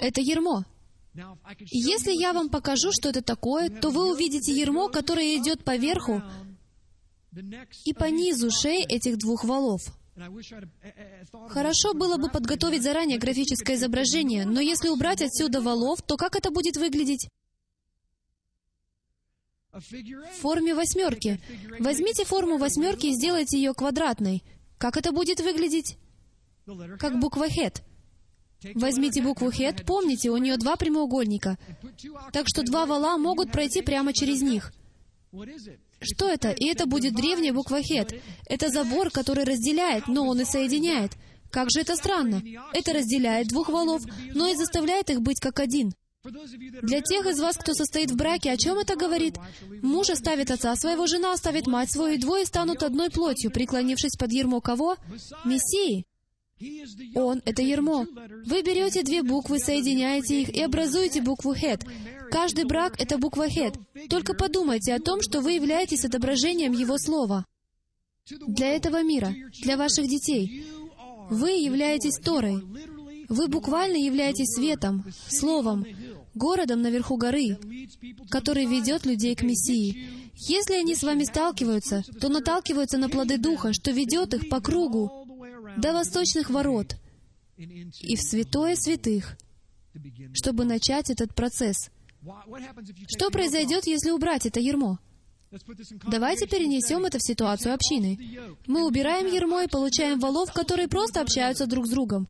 Это 0.00 0.20
ермо. 0.20 0.64
Если 1.70 2.12
я 2.12 2.32
вам 2.32 2.48
покажу, 2.48 2.90
что 2.92 3.08
это 3.08 3.20
такое, 3.20 3.68
то 3.68 3.90
вы 3.90 4.12
увидите 4.12 4.52
ермо, 4.52 4.88
которое 4.88 5.36
идет 5.36 5.64
по 5.64 5.76
верху 5.76 6.22
и 7.84 7.92
по 7.92 8.04
низу 8.04 8.50
шеи 8.50 8.84
этих 8.84 9.18
двух 9.18 9.44
валов. 9.44 9.82
Хорошо 11.48 11.94
было 11.94 12.16
бы 12.16 12.28
подготовить 12.30 12.82
заранее 12.82 13.18
графическое 13.18 13.76
изображение, 13.76 14.44
но 14.44 14.60
если 14.60 14.88
убрать 14.88 15.22
отсюда 15.22 15.60
валов, 15.60 16.02
то 16.02 16.16
как 16.16 16.36
это 16.36 16.50
будет 16.50 16.76
выглядеть? 16.76 17.28
В 19.72 20.40
форме 20.40 20.74
восьмерки. 20.74 21.40
Возьмите 21.78 22.24
форму 22.24 22.58
восьмерки 22.58 23.06
и 23.06 23.14
сделайте 23.14 23.56
ее 23.56 23.72
квадратной. 23.72 24.42
Как 24.78 24.96
это 24.96 25.12
будет 25.12 25.40
выглядеть? 25.40 25.96
Как 26.98 27.18
буква 27.18 27.48
«хет». 27.48 27.82
Возьмите 28.74 29.22
букву 29.22 29.50
«хет», 29.50 29.84
помните, 29.86 30.30
у 30.30 30.36
нее 30.36 30.56
два 30.56 30.76
прямоугольника. 30.76 31.58
Так 32.32 32.46
что 32.48 32.62
два 32.62 32.86
вала 32.86 33.16
могут 33.16 33.52
пройти 33.52 33.82
прямо 33.82 34.12
через 34.12 34.42
них. 34.42 34.72
Что 36.00 36.28
это? 36.28 36.50
И 36.50 36.66
это 36.66 36.86
будет 36.86 37.14
древняя 37.14 37.52
буква 37.52 37.82
«хет». 37.82 38.14
Это 38.46 38.68
забор, 38.68 39.10
который 39.10 39.44
разделяет, 39.44 40.08
но 40.08 40.26
он 40.26 40.40
и 40.40 40.44
соединяет. 40.44 41.12
Как 41.50 41.70
же 41.70 41.80
это 41.80 41.96
странно. 41.96 42.42
Это 42.72 42.92
разделяет 42.92 43.48
двух 43.48 43.68
валов, 43.68 44.02
но 44.34 44.48
и 44.48 44.54
заставляет 44.54 45.10
их 45.10 45.20
быть 45.20 45.40
как 45.40 45.60
один. 45.60 45.92
Для 46.22 47.00
тех 47.00 47.26
из 47.26 47.40
вас, 47.40 47.56
кто 47.56 47.72
состоит 47.72 48.10
в 48.10 48.16
браке, 48.16 48.52
о 48.52 48.56
чем 48.58 48.78
это 48.78 48.94
говорит? 48.94 49.36
Муж 49.82 50.10
оставит 50.10 50.50
отца 50.50 50.76
своего, 50.76 51.06
жена 51.06 51.32
оставит 51.32 51.66
мать 51.66 51.90
свою, 51.90 52.14
и 52.14 52.18
двое 52.18 52.44
станут 52.44 52.82
одной 52.82 53.10
плотью, 53.10 53.50
преклонившись 53.50 54.16
под 54.18 54.30
ермо 54.30 54.60
кого? 54.60 54.96
Мессии. 55.46 56.04
Он— 57.14 57.40
это 57.44 57.62
ермо. 57.62 58.06
Вы 58.46 58.62
берете 58.62 59.02
две 59.02 59.22
буквы, 59.22 59.58
соединяете 59.58 60.42
их 60.42 60.50
и 60.50 60.62
образуете 60.62 61.22
букву 61.22 61.54
«хет». 61.54 61.84
Каждый 62.30 62.64
брак— 62.64 62.94
это 63.00 63.18
буква 63.18 63.48
«хет». 63.48 63.74
Только 64.08 64.34
подумайте 64.34 64.94
о 64.94 65.00
том, 65.00 65.22
что 65.22 65.40
вы 65.40 65.52
являетесь 65.52 66.04
отображением 66.04 66.72
Его 66.72 66.98
Слова. 66.98 67.46
Для 68.46 68.68
этого 68.68 69.02
мира, 69.02 69.34
для 69.62 69.76
ваших 69.76 70.06
детей. 70.06 70.66
Вы 71.30 71.50
являетесь 71.52 72.18
Торой. 72.22 72.62
Вы 73.28 73.48
буквально 73.48 73.96
являетесь 73.96 74.54
светом, 74.54 75.04
Словом, 75.28 75.86
городом 76.34 76.82
наверху 76.82 77.16
горы, 77.16 77.58
который 78.28 78.66
ведет 78.66 79.06
людей 79.06 79.34
к 79.34 79.42
Мессии. 79.42 80.30
Если 80.48 80.74
они 80.74 80.94
с 80.94 81.02
вами 81.02 81.24
сталкиваются, 81.24 82.02
то 82.20 82.28
наталкиваются 82.28 82.98
на 82.98 83.08
плоды 83.08 83.38
Духа, 83.38 83.72
что 83.72 83.90
ведет 83.90 84.34
их 84.34 84.48
по 84.48 84.60
кругу, 84.60 85.19
до 85.76 85.92
восточных 85.92 86.50
ворот 86.50 86.96
и 87.56 88.16
в 88.16 88.22
святое 88.22 88.76
святых, 88.76 89.36
чтобы 90.34 90.64
начать 90.64 91.10
этот 91.10 91.34
процесс. 91.34 91.90
Что 93.08 93.30
произойдет, 93.30 93.86
если 93.86 94.10
убрать 94.10 94.46
это 94.46 94.60
ермо? 94.60 94.98
Давайте 96.06 96.46
перенесем 96.46 97.04
это 97.04 97.18
в 97.18 97.22
ситуацию 97.22 97.74
общины. 97.74 98.18
Мы 98.66 98.86
убираем 98.86 99.26
ермо 99.26 99.62
и 99.62 99.68
получаем 99.68 100.20
валов, 100.20 100.52
которые 100.52 100.88
просто 100.88 101.20
общаются 101.20 101.66
друг 101.66 101.86
с 101.86 101.90
другом. 101.90 102.28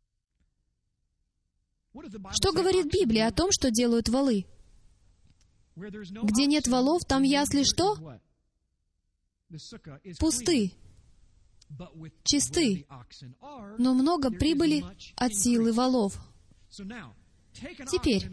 Что 2.32 2.52
говорит 2.52 2.86
Библия 2.86 3.26
о 3.26 3.32
том, 3.32 3.50
что 3.50 3.70
делают 3.70 4.08
валы? 4.08 4.46
Где 5.76 6.46
нет 6.46 6.66
валов, 6.68 7.02
там 7.04 7.22
ясли 7.22 7.64
что? 7.64 8.20
Пусты 10.18 10.72
чисты, 12.24 12.86
но 13.78 13.94
много 13.94 14.30
прибыли 14.30 14.84
от 15.16 15.34
силы 15.34 15.72
валов. 15.72 16.18
Теперь, 17.90 18.28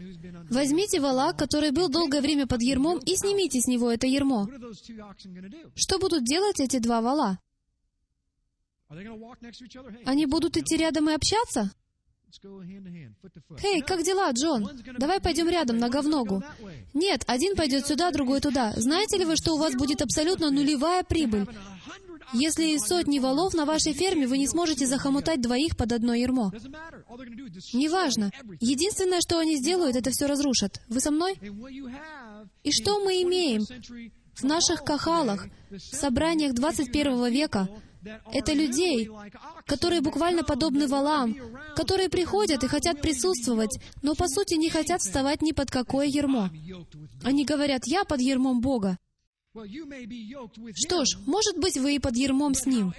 возьмите 0.50 1.00
вала, 1.00 1.32
который 1.32 1.70
был 1.70 1.88
долгое 1.88 2.20
время 2.20 2.46
под 2.46 2.62
ермом, 2.62 2.98
и 2.98 3.16
снимите 3.16 3.60
с 3.60 3.66
него 3.66 3.90
это 3.90 4.06
ермо. 4.06 4.48
Что 5.74 5.98
будут 5.98 6.24
делать 6.24 6.60
эти 6.60 6.78
два 6.78 7.00
вала? 7.00 7.38
Они 10.06 10.26
будут 10.26 10.56
идти 10.56 10.76
рядом 10.76 11.10
и 11.10 11.14
общаться? 11.14 11.70
Эй, 13.62 13.80
как 13.82 14.02
дела, 14.02 14.30
Джон? 14.32 14.70
Давай 14.98 15.20
пойдем 15.20 15.48
рядом, 15.48 15.78
нога 15.78 16.02
в 16.02 16.08
ногу. 16.08 16.42
Нет, 16.94 17.24
один 17.26 17.56
пойдет 17.56 17.86
сюда, 17.86 18.10
другой 18.10 18.40
туда. 18.40 18.72
Знаете 18.76 19.18
ли 19.18 19.24
вы, 19.24 19.36
что 19.36 19.54
у 19.54 19.58
вас 19.58 19.74
будет 19.74 20.02
абсолютно 20.02 20.50
нулевая 20.50 21.02
прибыль? 21.04 21.46
Если 22.34 22.74
из 22.74 22.82
сотни 22.82 23.18
валов 23.18 23.54
на 23.54 23.64
вашей 23.64 23.94
ферме 23.94 24.26
вы 24.26 24.36
не 24.36 24.46
сможете 24.46 24.86
захомутать 24.86 25.40
двоих 25.40 25.76
под 25.76 25.92
одно 25.92 26.12
ермо. 26.14 26.52
Неважно. 27.72 28.30
Единственное, 28.60 29.20
что 29.20 29.38
они 29.38 29.56
сделают, 29.56 29.96
это 29.96 30.10
все 30.10 30.26
разрушат. 30.26 30.82
Вы 30.88 31.00
со 31.00 31.10
мной? 31.10 31.38
И 32.64 32.72
что 32.72 33.02
мы 33.02 33.22
имеем 33.22 33.64
в 34.34 34.44
наших 34.44 34.84
кахалах, 34.84 35.46
собраниях 35.78 36.52
21 36.52 37.32
века? 37.32 37.68
Это 38.32 38.52
людей, 38.52 39.08
которые 39.66 40.00
буквально 40.00 40.42
подобны 40.42 40.86
валам, 40.86 41.36
которые 41.76 42.08
приходят 42.08 42.62
и 42.64 42.68
хотят 42.68 43.00
присутствовать, 43.00 43.78
но 44.02 44.14
по 44.14 44.28
сути 44.28 44.54
не 44.54 44.70
хотят 44.70 45.00
вставать 45.00 45.42
ни 45.42 45.52
под 45.52 45.70
какое 45.70 46.06
ермо. 46.06 46.50
Они 47.24 47.44
говорят, 47.44 47.86
я 47.86 48.04
под 48.04 48.20
ермом 48.20 48.60
Бога. 48.60 48.98
Что 50.74 51.04
ж, 51.04 51.16
может 51.26 51.56
быть, 51.58 51.78
вы 51.78 51.94
и 51.94 51.98
под 51.98 52.16
ермом 52.16 52.54
с 52.54 52.66
Ним. 52.66 52.92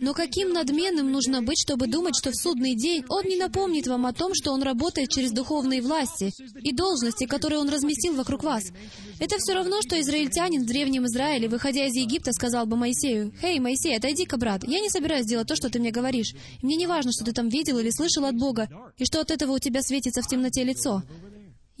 Но 0.00 0.14
каким 0.14 0.52
надменным 0.52 1.10
нужно 1.10 1.42
быть, 1.42 1.60
чтобы 1.60 1.88
думать, 1.88 2.16
что 2.16 2.30
в 2.30 2.36
судный 2.36 2.76
день 2.76 3.04
Он 3.08 3.24
не 3.24 3.36
напомнит 3.36 3.88
вам 3.88 4.06
о 4.06 4.12
том, 4.12 4.32
что 4.32 4.52
Он 4.52 4.62
работает 4.62 5.10
через 5.10 5.32
духовные 5.32 5.82
власти 5.82 6.32
и 6.62 6.72
должности, 6.72 7.26
которые 7.26 7.58
Он 7.58 7.68
разместил 7.68 8.14
вокруг 8.14 8.44
вас? 8.44 8.70
Это 9.18 9.38
все 9.38 9.54
равно, 9.54 9.82
что 9.82 10.00
израильтянин 10.00 10.62
в 10.62 10.66
Древнем 10.66 11.06
Израиле, 11.06 11.48
выходя 11.48 11.86
из 11.86 11.94
Египта, 11.94 12.32
сказал 12.32 12.66
бы 12.66 12.76
Моисею, 12.76 13.32
«Хей, 13.40 13.58
Моисей, 13.58 13.96
отойди-ка, 13.96 14.36
брат, 14.36 14.62
я 14.66 14.80
не 14.80 14.88
собираюсь 14.88 15.26
делать 15.26 15.48
то, 15.48 15.56
что 15.56 15.68
ты 15.68 15.80
мне 15.80 15.90
говоришь. 15.90 16.32
Мне 16.62 16.76
не 16.76 16.86
важно, 16.86 17.10
что 17.12 17.24
ты 17.24 17.32
там 17.32 17.48
видел 17.48 17.78
или 17.78 17.90
слышал 17.90 18.24
от 18.24 18.36
Бога, 18.36 18.68
и 18.98 19.04
что 19.04 19.20
от 19.20 19.32
этого 19.32 19.52
у 19.52 19.58
тебя 19.58 19.82
светится 19.82 20.22
в 20.22 20.28
темноте 20.28 20.62
лицо. 20.62 21.02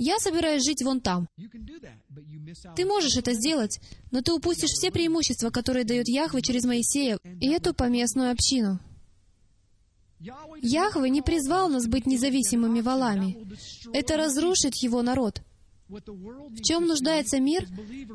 Я 0.02 0.18
собираюсь 0.18 0.64
жить 0.64 0.82
вон 0.82 1.02
там. 1.02 1.28
Ты 2.74 2.86
можешь 2.86 3.18
это 3.18 3.34
сделать, 3.34 3.78
но 4.10 4.22
ты 4.22 4.32
упустишь 4.32 4.70
все 4.70 4.90
преимущества, 4.90 5.50
которые 5.50 5.84
дает 5.84 6.08
Яхве 6.08 6.40
через 6.40 6.64
Моисея 6.64 7.18
и 7.38 7.50
эту 7.50 7.74
поместную 7.74 8.32
общину. 8.32 8.80
Яхве 10.62 11.10
не 11.10 11.20
призвал 11.20 11.68
нас 11.68 11.86
быть 11.86 12.06
независимыми 12.06 12.80
валами. 12.80 13.46
Это 13.92 14.16
разрушит 14.16 14.74
его 14.76 15.02
народ. 15.02 15.42
В 15.86 16.62
чем 16.62 16.86
нуждается 16.86 17.38
мир? 17.38 17.68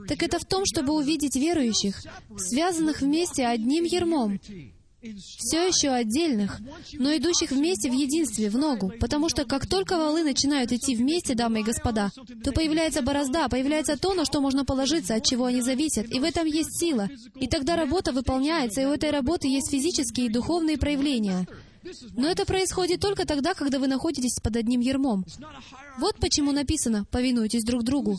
Так 0.08 0.24
это 0.24 0.40
в 0.40 0.46
том, 0.46 0.64
чтобы 0.66 0.94
увидеть 0.96 1.36
верующих, 1.36 2.02
связанных 2.36 3.02
вместе 3.02 3.46
одним 3.46 3.84
ермом, 3.84 4.40
все 5.14 5.68
еще 5.68 5.90
отдельных, 5.90 6.60
но 6.94 7.16
идущих 7.16 7.52
вместе 7.52 7.90
в 7.90 7.94
единстве, 7.94 8.50
в 8.50 8.58
ногу, 8.58 8.92
потому 9.00 9.30
что 9.30 9.46
как 9.46 9.68
только 9.68 9.98
валы 9.98 10.24
начинают 10.24 10.72
идти 10.72 10.96
вместе, 10.96 11.36
дамы 11.36 11.62
и 11.62 11.64
господа, 11.64 12.12
то 12.44 12.52
появляется 12.52 13.02
борозда, 13.02 13.48
появляется 13.50 13.98
то, 13.98 14.14
на 14.14 14.26
что 14.26 14.42
можно 14.42 14.66
положиться, 14.66 15.16
от 15.16 15.26
чего 15.26 15.46
они 15.46 15.62
зависят, 15.62 16.12
и 16.14 16.20
в 16.20 16.24
этом 16.24 16.46
есть 16.46 16.80
сила. 16.80 17.10
И 17.40 17.48
тогда 17.48 17.76
работа 17.76 18.12
выполняется, 18.12 18.82
и 18.82 18.86
у 18.86 18.92
этой 18.92 19.12
работы 19.12 19.48
есть 19.48 19.72
физические 19.72 20.28
и 20.28 20.30
духовные 20.30 20.78
проявления. 20.78 21.48
Но 22.14 22.30
это 22.30 22.46
происходит 22.46 23.00
только 23.00 23.26
тогда, 23.26 23.54
когда 23.54 23.80
вы 23.80 23.88
находитесь 23.88 24.40
под 24.42 24.56
одним 24.56 24.82
ермом. 24.82 25.26
Вот 25.98 26.18
почему 26.18 26.52
написано 26.52 27.06
«повинуйтесь 27.06 27.64
друг 27.64 27.84
другу». 27.84 28.18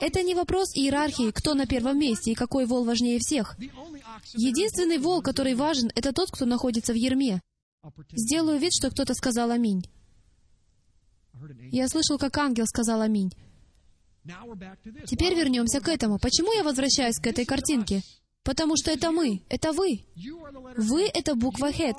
Это 0.00 0.22
не 0.22 0.34
вопрос 0.34 0.74
иерархии, 0.76 1.30
кто 1.30 1.54
на 1.54 1.66
первом 1.66 1.98
месте 1.98 2.32
и 2.32 2.34
какой 2.34 2.66
вол 2.66 2.84
важнее 2.84 3.18
всех. 3.20 3.56
Единственный 4.34 4.98
вол, 4.98 5.22
который 5.22 5.54
важен, 5.54 5.90
это 5.94 6.12
тот, 6.12 6.30
кто 6.30 6.44
находится 6.44 6.92
в 6.92 6.96
ерме. 6.96 7.40
Сделаю 8.12 8.58
вид, 8.58 8.72
что 8.72 8.90
кто-то 8.90 9.14
сказал 9.14 9.50
«Аминь». 9.50 9.84
Я 11.70 11.88
слышал, 11.88 12.18
как 12.18 12.36
ангел 12.38 12.66
сказал 12.66 13.00
«Аминь». 13.00 13.32
Теперь 15.06 15.34
вернемся 15.34 15.80
к 15.80 15.88
этому. 15.88 16.18
Почему 16.18 16.52
я 16.52 16.62
возвращаюсь 16.62 17.18
к 17.18 17.26
этой 17.26 17.44
картинке? 17.44 18.02
Потому 18.42 18.76
что 18.76 18.90
это 18.90 19.10
мы, 19.10 19.42
это 19.48 19.72
вы. 19.72 20.04
Вы— 20.76 21.08
это 21.14 21.34
буква 21.34 21.72
«Хет». 21.72 21.96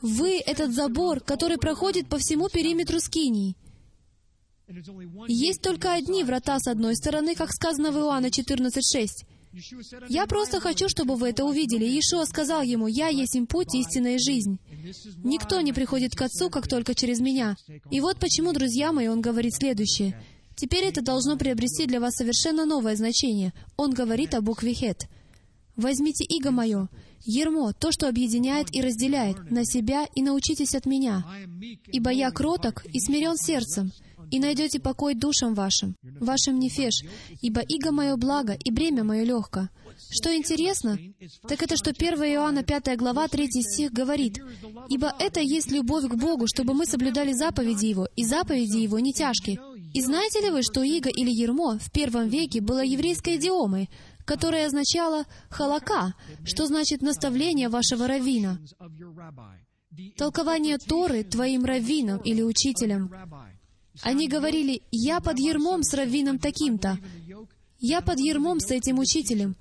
Вы— 0.00 0.38
этот 0.46 0.74
забор, 0.74 1.20
который 1.20 1.58
проходит 1.58 2.08
по 2.08 2.18
всему 2.18 2.48
периметру 2.48 3.00
Скинии. 3.00 3.56
Есть 5.28 5.62
только 5.62 5.94
одни 5.94 6.24
врата 6.24 6.58
с 6.58 6.66
одной 6.66 6.94
стороны, 6.96 7.34
как 7.34 7.52
сказано 7.52 7.90
в 7.90 7.96
Иоанна 7.96 8.26
14.6. 8.26 9.24
Я 10.08 10.26
просто 10.26 10.60
хочу, 10.60 10.88
чтобы 10.88 11.16
вы 11.16 11.30
это 11.30 11.44
увидели. 11.44 11.84
Иешуа 11.84 12.26
сказал 12.26 12.62
ему, 12.62 12.86
«Я 12.86 13.08
есть 13.08 13.34
им 13.34 13.46
путь, 13.46 13.74
истина 13.74 14.14
и 14.14 14.18
жизнь». 14.18 14.58
Никто 15.24 15.60
не 15.62 15.72
приходит 15.72 16.14
к 16.14 16.22
Отцу, 16.22 16.50
как 16.50 16.68
только 16.68 16.94
через 16.94 17.20
меня. 17.20 17.56
И 17.90 18.00
вот 18.00 18.18
почему, 18.18 18.52
друзья 18.52 18.92
мои, 18.92 19.08
он 19.08 19.22
говорит 19.22 19.54
следующее. 19.54 20.20
Теперь 20.54 20.84
это 20.84 21.02
должно 21.02 21.36
приобрести 21.36 21.86
для 21.86 21.98
вас 21.98 22.16
совершенно 22.16 22.66
новое 22.66 22.94
значение. 22.96 23.54
Он 23.76 23.92
говорит 23.92 24.34
о 24.34 24.42
букве 24.42 24.74
«Хет». 24.74 25.08
«Возьмите 25.76 26.24
иго 26.24 26.50
мое, 26.50 26.88
ермо, 27.24 27.72
то, 27.72 27.92
что 27.92 28.08
объединяет 28.08 28.74
и 28.74 28.80
разделяет, 28.80 29.50
на 29.50 29.64
себя 29.64 30.06
и 30.14 30.22
научитесь 30.22 30.74
от 30.74 30.86
меня. 30.86 31.24
Ибо 31.86 32.10
я 32.10 32.30
кроток 32.30 32.84
и 32.86 33.00
смирен 33.00 33.36
сердцем, 33.36 33.92
и 34.30 34.38
найдете 34.38 34.80
покой 34.80 35.14
душам 35.14 35.54
вашим, 35.54 35.96
вашим 36.02 36.58
нефеш, 36.58 37.02
ибо 37.40 37.60
иго 37.60 37.92
мое 37.92 38.16
благо, 38.16 38.56
и 38.64 38.70
бремя 38.70 39.04
мое 39.04 39.24
легко». 39.24 39.68
Что 40.10 40.34
интересно, 40.34 40.96
так 41.48 41.62
это, 41.62 41.76
что 41.76 41.90
1 41.90 42.14
Иоанна 42.34 42.62
5 42.62 42.96
глава 42.96 43.26
3 43.26 43.48
стих 43.62 43.92
говорит, 43.92 44.38
«Ибо 44.88 45.12
это 45.18 45.40
есть 45.40 45.72
любовь 45.72 46.04
к 46.04 46.14
Богу, 46.14 46.46
чтобы 46.46 46.72
мы 46.72 46.86
соблюдали 46.86 47.32
заповеди 47.32 47.86
Его, 47.86 48.08
и 48.16 48.24
заповеди 48.24 48.78
Его 48.78 49.00
не 49.00 49.12
тяжкие». 49.12 49.58
И 49.94 50.02
знаете 50.02 50.40
ли 50.40 50.50
вы, 50.50 50.62
что 50.62 50.82
иго 50.82 51.08
или 51.08 51.30
ермо 51.30 51.78
в 51.78 51.90
первом 51.90 52.28
веке 52.28 52.60
было 52.60 52.84
еврейской 52.84 53.36
идиомой, 53.36 53.88
которая 54.28 54.66
означала 54.66 55.24
«халака», 55.48 56.14
что 56.44 56.66
значит 56.66 57.00
«наставление 57.00 57.70
вашего 57.70 58.06
раввина». 58.06 58.60
Толкование 60.18 60.76
Торы 60.76 61.24
твоим 61.24 61.64
раввином 61.64 62.18
или 62.18 62.42
учителем. 62.42 63.10
Они 64.02 64.28
говорили, 64.28 64.82
«Я 64.90 65.20
под 65.20 65.38
ермом 65.38 65.82
с 65.82 65.94
раввином 65.94 66.38
таким-то», 66.38 66.98
«Я 67.78 68.02
под 68.02 68.20
ермом 68.20 68.60
с 68.60 68.70
этим 68.70 68.98
учителем». 68.98 69.56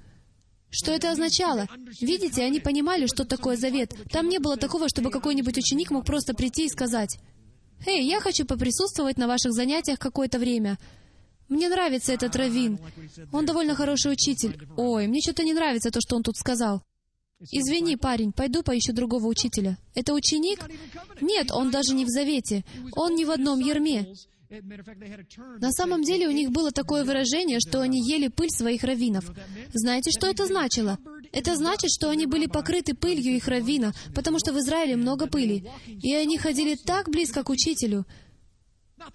Что 0.70 0.92
это 0.92 1.12
означало? 1.12 1.68
Видите, 2.02 2.44
они 2.44 2.60
понимали, 2.60 3.06
что 3.06 3.24
такое 3.24 3.56
завет. 3.56 3.96
Там 4.12 4.28
не 4.28 4.38
было 4.38 4.58
такого, 4.58 4.90
чтобы 4.90 5.12
какой-нибудь 5.12 5.58
ученик 5.58 5.92
мог 5.92 6.06
просто 6.06 6.34
прийти 6.34 6.66
и 6.66 6.70
сказать, 6.70 7.18
«Эй, 7.86 8.06
я 8.06 8.20
хочу 8.20 8.46
поприсутствовать 8.46 9.18
на 9.18 9.28
ваших 9.28 9.54
занятиях 9.54 9.98
какое-то 9.98 10.40
время. 10.40 10.78
Мне 11.50 11.70
нравится 11.70 12.14
этот 12.14 12.36
раввин. 12.36 12.80
Он 13.32 13.46
довольно 13.46 13.76
хороший 13.76 14.12
учитель. 14.12 14.60
Ой, 14.76 15.08
мне 15.08 15.22
что-то 15.22 15.44
не 15.44 15.54
нравится 15.54 15.92
то, 15.92 16.02
что 16.02 16.16
он 16.16 16.24
тут 16.24 16.38
сказал. 16.38 16.84
Извини, 17.52 17.98
парень, 17.98 18.32
пойду 18.32 18.64
поищу 18.64 18.94
другого 18.94 19.28
учителя. 19.28 19.78
Это 19.94 20.14
ученик? 20.14 20.60
Нет, 21.22 21.52
он 21.52 21.70
даже 21.70 21.94
не 21.94 22.04
в 22.04 22.10
завете. 22.10 22.66
Он 22.94 23.16
не 23.16 23.26
в 23.26 23.32
одном 23.32 23.60
ерме. 23.60 24.14
На 25.60 25.72
самом 25.72 26.04
деле 26.04 26.28
у 26.28 26.32
них 26.32 26.52
было 26.52 26.72
такое 26.72 27.04
выражение, 27.04 27.60
что 27.60 27.82
они 27.82 28.02
ели 28.02 28.30
пыль 28.30 28.50
своих 28.50 28.84
раввинов. 28.84 29.30
Знаете, 29.74 30.12
что 30.12 30.28
это 30.28 30.46
значило? 30.46 30.98
Это 31.34 31.56
значит, 31.56 31.92
что 31.92 32.10
они 32.10 32.26
были 32.26 32.48
покрыты 32.48 32.94
пылью 32.94 33.36
их 33.36 33.48
раввина, 33.48 33.94
потому 34.16 34.40
что 34.40 34.54
в 34.54 34.60
Израиле 34.60 34.96
много 34.96 35.28
пыли. 35.28 35.70
И 35.88 36.14
они 36.14 36.38
ходили 36.38 36.76
так 36.76 37.10
близко 37.10 37.44
к 37.44 37.50
учителю. 37.50 38.06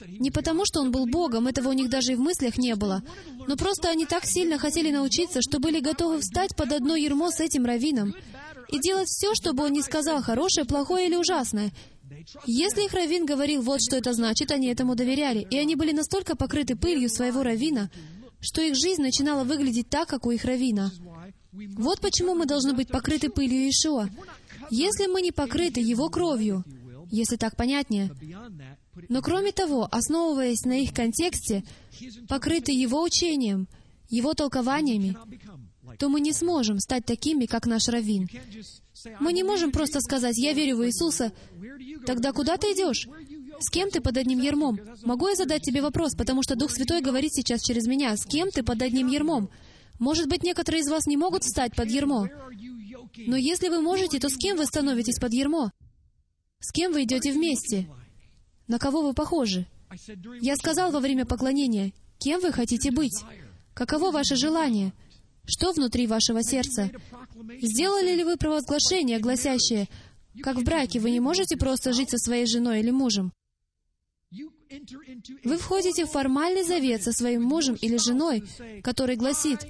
Не 0.06 0.30
потому, 0.30 0.64
что 0.64 0.80
он 0.80 0.92
был 0.92 1.06
Богом, 1.06 1.48
этого 1.48 1.70
у 1.70 1.72
них 1.72 1.90
даже 1.90 2.12
и 2.12 2.14
в 2.14 2.20
мыслях 2.20 2.56
не 2.56 2.74
было, 2.76 3.02
но 3.46 3.56
просто 3.56 3.88
они 3.88 4.06
так 4.06 4.24
сильно 4.24 4.58
хотели 4.58 4.90
научиться, 4.90 5.40
что 5.42 5.58
были 5.58 5.80
готовы 5.80 6.20
встать 6.20 6.54
под 6.54 6.72
одно 6.72 6.94
ермо 6.94 7.30
с 7.30 7.40
этим 7.40 7.64
раввином 7.64 8.14
и 8.68 8.78
делать 8.78 9.08
все, 9.08 9.34
чтобы 9.34 9.64
он 9.64 9.72
не 9.72 9.82
сказал 9.82 10.22
хорошее, 10.22 10.66
плохое 10.66 11.08
или 11.08 11.16
ужасное. 11.16 11.72
Если 12.46 12.84
их 12.84 12.92
раввин 12.92 13.26
говорил 13.26 13.62
вот 13.62 13.80
что 13.82 13.96
это 13.96 14.12
значит, 14.12 14.50
они 14.52 14.68
этому 14.68 14.94
доверяли, 14.94 15.46
и 15.50 15.58
они 15.58 15.74
были 15.74 15.92
настолько 15.92 16.36
покрыты 16.36 16.76
пылью 16.76 17.08
своего 17.08 17.42
раввина, 17.42 17.90
что 18.40 18.62
их 18.62 18.76
жизнь 18.76 19.02
начинала 19.02 19.44
выглядеть 19.44 19.88
так, 19.88 20.08
как 20.08 20.26
у 20.26 20.30
их 20.30 20.44
раввина. 20.44 20.92
Вот 21.52 22.00
почему 22.00 22.34
мы 22.34 22.46
должны 22.46 22.72
быть 22.72 22.88
покрыты 22.88 23.28
пылью 23.28 23.68
Ишуа. 23.68 24.08
Если 24.70 25.06
мы 25.06 25.20
не 25.20 25.32
покрыты 25.32 25.80
Его 25.80 26.08
кровью, 26.08 26.64
если 27.12 27.36
так 27.36 27.56
понятнее, 27.56 28.10
но 29.08 29.20
кроме 29.20 29.52
того, 29.52 29.86
основываясь 29.90 30.64
на 30.64 30.80
их 30.80 30.94
контексте, 30.94 31.62
покрыты 32.26 32.72
его 32.72 33.02
учением, 33.02 33.68
его 34.08 34.32
толкованиями, 34.32 35.16
то 35.98 36.08
мы 36.08 36.20
не 36.20 36.32
сможем 36.32 36.78
стать 36.78 37.04
такими, 37.04 37.44
как 37.44 37.66
наш 37.66 37.88
раввин. 37.88 38.28
Мы 39.20 39.32
не 39.34 39.42
можем 39.42 39.72
просто 39.72 40.00
сказать, 40.00 40.38
«Я 40.38 40.54
верю 40.54 40.78
в 40.78 40.86
Иисуса». 40.86 41.32
Тогда 42.06 42.32
куда 42.32 42.56
ты 42.56 42.68
идешь? 42.68 43.06
С 43.60 43.70
кем 43.70 43.90
ты 43.90 44.00
под 44.00 44.16
одним 44.16 44.40
ермом? 44.40 44.80
Могу 45.02 45.28
я 45.28 45.34
задать 45.34 45.62
тебе 45.62 45.82
вопрос, 45.82 46.14
потому 46.14 46.42
что 46.42 46.56
Дух 46.56 46.70
Святой 46.70 47.02
говорит 47.02 47.34
сейчас 47.34 47.60
через 47.60 47.86
меня. 47.86 48.16
С 48.16 48.24
кем 48.24 48.50
ты 48.50 48.62
под 48.62 48.80
одним 48.80 49.08
ермом? 49.08 49.50
Может 49.98 50.28
быть, 50.28 50.42
некоторые 50.42 50.80
из 50.80 50.88
вас 50.88 51.06
не 51.06 51.16
могут 51.16 51.44
встать 51.44 51.76
под 51.76 51.90
ермо. 51.90 52.28
Но 53.18 53.36
если 53.36 53.68
вы 53.68 53.82
можете, 53.82 54.18
то 54.18 54.30
с 54.30 54.36
кем 54.36 54.56
вы 54.56 54.64
становитесь 54.64 55.18
под 55.18 55.34
ермо? 55.34 55.72
С 56.62 56.70
кем 56.70 56.92
вы 56.92 57.02
идете 57.02 57.32
вместе? 57.32 57.88
На 58.68 58.78
кого 58.78 59.02
вы 59.02 59.14
похожи? 59.14 59.66
Я 60.40 60.54
сказал 60.54 60.92
во 60.92 61.00
время 61.00 61.26
поклонения, 61.26 61.92
кем 62.18 62.40
вы 62.40 62.52
хотите 62.52 62.92
быть? 62.92 63.24
Каково 63.74 64.12
ваше 64.12 64.36
желание? 64.36 64.92
Что 65.44 65.72
внутри 65.72 66.06
вашего 66.06 66.44
сердца? 66.44 66.88
Сделали 67.60 68.14
ли 68.14 68.22
вы 68.22 68.36
провозглашение, 68.36 69.18
гласящее, 69.18 69.88
как 70.40 70.56
в 70.56 70.62
браке 70.62 71.00
вы 71.00 71.10
не 71.10 71.18
можете 71.18 71.56
просто 71.56 71.92
жить 71.92 72.10
со 72.10 72.18
своей 72.18 72.46
женой 72.46 72.78
или 72.78 72.90
мужем? 72.90 73.32
Вы 75.44 75.58
входите 75.58 76.06
в 76.06 76.10
формальный 76.10 76.62
завет 76.62 77.02
со 77.02 77.12
своим 77.12 77.42
мужем 77.42 77.74
или 77.74 77.96
женой, 77.96 78.44
который 78.82 79.16
гласит, 79.16 79.66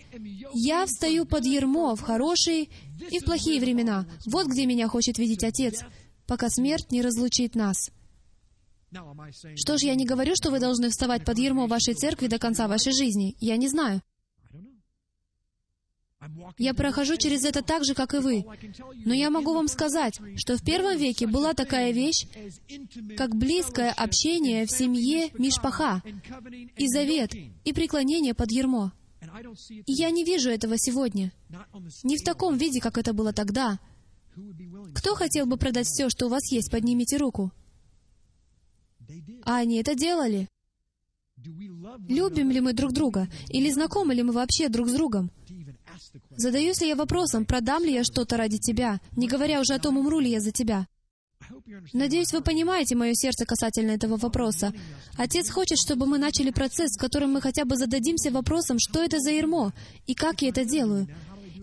«Я 0.53 0.85
встаю 0.85 1.25
под 1.25 1.47
ермо 1.47 1.97
в 1.97 2.03
хорошие 2.03 2.69
и 3.11 3.19
в 3.19 3.25
плохие 3.25 3.61
времена. 3.61 4.07
Вот 4.27 4.47
где 4.47 4.67
меня 4.67 4.87
хочет 4.89 5.19
видеть 5.19 5.43
Отец, 5.43 5.83
пока 6.27 6.49
смерть 6.49 6.91
не 6.91 7.03
разлучит 7.03 7.55
нас». 7.55 7.91
Что 9.57 9.79
ж, 9.79 9.83
я 9.83 9.95
не 9.95 10.05
говорю, 10.05 10.35
что 10.37 10.51
вы 10.51 10.61
должны 10.61 10.91
вставать 10.91 11.25
под 11.25 11.39
ермо 11.39 11.67
вашей 11.67 11.95
церкви 11.95 12.27
до 12.27 12.39
конца 12.39 12.69
вашей 12.69 12.93
жизни. 12.93 13.37
Я 13.41 13.57
не 13.57 13.69
знаю. 13.69 14.03
Я 16.59 16.75
прохожу 16.75 17.17
через 17.17 17.45
это 17.45 17.63
так 17.63 17.85
же, 17.85 17.95
как 17.95 18.15
и 18.15 18.19
вы. 18.19 18.45
Но 19.05 19.15
я 19.15 19.31
могу 19.31 19.55
вам 19.55 19.67
сказать, 19.67 20.21
что 20.37 20.57
в 20.57 20.63
первом 20.63 20.97
веке 20.97 21.27
была 21.27 21.53
такая 21.55 21.93
вещь, 21.93 22.27
как 23.17 23.35
близкое 23.35 23.91
общение 23.91 24.67
в 24.67 24.71
семье 24.71 25.31
Мишпаха, 25.39 26.03
и 26.77 26.87
завет, 26.87 27.35
и 27.65 27.73
преклонение 27.73 28.35
под 28.35 28.53
ермо. 28.53 28.93
И 29.69 29.93
я 29.93 30.11
не 30.11 30.25
вижу 30.25 30.51
этого 30.51 30.75
сегодня. 30.77 31.33
Не 32.03 32.17
в 32.17 32.23
таком 32.23 32.57
виде, 32.57 32.81
как 32.81 32.99
это 32.99 33.13
было 33.13 33.33
тогда. 33.33 33.79
Кто 34.95 35.15
хотел 35.15 35.47
бы 35.47 35.57
продать 35.57 35.87
все, 35.87 36.09
что 36.09 36.27
у 36.27 36.29
вас 36.29 36.51
есть? 36.51 36.71
Поднимите 36.71 37.17
руку. 37.17 37.53
А 39.45 39.57
они 39.59 39.77
это 39.77 39.95
делали. 39.95 40.49
Любим 42.09 42.51
ли 42.51 42.61
мы 42.61 42.73
друг 42.73 42.93
друга? 42.93 43.29
Или 43.49 43.71
знакомы 43.71 44.15
ли 44.15 44.23
мы 44.23 44.33
вообще 44.33 44.69
друг 44.69 44.89
с 44.89 44.93
другом? 44.93 45.31
Задаюсь 46.37 46.81
ли 46.81 46.89
я 46.89 46.97
вопросом, 46.97 47.45
продам 47.45 47.85
ли 47.85 47.93
я 47.93 48.05
что-то 48.05 48.37
ради 48.37 48.59
тебя, 48.59 49.01
не 49.17 49.29
говоря 49.29 49.61
уже 49.61 49.75
о 49.75 49.79
том, 49.79 49.99
умру 49.99 50.21
ли 50.21 50.31
я 50.31 50.41
за 50.41 50.51
тебя? 50.51 50.87
Надеюсь, 51.93 52.33
вы 52.33 52.41
понимаете 52.41 52.95
мое 52.97 53.15
сердце 53.15 53.45
касательно 53.45 53.93
этого 53.93 54.17
вопроса. 54.17 54.73
Отец 55.19 55.51
хочет, 55.51 55.79
чтобы 55.79 56.07
мы 56.07 56.19
начали 56.19 56.51
процесс, 56.51 56.97
в 56.97 57.01
котором 57.01 57.33
мы 57.33 57.41
хотя 57.41 57.65
бы 57.65 57.77
зададимся 57.77 58.31
вопросом, 58.31 58.79
что 58.79 59.03
это 59.03 59.19
за 59.19 59.33
ермо, 59.33 59.73
и 60.07 60.15
как 60.15 60.43
я 60.43 60.51
это 60.51 60.65
делаю. 60.65 61.09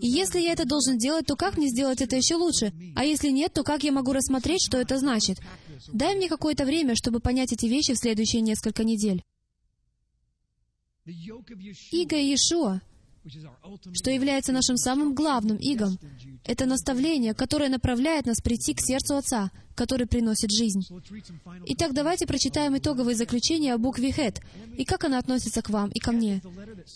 И 0.00 0.06
если 0.06 0.40
я 0.40 0.52
это 0.52 0.64
должен 0.64 0.98
делать, 0.98 1.26
то 1.26 1.36
как 1.36 1.56
мне 1.56 1.68
сделать 1.68 2.00
это 2.00 2.16
еще 2.16 2.36
лучше? 2.36 2.72
А 2.96 3.04
если 3.04 3.30
нет, 3.30 3.52
то 3.52 3.62
как 3.62 3.82
я 3.84 3.92
могу 3.92 4.12
рассмотреть, 4.12 4.62
что 4.66 4.78
это 4.78 4.98
значит? 4.98 5.38
Дай 5.92 6.14
мне 6.14 6.28
какое-то 6.28 6.64
время, 6.64 6.94
чтобы 6.94 7.20
понять 7.20 7.52
эти 7.52 7.66
вещи 7.66 7.94
в 7.94 7.98
следующие 7.98 8.42
несколько 8.42 8.84
недель. 8.84 9.22
Иго 11.04 12.16
Иешуа 12.16 12.80
что 13.92 14.10
является 14.10 14.52
нашим 14.52 14.76
самым 14.76 15.14
главным 15.14 15.58
игом. 15.58 15.98
Это 16.44 16.66
наставление, 16.66 17.34
которое 17.34 17.68
направляет 17.68 18.26
нас 18.26 18.40
прийти 18.40 18.74
к 18.74 18.80
сердцу 18.80 19.16
Отца, 19.16 19.50
который 19.74 20.06
приносит 20.06 20.50
жизнь. 20.50 20.82
Итак, 21.66 21.92
давайте 21.92 22.26
прочитаем 22.26 22.76
итоговые 22.76 23.16
заключения 23.16 23.74
о 23.74 23.78
букве 23.78 24.12
«Хет» 24.12 24.40
и 24.76 24.84
как 24.84 25.04
она 25.04 25.18
относится 25.18 25.62
к 25.62 25.70
вам 25.70 25.90
и 25.90 25.98
ко 25.98 26.12
мне. 26.12 26.42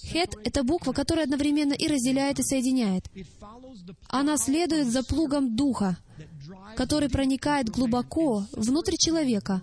«Хет»— 0.02 0.36
это 0.44 0.62
буква, 0.64 0.92
которая 0.92 1.24
одновременно 1.24 1.74
и 1.74 1.88
разделяет, 1.88 2.38
и 2.38 2.42
соединяет. 2.42 3.10
Она 4.08 4.36
следует 4.36 4.88
за 4.88 5.02
плугом 5.02 5.56
Духа, 5.56 5.98
который 6.76 7.08
проникает 7.08 7.68
глубоко 7.68 8.46
внутрь 8.52 8.96
человека 8.98 9.62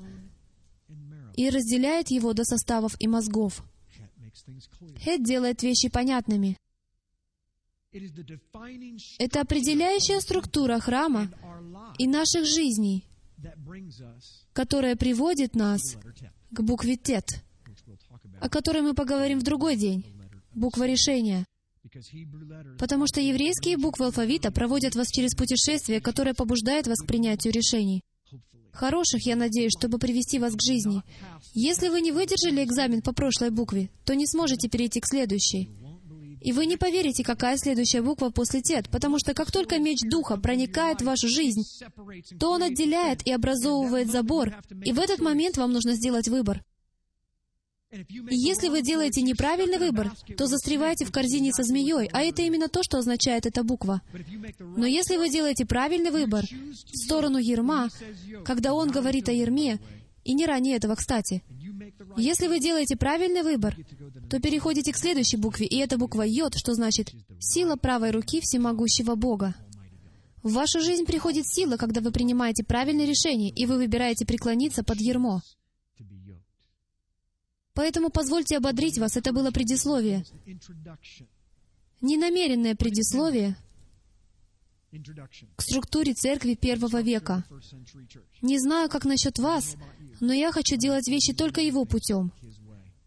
и 1.36 1.50
разделяет 1.50 2.12
его 2.12 2.34
до 2.34 2.44
составов 2.44 2.96
и 3.00 3.08
мозгов. 3.08 3.64
Хед 4.98 5.24
делает 5.24 5.64
вещи 5.64 5.90
понятными. 5.90 6.58
Это 9.20 9.42
определяющая 9.42 10.20
структура 10.22 10.80
храма 10.80 11.30
и 11.98 12.08
наших 12.08 12.46
жизней, 12.46 13.06
которая 14.54 14.96
приводит 14.96 15.56
нас 15.56 15.98
к 16.52 16.62
букве 16.62 16.96
Тет, 16.96 17.44
о 18.40 18.50
которой 18.50 18.82
мы 18.82 18.94
поговорим 18.94 19.40
в 19.40 19.44
другой 19.44 19.76
день, 19.76 20.06
буква 20.54 20.88
решения. 20.88 21.46
Потому 22.80 23.08
что 23.08 23.20
еврейские 23.20 23.78
буквы 23.78 24.06
алфавита 24.06 24.52
проводят 24.52 24.96
вас 24.96 25.08
через 25.10 25.36
путешествие, 25.36 26.00
которое 26.00 26.34
побуждает 26.34 26.88
вас 26.88 27.00
к 27.00 27.08
принятию 27.08 27.52
решений 27.52 28.02
хороших, 28.74 29.26
я 29.26 29.36
надеюсь, 29.36 29.74
чтобы 29.78 29.98
привести 29.98 30.40
вас 30.40 30.54
к 30.56 30.62
жизни. 30.62 31.02
Если 31.54 31.90
вы 31.90 32.02
не 32.02 32.12
выдержали 32.12 32.64
экзамен 32.64 33.02
по 33.02 33.14
прошлой 33.14 33.50
букве, 33.50 33.90
то 34.06 34.16
не 34.16 34.26
сможете 34.26 34.70
перейти 34.70 35.00
к 35.00 35.08
следующей. 35.08 35.70
И 36.42 36.54
вы 36.54 36.66
не 36.66 36.76
поверите, 36.76 37.24
какая 37.24 37.56
следующая 37.58 38.02
буква 38.02 38.30
после 38.30 38.62
тет, 38.62 38.90
потому 38.90 39.20
что 39.20 39.36
как 39.36 39.52
только 39.52 39.78
меч 39.78 40.00
Духа 40.02 40.38
проникает 40.38 41.02
в 41.02 41.06
вашу 41.06 41.28
жизнь, 41.28 41.62
то 42.40 42.52
он 42.52 42.64
отделяет 42.64 43.26
и 43.28 43.32
образовывает 43.32 44.10
забор, 44.10 44.56
и 44.84 44.92
в 44.92 45.00
этот 45.00 45.20
момент 45.20 45.58
вам 45.58 45.72
нужно 45.72 45.94
сделать 45.94 46.28
выбор. 46.28 46.64
И 47.92 48.36
если 48.36 48.70
вы 48.70 48.82
делаете 48.82 49.22
неправильный 49.22 49.78
выбор, 49.78 50.14
то 50.38 50.48
застреваете 50.48 51.04
в 51.06 51.12
корзине 51.12 51.52
со 51.52 51.64
змеей, 51.64 52.08
а 52.14 52.22
это 52.22 52.42
именно 52.42 52.70
то, 52.70 52.84
что 52.84 52.98
означает 52.98 53.46
эта 53.46 53.64
буква. 53.64 54.02
Но 54.60 54.86
если 54.86 55.18
вы 55.18 55.30
делаете 55.30 55.66
правильный 55.66 56.12
выбор 56.12 56.46
в 56.46 56.98
сторону 56.98 57.38
ерма, 57.38 57.90
когда 58.46 58.74
он 58.74 58.92
говорит 58.92 59.28
о 59.28 59.34
ерме, 59.34 59.80
и 60.24 60.34
не 60.34 60.46
ранее 60.46 60.78
этого, 60.78 60.96
кстати, 60.96 61.44
если 62.16 62.48
вы 62.48 62.60
делаете 62.60 62.96
правильный 62.96 63.42
выбор, 63.42 63.76
то 64.30 64.40
переходите 64.40 64.94
к 64.94 64.98
следующей 64.98 65.38
букве, 65.38 65.68
и 65.68 65.78
это 65.78 65.98
буква 65.98 66.22
Йод, 66.22 66.56
что 66.56 66.74
значит 66.74 67.12
«сила 67.40 67.76
правой 67.76 68.12
руки 68.12 68.40
всемогущего 68.40 69.16
Бога». 69.16 69.54
В 70.44 70.54
вашу 70.54 70.80
жизнь 70.80 71.06
приходит 71.06 71.46
сила, 71.46 71.76
когда 71.76 72.02
вы 72.02 72.12
принимаете 72.12 72.64
правильное 72.64 73.06
решение, 73.06 73.52
и 73.52 73.66
вы 73.66 73.76
выбираете 73.76 74.26
преклониться 74.26 74.84
под 74.84 75.00
ермо. 75.02 75.42
Поэтому 77.82 78.12
позвольте 78.12 78.58
ободрить 78.58 79.00
вас, 79.00 79.18
это 79.18 79.34
было 79.34 79.50
предисловие. 79.50 80.24
Ненамеренное 82.00 82.76
предисловие 82.76 83.56
к 85.56 85.62
структуре 85.64 86.14
церкви 86.14 86.54
первого 86.54 87.02
века. 87.02 87.44
Не 88.44 88.60
знаю, 88.60 88.88
как 88.88 89.04
насчет 89.04 89.40
вас, 89.40 89.78
но 90.20 90.32
я 90.32 90.52
хочу 90.52 90.78
делать 90.78 91.08
вещи 91.08 91.34
только 91.34 91.62
его 91.62 91.86
путем. 91.86 92.32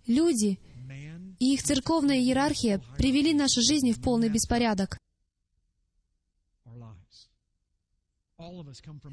Люди 0.09 0.59
и 1.39 1.55
их 1.55 1.63
церковная 1.63 2.19
иерархия 2.19 2.83
привели 2.99 3.33
нашу 3.33 3.63
жизнь 3.63 3.93
в 3.93 4.03
полный 4.03 4.29
беспорядок. 4.29 4.99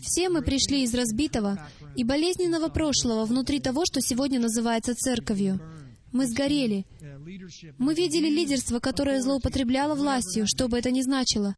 Все 0.02 0.30
мы 0.30 0.42
пришли 0.42 0.84
из 0.84 0.94
разбитого 0.94 1.68
и 1.96 2.04
болезненного 2.04 2.70
прошлого 2.70 3.26
внутри 3.26 3.60
того, 3.60 3.84
что 3.86 4.02
сегодня 4.02 4.40
называется 4.40 4.96
церковью. 4.96 5.60
Мы 6.12 6.28
сгорели. 6.28 6.86
Мы 7.78 7.94
видели 7.94 8.28
лидерство, 8.28 8.80
которое 8.80 9.22
злоупотребляло 9.22 9.96
властью, 9.96 10.46
что 10.48 10.68
бы 10.68 10.78
это 10.78 10.92
ни 10.92 11.02
значило. 11.02 11.56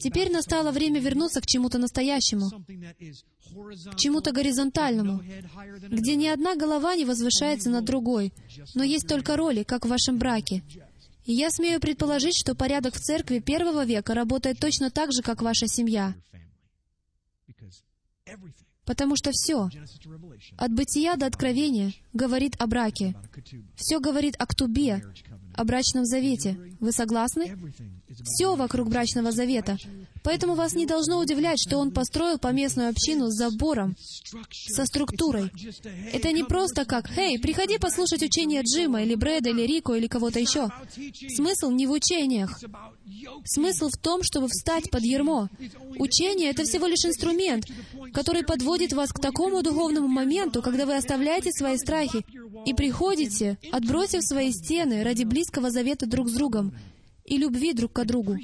Теперь 0.00 0.32
настало 0.32 0.72
время 0.72 1.00
вернуться 1.00 1.40
к 1.40 1.46
чему-то 1.46 1.78
настоящему, 1.78 2.50
к 3.92 3.96
чему-то 3.96 4.32
горизонтальному, 4.32 5.22
где 5.88 6.16
ни 6.16 6.26
одна 6.26 6.56
голова 6.56 6.96
не 6.96 7.04
возвышается 7.04 7.70
над 7.70 7.84
другой, 7.84 8.32
но 8.74 8.82
есть 8.82 9.06
только 9.06 9.36
роли, 9.36 9.62
как 9.62 9.84
в 9.84 9.88
вашем 9.88 10.18
браке. 10.18 10.64
И 11.24 11.32
я 11.32 11.50
смею 11.50 11.80
предположить, 11.80 12.36
что 12.36 12.54
порядок 12.54 12.94
в 12.94 13.00
церкви 13.00 13.38
первого 13.38 13.84
века 13.84 14.14
работает 14.14 14.58
точно 14.58 14.90
так 14.90 15.12
же, 15.12 15.22
как 15.22 15.42
ваша 15.42 15.66
семья. 15.66 16.14
Потому 18.84 19.14
что 19.16 19.30
все, 19.32 19.68
от 20.56 20.72
бытия 20.72 21.14
до 21.14 21.26
откровения, 21.26 21.92
говорит 22.12 22.56
о 22.58 22.66
браке. 22.66 23.14
Все 23.76 24.00
говорит 24.00 24.34
о 24.38 24.46
ктубе, 24.46 25.04
о 25.54 25.64
брачном 25.64 26.04
завете. 26.04 26.58
Вы 26.80 26.90
согласны? 26.90 27.56
Все 28.24 28.56
вокруг 28.56 28.88
брачного 28.88 29.30
завета. 29.30 29.76
Поэтому 30.22 30.54
вас 30.54 30.74
не 30.74 30.86
должно 30.86 31.18
удивлять, 31.18 31.58
что 31.60 31.78
он 31.78 31.90
построил 31.90 32.38
поместную 32.38 32.90
общину 32.90 33.30
с 33.30 33.36
забором, 33.36 33.96
со 34.50 34.86
структурой. 34.86 35.50
Это 36.12 36.32
не 36.32 36.44
просто 36.44 36.84
как 36.84 37.08
«Хей, 37.08 37.38
приходи 37.38 37.78
послушать 37.78 38.22
учение 38.22 38.62
Джима, 38.62 39.02
или 39.02 39.14
Брэда, 39.14 39.50
или 39.50 39.62
Рико, 39.62 39.94
или 39.94 40.06
кого-то 40.06 40.38
еще». 40.38 40.68
Смысл 41.34 41.70
не 41.70 41.86
в 41.86 41.90
учениях. 41.90 42.60
Смысл 43.44 43.88
в 43.88 43.98
том, 44.00 44.22
чтобы 44.22 44.48
встать 44.48 44.90
под 44.90 45.02
ермо. 45.02 45.48
Учение— 45.98 46.50
это 46.50 46.64
всего 46.64 46.86
лишь 46.86 47.04
инструмент, 47.04 47.66
который 48.12 48.44
подводит 48.44 48.92
вас 48.92 49.12
к 49.12 49.20
такому 49.20 49.62
духовному 49.62 50.08
моменту, 50.08 50.62
когда 50.62 50.86
вы 50.86 50.96
оставляете 50.96 51.50
свои 51.52 51.76
страхи 51.76 52.24
и 52.64 52.74
приходите, 52.74 53.58
отбросив 53.72 54.22
свои 54.22 54.52
стены 54.52 55.02
ради 55.02 55.24
близкого 55.24 55.70
завета 55.70 56.06
друг 56.06 56.28
с 56.28 56.32
другом 56.32 56.74
и 57.24 57.38
любви 57.38 57.72
друг 57.72 57.92
к 57.92 58.04
другу, 58.04 58.36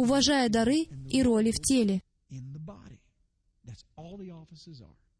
уважая 0.00 0.48
дары 0.48 0.88
и 1.10 1.22
роли 1.22 1.50
в 1.50 1.60
теле. 1.60 2.02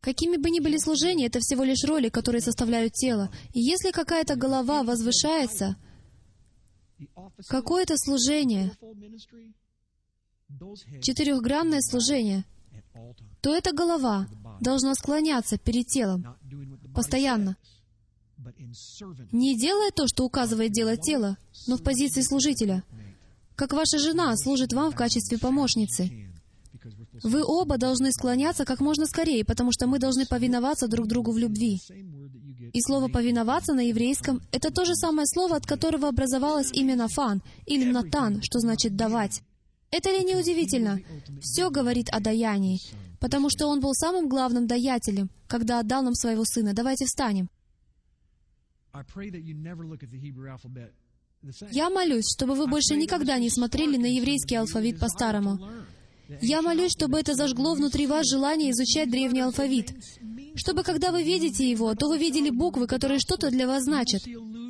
Какими 0.00 0.36
бы 0.38 0.48
ни 0.48 0.60
были 0.60 0.78
служения, 0.78 1.26
это 1.26 1.40
всего 1.40 1.64
лишь 1.64 1.84
роли, 1.84 2.08
которые 2.08 2.40
составляют 2.40 2.94
тело. 2.94 3.30
И 3.52 3.60
если 3.60 3.90
какая-то 3.90 4.36
голова 4.36 4.82
возвышается, 4.82 5.76
какое-то 7.46 7.94
служение, 7.98 8.72
четырехгранное 11.02 11.80
служение, 11.82 12.44
то 13.42 13.54
эта 13.54 13.72
голова 13.72 14.26
должна 14.60 14.94
склоняться 14.94 15.58
перед 15.58 15.86
телом 15.86 16.24
постоянно. 16.94 17.58
Не 19.32 19.58
делая 19.58 19.90
то, 19.90 20.06
что 20.06 20.24
указывает 20.24 20.72
делать 20.72 21.02
тело, 21.02 21.36
но 21.66 21.76
в 21.76 21.82
позиции 21.82 22.22
служителя. 22.22 22.82
Как 23.60 23.74
ваша 23.74 23.98
жена 23.98 24.34
служит 24.38 24.72
вам 24.72 24.90
в 24.90 24.94
качестве 24.94 25.36
помощницы. 25.36 26.10
Вы 27.22 27.44
оба 27.44 27.76
должны 27.76 28.10
склоняться 28.10 28.64
как 28.64 28.80
можно 28.80 29.04
скорее, 29.04 29.44
потому 29.44 29.70
что 29.70 29.86
мы 29.86 29.98
должны 29.98 30.24
повиноваться 30.24 30.88
друг 30.88 31.06
другу 31.06 31.30
в 31.32 31.36
любви. 31.36 31.78
И 32.72 32.80
слово 32.80 33.08
«повиноваться» 33.08 33.74
на 33.74 33.82
еврейском— 33.82 34.40
это 34.50 34.70
то 34.70 34.86
же 34.86 34.94
самое 34.94 35.26
слово, 35.26 35.56
от 35.56 35.66
которого 35.66 36.08
образовалось 36.08 36.72
имя 36.72 36.96
Нафан, 36.96 37.42
или 37.66 37.84
Натан, 37.84 38.40
что 38.40 38.60
значит 38.60 38.96
«давать». 38.96 39.42
Это 39.90 40.08
ли 40.08 40.24
не 40.24 40.36
удивительно? 40.36 40.98
Все 41.42 41.68
говорит 41.68 42.08
о 42.08 42.20
даянии, 42.20 42.80
потому 43.18 43.50
что 43.50 43.66
он 43.66 43.80
был 43.80 43.92
самым 43.92 44.30
главным 44.30 44.68
даятелем, 44.68 45.28
когда 45.48 45.80
отдал 45.80 46.02
нам 46.02 46.14
своего 46.14 46.44
сына. 46.46 46.72
Давайте 46.72 47.04
встанем. 47.04 47.50
Я 51.70 51.88
молюсь, 51.88 52.30
чтобы 52.36 52.54
вы 52.54 52.66
больше 52.66 52.96
никогда 52.96 53.38
не 53.38 53.50
смотрели 53.50 53.96
на 53.96 54.06
еврейский 54.06 54.56
алфавит 54.56 54.98
по-старому. 55.00 55.58
Я 56.40 56.62
молюсь, 56.62 56.92
чтобы 56.92 57.18
это 57.18 57.34
зажгло 57.34 57.74
внутри 57.74 58.06
вас 58.06 58.28
желание 58.28 58.70
изучать 58.70 59.10
древний 59.10 59.40
алфавит, 59.40 59.92
чтобы 60.54 60.82
когда 60.82 61.10
вы 61.10 61.22
видите 61.22 61.68
его, 61.68 61.94
то 61.94 62.08
вы 62.08 62.18
видели 62.18 62.50
буквы, 62.50 62.86
которые 62.86 63.18
что-то 63.18 63.50
для 63.50 63.66
вас 63.66 63.84
значат. 63.84 64.20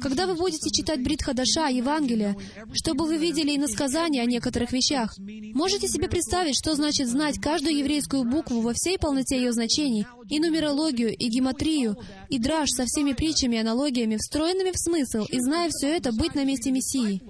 Когда 0.01 0.27
вы 0.27 0.35
будете 0.35 0.71
читать 0.71 1.03
Брит 1.03 1.23
Хадаша, 1.23 1.69
Евангелие, 1.69 2.37
чтобы 2.73 3.07
вы 3.07 3.17
видели 3.19 3.53
и 3.53 3.59
насказания 3.59 4.23
о 4.23 4.27
некоторых 4.27 4.73
вещах. 4.73 5.15
Можете 5.19 5.89
себе 5.89 6.09
представить, 6.09 6.57
что 6.57 6.75
значит 6.75 7.09
знать 7.09 7.39
каждую 7.39 7.77
еврейскую 7.77 8.25
букву 8.25 8.61
во 8.61 8.73
всей 8.73 8.99
полноте 8.99 9.37
ее 9.37 9.53
значений, 9.53 10.07
и 10.29 10.41
нумерологию, 10.41 11.15
и 11.15 11.29
гематрию, 11.29 11.97
и 12.29 12.39
драж 12.39 12.71
со 12.71 12.85
всеми 12.87 13.13
притчами 13.13 13.57
и 13.57 13.61
аналогиями, 13.61 14.17
встроенными 14.17 14.71
в 14.73 14.79
смысл, 14.79 15.27
и 15.29 15.41
зная 15.41 15.69
все 15.71 15.89
это, 15.89 16.13
быть 16.13 16.35
на 16.35 16.45
месте 16.45 16.71
Мессии. 16.71 17.21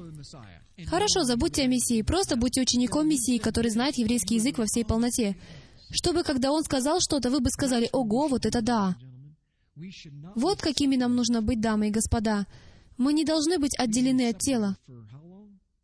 Хорошо, 0.87 1.25
забудьте 1.25 1.63
о 1.63 1.67
Мессии, 1.67 2.03
просто 2.03 2.37
будьте 2.37 2.61
учеником 2.61 3.09
Мессии, 3.09 3.39
который 3.39 3.71
знает 3.71 3.97
еврейский 3.97 4.37
язык 4.37 4.59
во 4.59 4.67
всей 4.67 4.85
полноте. 4.85 5.37
Чтобы, 5.91 6.23
когда 6.23 6.53
Он 6.53 6.63
сказал 6.63 7.01
что-то, 7.01 7.31
вы 7.31 7.41
бы 7.41 7.51
сказали, 7.51 7.89
«Ого, 7.93 8.29
вот 8.29 8.47
это 8.47 8.63
да!» 8.63 8.97
Вот 10.35 10.61
какими 10.61 10.97
нам 10.97 11.15
нужно 11.15 11.43
быть, 11.43 11.61
дамы 11.61 11.89
и 11.89 11.91
господа. 11.91 12.47
Мы 12.97 13.13
не 13.13 13.25
должны 13.25 13.59
быть 13.59 13.79
отделены 13.79 14.29
от 14.29 14.39
тела. 14.39 14.77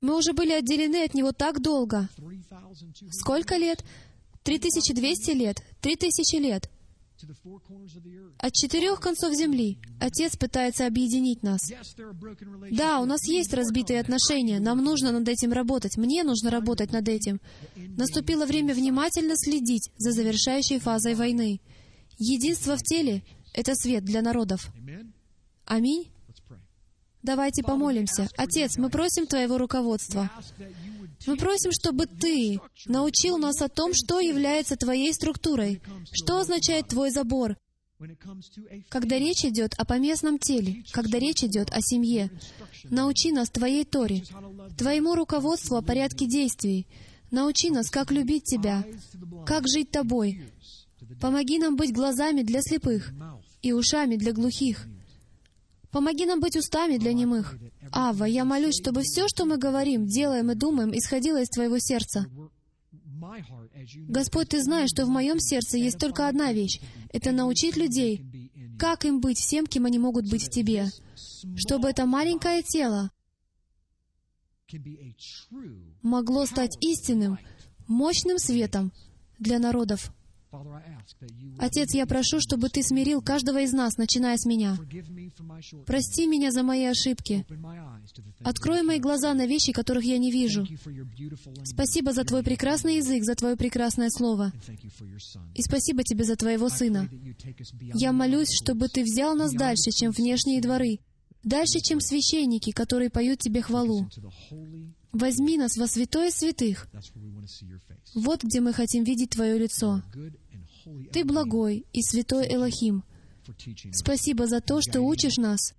Мы 0.01 0.16
уже 0.16 0.32
были 0.32 0.53
отделены 0.53 1.05
от 1.05 1.14
него 1.14 1.32
так 1.32 1.61
долго. 1.62 2.09
Сколько 3.11 3.57
лет? 3.57 3.84
3200 4.43 5.30
лет, 5.32 5.62
3000 5.80 6.37
лет. 6.37 6.70
От 8.39 8.53
четырех 8.53 9.01
концов 9.01 9.34
земли 9.34 9.78
Отец 9.99 10.37
пытается 10.37 10.87
объединить 10.87 11.43
нас. 11.43 11.61
Да, 12.70 13.01
у 13.01 13.07
нас 13.07 13.26
есть 13.26 13.55
разбитые 13.55 14.01
отношения, 14.01 14.61
нам 14.61 14.84
нужно 14.84 15.12
над 15.12 15.26
этим 15.26 15.53
работать, 15.53 15.97
мне 15.97 16.24
нужно 16.24 16.51
работать 16.51 16.93
над 16.93 17.09
этим. 17.09 17.41
Наступило 17.74 18.45
время 18.45 18.74
внимательно 18.74 19.32
следить 19.34 19.91
за 19.97 20.12
завершающей 20.12 20.78
фазой 20.78 21.14
войны. 21.14 21.61
Единство 22.18 22.76
в 22.76 22.82
теле— 22.82 23.22
это 23.57 23.75
свет 23.75 24.05
для 24.05 24.23
народов. 24.23 24.71
Аминь. 25.65 26.11
Давайте 27.23 27.65
помолимся. 27.65 28.29
Отец, 28.37 28.77
мы 28.77 28.89
просим 28.89 29.27
Твоего 29.27 29.59
руководства. 29.59 30.31
Мы 31.27 31.37
просим, 31.37 31.73
чтобы 31.73 32.07
Ты 32.07 32.61
научил 32.85 33.39
нас 33.39 33.61
о 33.63 33.69
том, 33.69 33.95
что 33.95 34.21
является 34.21 34.77
Твоей 34.77 35.13
структурой, 35.13 35.83
что 36.13 36.39
означает 36.39 36.87
Твой 36.87 37.11
забор, 37.11 37.57
когда 38.91 39.19
речь 39.19 39.45
идет 39.45 39.75
о 39.79 39.85
поместном 39.85 40.39
теле, 40.39 40.85
когда 40.93 41.19
речь 41.19 41.43
идет 41.43 41.71
о 41.71 41.81
семье. 41.81 42.31
Научи 42.85 43.33
нас 43.33 43.49
Твоей 43.51 43.85
Торе, 43.85 44.23
Твоему 44.79 45.15
руководству 45.15 45.77
о 45.77 45.83
порядке 45.83 46.27
действий. 46.27 46.87
Научи 47.33 47.71
нас, 47.71 47.91
как 47.91 48.13
любить 48.13 48.45
Тебя, 48.45 48.85
как 49.47 49.67
жить 49.67 49.91
Тобой. 49.91 50.43
Помоги 51.21 51.59
нам 51.59 51.75
быть 51.75 51.93
глазами 51.93 52.43
для 52.43 52.61
слепых 52.63 53.13
и 53.67 53.73
ушами 53.73 54.17
для 54.17 54.33
глухих, 54.33 54.87
Помоги 55.97 56.27
нам 56.27 56.41
быть 56.41 56.57
устами 56.57 56.99
для 56.99 57.14
немых. 57.14 57.57
Ава, 57.91 58.25
я 58.25 58.45
молюсь, 58.45 58.79
чтобы 58.79 59.01
все, 59.03 59.29
что 59.29 59.47
мы 59.47 59.57
говорим, 59.57 60.07
делаем 60.07 60.51
и 60.51 60.55
думаем, 60.55 60.91
исходило 60.93 61.41
из 61.41 61.49
Твоего 61.49 61.79
сердца. 61.79 62.27
Господь, 64.07 64.51
Ты 64.51 64.62
знаешь, 64.62 64.91
что 64.91 65.07
в 65.07 65.09
моем 65.09 65.41
сердце 65.41 65.79
есть 65.79 65.99
только 65.99 66.29
одна 66.29 66.53
вещь— 66.53 66.81
это 67.14 67.33
научить 67.33 67.77
людей, 67.77 68.23
как 68.79 69.07
им 69.07 69.21
быть 69.21 69.39
всем, 69.39 69.67
кем 69.67 69.87
они 69.87 69.99
могут 69.99 70.29
быть 70.29 70.43
в 70.43 70.51
Тебе, 70.51 70.91
чтобы 71.57 71.89
это 71.89 72.05
маленькое 72.05 72.62
тело 72.62 73.11
могло 76.03 76.45
стать 76.45 76.77
истинным, 76.81 77.39
мощным 77.87 78.39
светом 78.39 78.93
для 79.39 79.59
народов. 79.59 80.12
Отец, 81.59 81.95
я 81.95 82.07
прошу, 82.07 82.41
чтобы 82.41 82.69
Ты 82.69 82.83
смирил 82.83 83.23
каждого 83.23 83.63
из 83.63 83.73
нас, 83.73 83.97
начиная 83.97 84.37
с 84.37 84.45
меня. 84.45 84.79
Прости 85.87 86.27
меня 86.27 86.51
за 86.51 86.63
мои 86.63 86.85
ошибки. 86.85 87.47
Открой 88.41 88.83
мои 88.83 88.99
глаза 88.99 89.35
на 89.35 89.47
вещи, 89.47 89.73
которых 89.73 90.05
я 90.05 90.19
не 90.19 90.31
вижу. 90.31 90.67
Спасибо 91.65 92.13
за 92.13 92.25
Твой 92.25 92.43
прекрасный 92.43 92.97
язык, 92.97 93.25
за 93.25 93.35
Твое 93.35 93.57
прекрасное 93.57 94.11
Слово. 94.11 94.53
И 95.55 95.63
спасибо 95.63 96.03
Тебе 96.03 96.25
за 96.25 96.37
Твоего 96.37 96.69
Сына. 96.69 97.09
Я 97.95 98.13
молюсь, 98.13 98.53
чтобы 98.53 98.89
Ты 98.89 99.03
взял 99.03 99.35
нас 99.35 99.53
дальше, 99.53 99.91
чем 99.91 100.13
внешние 100.13 100.61
дворы, 100.61 101.01
дальше, 101.43 101.81
чем 101.81 102.01
священники, 102.01 102.71
которые 102.73 103.11
поют 103.11 103.41
Тебе 103.41 103.63
хвалу. 103.63 104.09
Возьми 105.13 105.57
нас 105.57 105.79
во 105.79 105.87
святое 105.87 106.31
святых. 106.31 106.89
Вот 108.15 108.45
где 108.45 108.61
мы 108.61 108.75
хотим 108.75 109.05
видеть 109.05 109.31
Твое 109.31 109.59
лицо. 109.59 110.03
Ты 111.12 111.24
благой 111.24 111.87
и 111.93 112.03
святой 112.03 112.47
Элохим. 112.49 113.05
Спасибо 113.93 114.47
за 114.47 114.61
то, 114.61 114.80
что 114.80 115.01
учишь 115.01 115.37
нас 115.37 115.74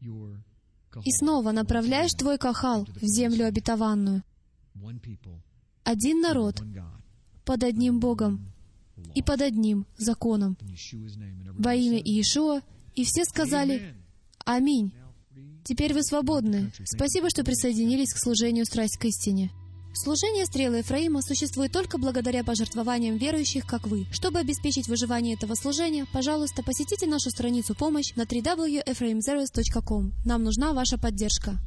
и 1.03 1.11
снова 1.11 1.51
направляешь 1.51 2.11
Твой 2.11 2.37
кахал 2.37 2.85
в 2.85 3.05
землю 3.05 3.45
обетованную. 3.47 4.23
Один 5.83 6.21
народ 6.21 6.61
под 7.45 7.63
одним 7.63 7.99
Богом 7.99 8.51
и 9.15 9.21
под 9.21 9.41
одним 9.41 9.85
законом. 9.97 10.57
Во 11.57 11.73
имя 11.73 11.99
Иешуа, 11.99 12.61
и 12.95 13.03
все 13.03 13.23
сказали 13.25 13.95
«Аминь». 14.45 14.91
Теперь 15.63 15.93
вы 15.93 16.03
свободны. 16.03 16.71
Спасибо, 16.85 17.29
что 17.29 17.43
присоединились 17.43 18.13
к 18.13 18.17
служению 18.17 18.65
«Страсть 18.65 18.97
к 18.97 19.05
истине». 19.05 19.51
Служение 19.99 20.45
стрелы 20.45 20.77
Ефраима 20.77 21.23
существует 21.23 21.71
только 21.71 21.97
благодаря 21.97 22.43
пожертвованиям 22.43 23.17
верующих, 23.17 23.65
как 23.65 23.87
вы. 23.87 24.05
Чтобы 24.11 24.37
обеспечить 24.37 24.87
выживание 24.87 25.33
этого 25.33 25.55
служения, 25.55 26.05
пожалуйста, 26.13 26.61
посетите 26.61 27.07
нашу 27.07 27.31
страницу 27.31 27.73
«Помощь» 27.73 28.13
на 28.15 28.21
www.ephraimzeros.com. 28.21 30.13
Нам 30.23 30.43
нужна 30.43 30.73
ваша 30.73 30.99
поддержка. 30.99 31.57